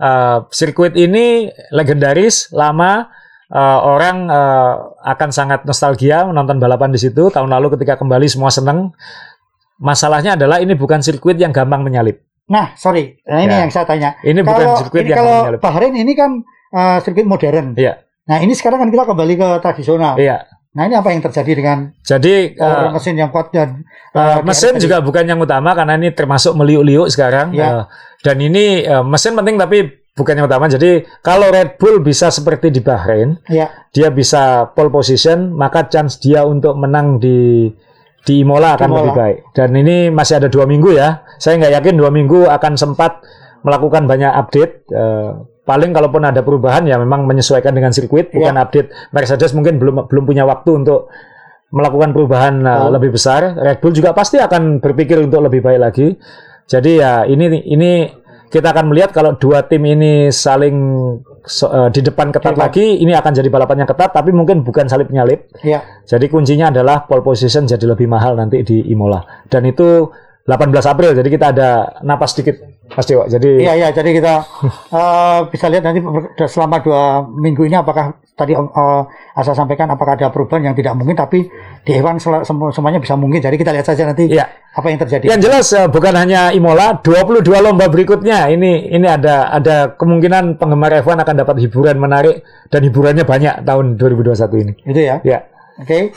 Uh, 0.00 0.48
sirkuit 0.52 0.94
ini 0.94 1.50
legendaris, 1.74 2.52
lama. 2.52 3.08
Uh, 3.52 3.80
orang 3.84 4.32
uh, 4.32 4.96
akan 5.04 5.28
sangat 5.28 5.68
nostalgia 5.68 6.24
menonton 6.24 6.56
balapan 6.56 6.88
di 6.88 6.96
situ. 6.96 7.28
Tahun 7.28 7.48
lalu 7.48 7.76
ketika 7.76 8.00
kembali 8.00 8.24
semua 8.24 8.48
senang. 8.48 8.96
Masalahnya 9.82 10.38
adalah 10.38 10.62
ini 10.62 10.78
bukan 10.78 11.02
sirkuit 11.02 11.36
yang 11.36 11.50
gampang 11.50 11.82
menyalip. 11.82 12.22
Nah, 12.46 12.70
sorry. 12.78 13.18
Nah, 13.26 13.42
ini 13.42 13.50
Ya. 13.50 13.60
yang 13.66 13.72
saya 13.74 13.82
tanya. 13.82 14.14
Ini 14.22 14.40
bukan 14.46 14.62
Kalau 14.62 14.78
sirkuit 14.78 15.02
ini 15.02 15.10
yang 15.10 15.18
kalau 15.18 15.28
gampang 15.30 15.42
menyalip. 15.42 15.60
Bahrain 15.60 15.94
ini 15.98 16.12
kan 16.14 16.30
eh, 16.70 16.98
sirkuit 17.02 17.26
modern. 17.26 17.66
Iya. 17.74 17.98
Nah, 18.30 18.38
ini 18.38 18.54
sekarang 18.54 18.78
kan 18.86 18.88
kita 18.94 19.04
kembali 19.10 19.34
ke 19.34 19.48
tradisional. 19.58 20.14
Iya. 20.16 20.46
Nah, 20.72 20.88
ini 20.88 20.96
apa 20.96 21.12
yang 21.12 21.20
terjadi 21.20 21.52
dengan 21.52 21.78
Jadi 22.00 22.56
uh, 22.56 22.96
mesin 22.96 23.14
yang 23.20 23.28
kuat 23.28 23.52
dan 23.52 23.84
Uh, 24.12 24.44
mesin 24.44 24.76
di- 24.76 24.84
juga 24.84 25.00
bukan 25.00 25.24
yang 25.24 25.40
utama 25.40 25.72
karena 25.72 25.96
ini 25.96 26.12
termasuk 26.12 26.52
meliuk-liuk 26.52 27.08
sekarang. 27.08 27.56
Ya. 27.56 27.64
Uh, 27.64 27.84
dan 28.20 28.36
ini 28.44 28.84
uh, 28.84 29.00
mesin 29.00 29.32
penting 29.32 29.56
tapi 29.56 29.88
bukan 30.12 30.36
yang 30.36 30.44
utama. 30.44 30.68
Jadi 30.68 31.00
kalau 31.24 31.48
Red 31.48 31.80
Bull 31.80 32.04
bisa 32.04 32.28
seperti 32.28 32.68
di 32.68 32.84
Bahrain, 32.84 33.40
ya 33.48 33.72
dia 33.88 34.12
bisa 34.12 34.68
pole 34.76 34.92
position, 34.92 35.56
maka 35.56 35.88
chance 35.88 36.20
dia 36.20 36.44
untuk 36.44 36.76
menang 36.76 37.16
di 37.16 37.72
di 38.28 38.44
Imola 38.44 38.76
akan 38.76 38.84
Imola. 38.84 39.00
lebih 39.00 39.16
baik. 39.16 39.38
Dan 39.56 39.68
ini 39.80 40.12
masih 40.12 40.44
ada 40.44 40.52
dua 40.52 40.68
minggu 40.68 40.92
ya. 40.92 41.24
Saya 41.40 41.56
nggak 41.56 41.72
yakin 41.80 41.94
dua 41.96 42.12
minggu 42.12 42.44
akan 42.52 42.76
sempat 42.76 43.24
melakukan 43.64 44.04
banyak 44.04 44.28
update. 44.28 44.92
Uh, 44.92 45.48
paling 45.62 45.90
kalaupun 45.90 46.22
ada 46.22 46.42
perubahan 46.42 46.82
ya 46.84 46.98
memang 46.98 47.22
menyesuaikan 47.24 47.70
dengan 47.70 47.90
sirkuit, 47.90 48.30
Ya. 48.30 48.34
bukan 48.34 48.54
update. 48.58 48.88
Mercedes 49.10 49.52
mungkin 49.52 49.78
belum 49.78 50.10
belum 50.10 50.24
punya 50.24 50.42
waktu 50.42 50.82
untuk 50.82 51.06
melakukan 51.70 52.12
perubahan 52.12 52.54
uh, 52.62 52.86
Oh. 52.86 52.90
lebih 52.90 53.14
besar. 53.14 53.54
Red 53.54 53.80
Bull 53.80 53.94
juga 53.94 54.12
pasti 54.12 54.36
akan 54.36 54.78
berpikir 54.78 55.16
untuk 55.16 55.40
lebih 55.40 55.62
baik 55.62 55.80
lagi. 55.80 56.08
Jadi 56.66 57.00
ya 57.00 57.24
ini 57.24 57.62
ini 57.64 57.90
kita 58.46 58.68
akan 58.68 58.92
melihat 58.92 59.16
kalau 59.16 59.32
dua 59.34 59.64
tim 59.64 59.80
ini 59.82 60.28
saling 60.28 60.76
so- 61.42 61.72
uh, 61.72 61.88
di 61.88 62.04
depan 62.04 62.28
ketat 62.28 62.52
Depan. 62.52 62.68
lagi, 62.68 63.00
ini 63.00 63.16
akan 63.16 63.32
jadi 63.32 63.48
balapan 63.48 63.82
yang 63.82 63.88
ketat, 63.88 64.12
tapi 64.12 64.28
mungkin 64.28 64.60
bukan 64.60 64.84
salip 64.84 65.08
nyalip. 65.08 65.48
ya 65.64 65.80
Jadi 66.04 66.28
kuncinya 66.28 66.68
adalah 66.68 67.08
pole 67.08 67.24
position 67.24 67.64
jadi 67.64 67.88
lebih 67.88 68.04
mahal 68.04 68.36
nanti 68.36 68.60
di 68.60 68.92
Imola. 68.92 69.24
Dan 69.48 69.64
itu 69.64 70.04
18 70.44 70.84
April, 70.84 71.16
jadi 71.16 71.28
kita 71.30 71.46
ada 71.48 71.70
napas 72.04 72.36
sedikit, 72.36 72.60
Mas 72.92 73.06
Dewa. 73.06 73.24
Jadi 73.30 73.62
Iya, 73.62 73.72
iya. 73.78 73.88
Jadi 73.94 74.10
kita 74.18 74.42
eh, 74.98 75.38
bisa 75.48 75.66
lihat 75.70 75.86
nanti 75.86 76.02
selama 76.44 76.82
dua 76.82 77.22
minggu 77.24 77.64
ini 77.64 77.78
apakah 77.78 78.18
tadi 78.34 78.52
eh, 78.52 79.02
Asa 79.32 79.56
sampaikan 79.56 79.88
apakah 79.88 80.18
ada 80.18 80.28
perubahan 80.28 80.66
yang 80.66 80.76
tidak 80.76 80.92
mungkin, 80.98 81.16
tapi 81.16 81.46
di 81.86 81.92
hewan 81.94 82.20
semuanya 82.74 83.00
bisa 83.00 83.16
mungkin. 83.16 83.40
Jadi 83.40 83.56
kita 83.56 83.72
lihat 83.72 83.86
saja 83.88 84.04
nanti 84.04 84.28
Iya. 84.28 84.44
apa 84.76 84.86
yang 84.92 84.98
terjadi. 85.00 85.24
Yang 85.30 85.40
jelas 85.48 85.66
eh, 85.72 85.88
bukan 85.88 86.14
hanya 86.18 86.52
Imola, 86.52 87.00
22 87.00 87.40
lomba 87.64 87.88
berikutnya 87.88 88.50
ini 88.52 88.92
ini 88.92 89.06
ada 89.08 89.48
ada 89.48 89.96
kemungkinan 89.96 90.60
penggemar 90.60 90.92
F1 91.00 91.22
akan 91.22 91.36
dapat 91.38 91.56
hiburan 91.64 91.96
menarik 91.96 92.44
dan 92.68 92.84
hiburannya 92.84 93.24
banyak 93.24 93.64
tahun 93.64 93.96
2021 93.96 94.62
ini. 94.68 94.72
Itu 94.84 95.00
ya. 95.00 95.16
Ya. 95.24 95.48
Oke. 95.80 96.12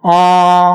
Eh, 0.00 0.74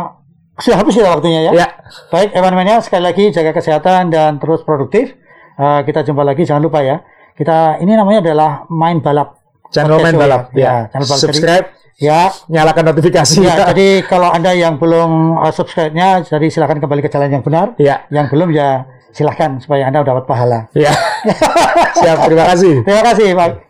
sudah 0.55 0.77
habis 0.79 0.95
ya 0.95 1.11
waktunya 1.15 1.41
ya. 1.47 1.51
Ya. 1.63 1.67
Baik, 2.11 2.31
Evan 2.35 2.55
Mania 2.55 2.79
sekali 2.83 3.03
lagi 3.03 3.31
jaga 3.31 3.51
kesehatan 3.55 4.11
dan 4.11 4.39
terus 4.39 4.63
produktif. 4.63 5.15
Eh, 5.55 5.79
kita 5.83 6.03
jumpa 6.03 6.21
lagi, 6.21 6.43
jangan 6.43 6.63
lupa 6.63 6.83
ya. 6.83 6.99
Kita 7.31 7.79
ini 7.79 7.95
namanya 7.95 8.19
adalah 8.21 8.51
main 8.67 8.99
balap. 8.99 9.39
Channel 9.71 9.97
Podcast 9.97 10.03
main 10.03 10.13
Show 10.13 10.21
balap. 10.21 10.41
Ya, 10.51 10.59
Ya. 10.59 10.73
channel 10.87 11.07
balap. 11.07 11.21
Subscribe, 11.23 11.65
Ya, 11.95 12.19
nyalakan 12.51 12.91
notifikasi. 12.91 13.39
ya. 13.39 13.71
jadi 13.71 14.03
kalau 14.03 14.27
anda 14.27 14.51
yang 14.51 14.75
belum 14.75 15.39
uh, 15.39 15.51
subscribe-nya, 15.51 16.27
jadi 16.27 16.47
silakan 16.51 16.83
kembali 16.83 16.99
ke 16.99 17.07
jalan 17.07 17.31
yang 17.31 17.43
benar. 17.43 17.71
Ya. 17.79 18.03
Yang 18.11 18.35
belum 18.35 18.51
ya 18.51 18.83
silahkan 19.15 19.63
supaya 19.63 19.87
anda 19.87 20.03
dapat 20.03 20.27
pahala. 20.27 20.67
Ya. 20.75 20.91
Siap, 22.03 22.27
terima 22.27 22.51
kasih. 22.51 22.83
Terima 22.83 23.03
kasih, 23.03 23.27
Pak. 23.31 23.64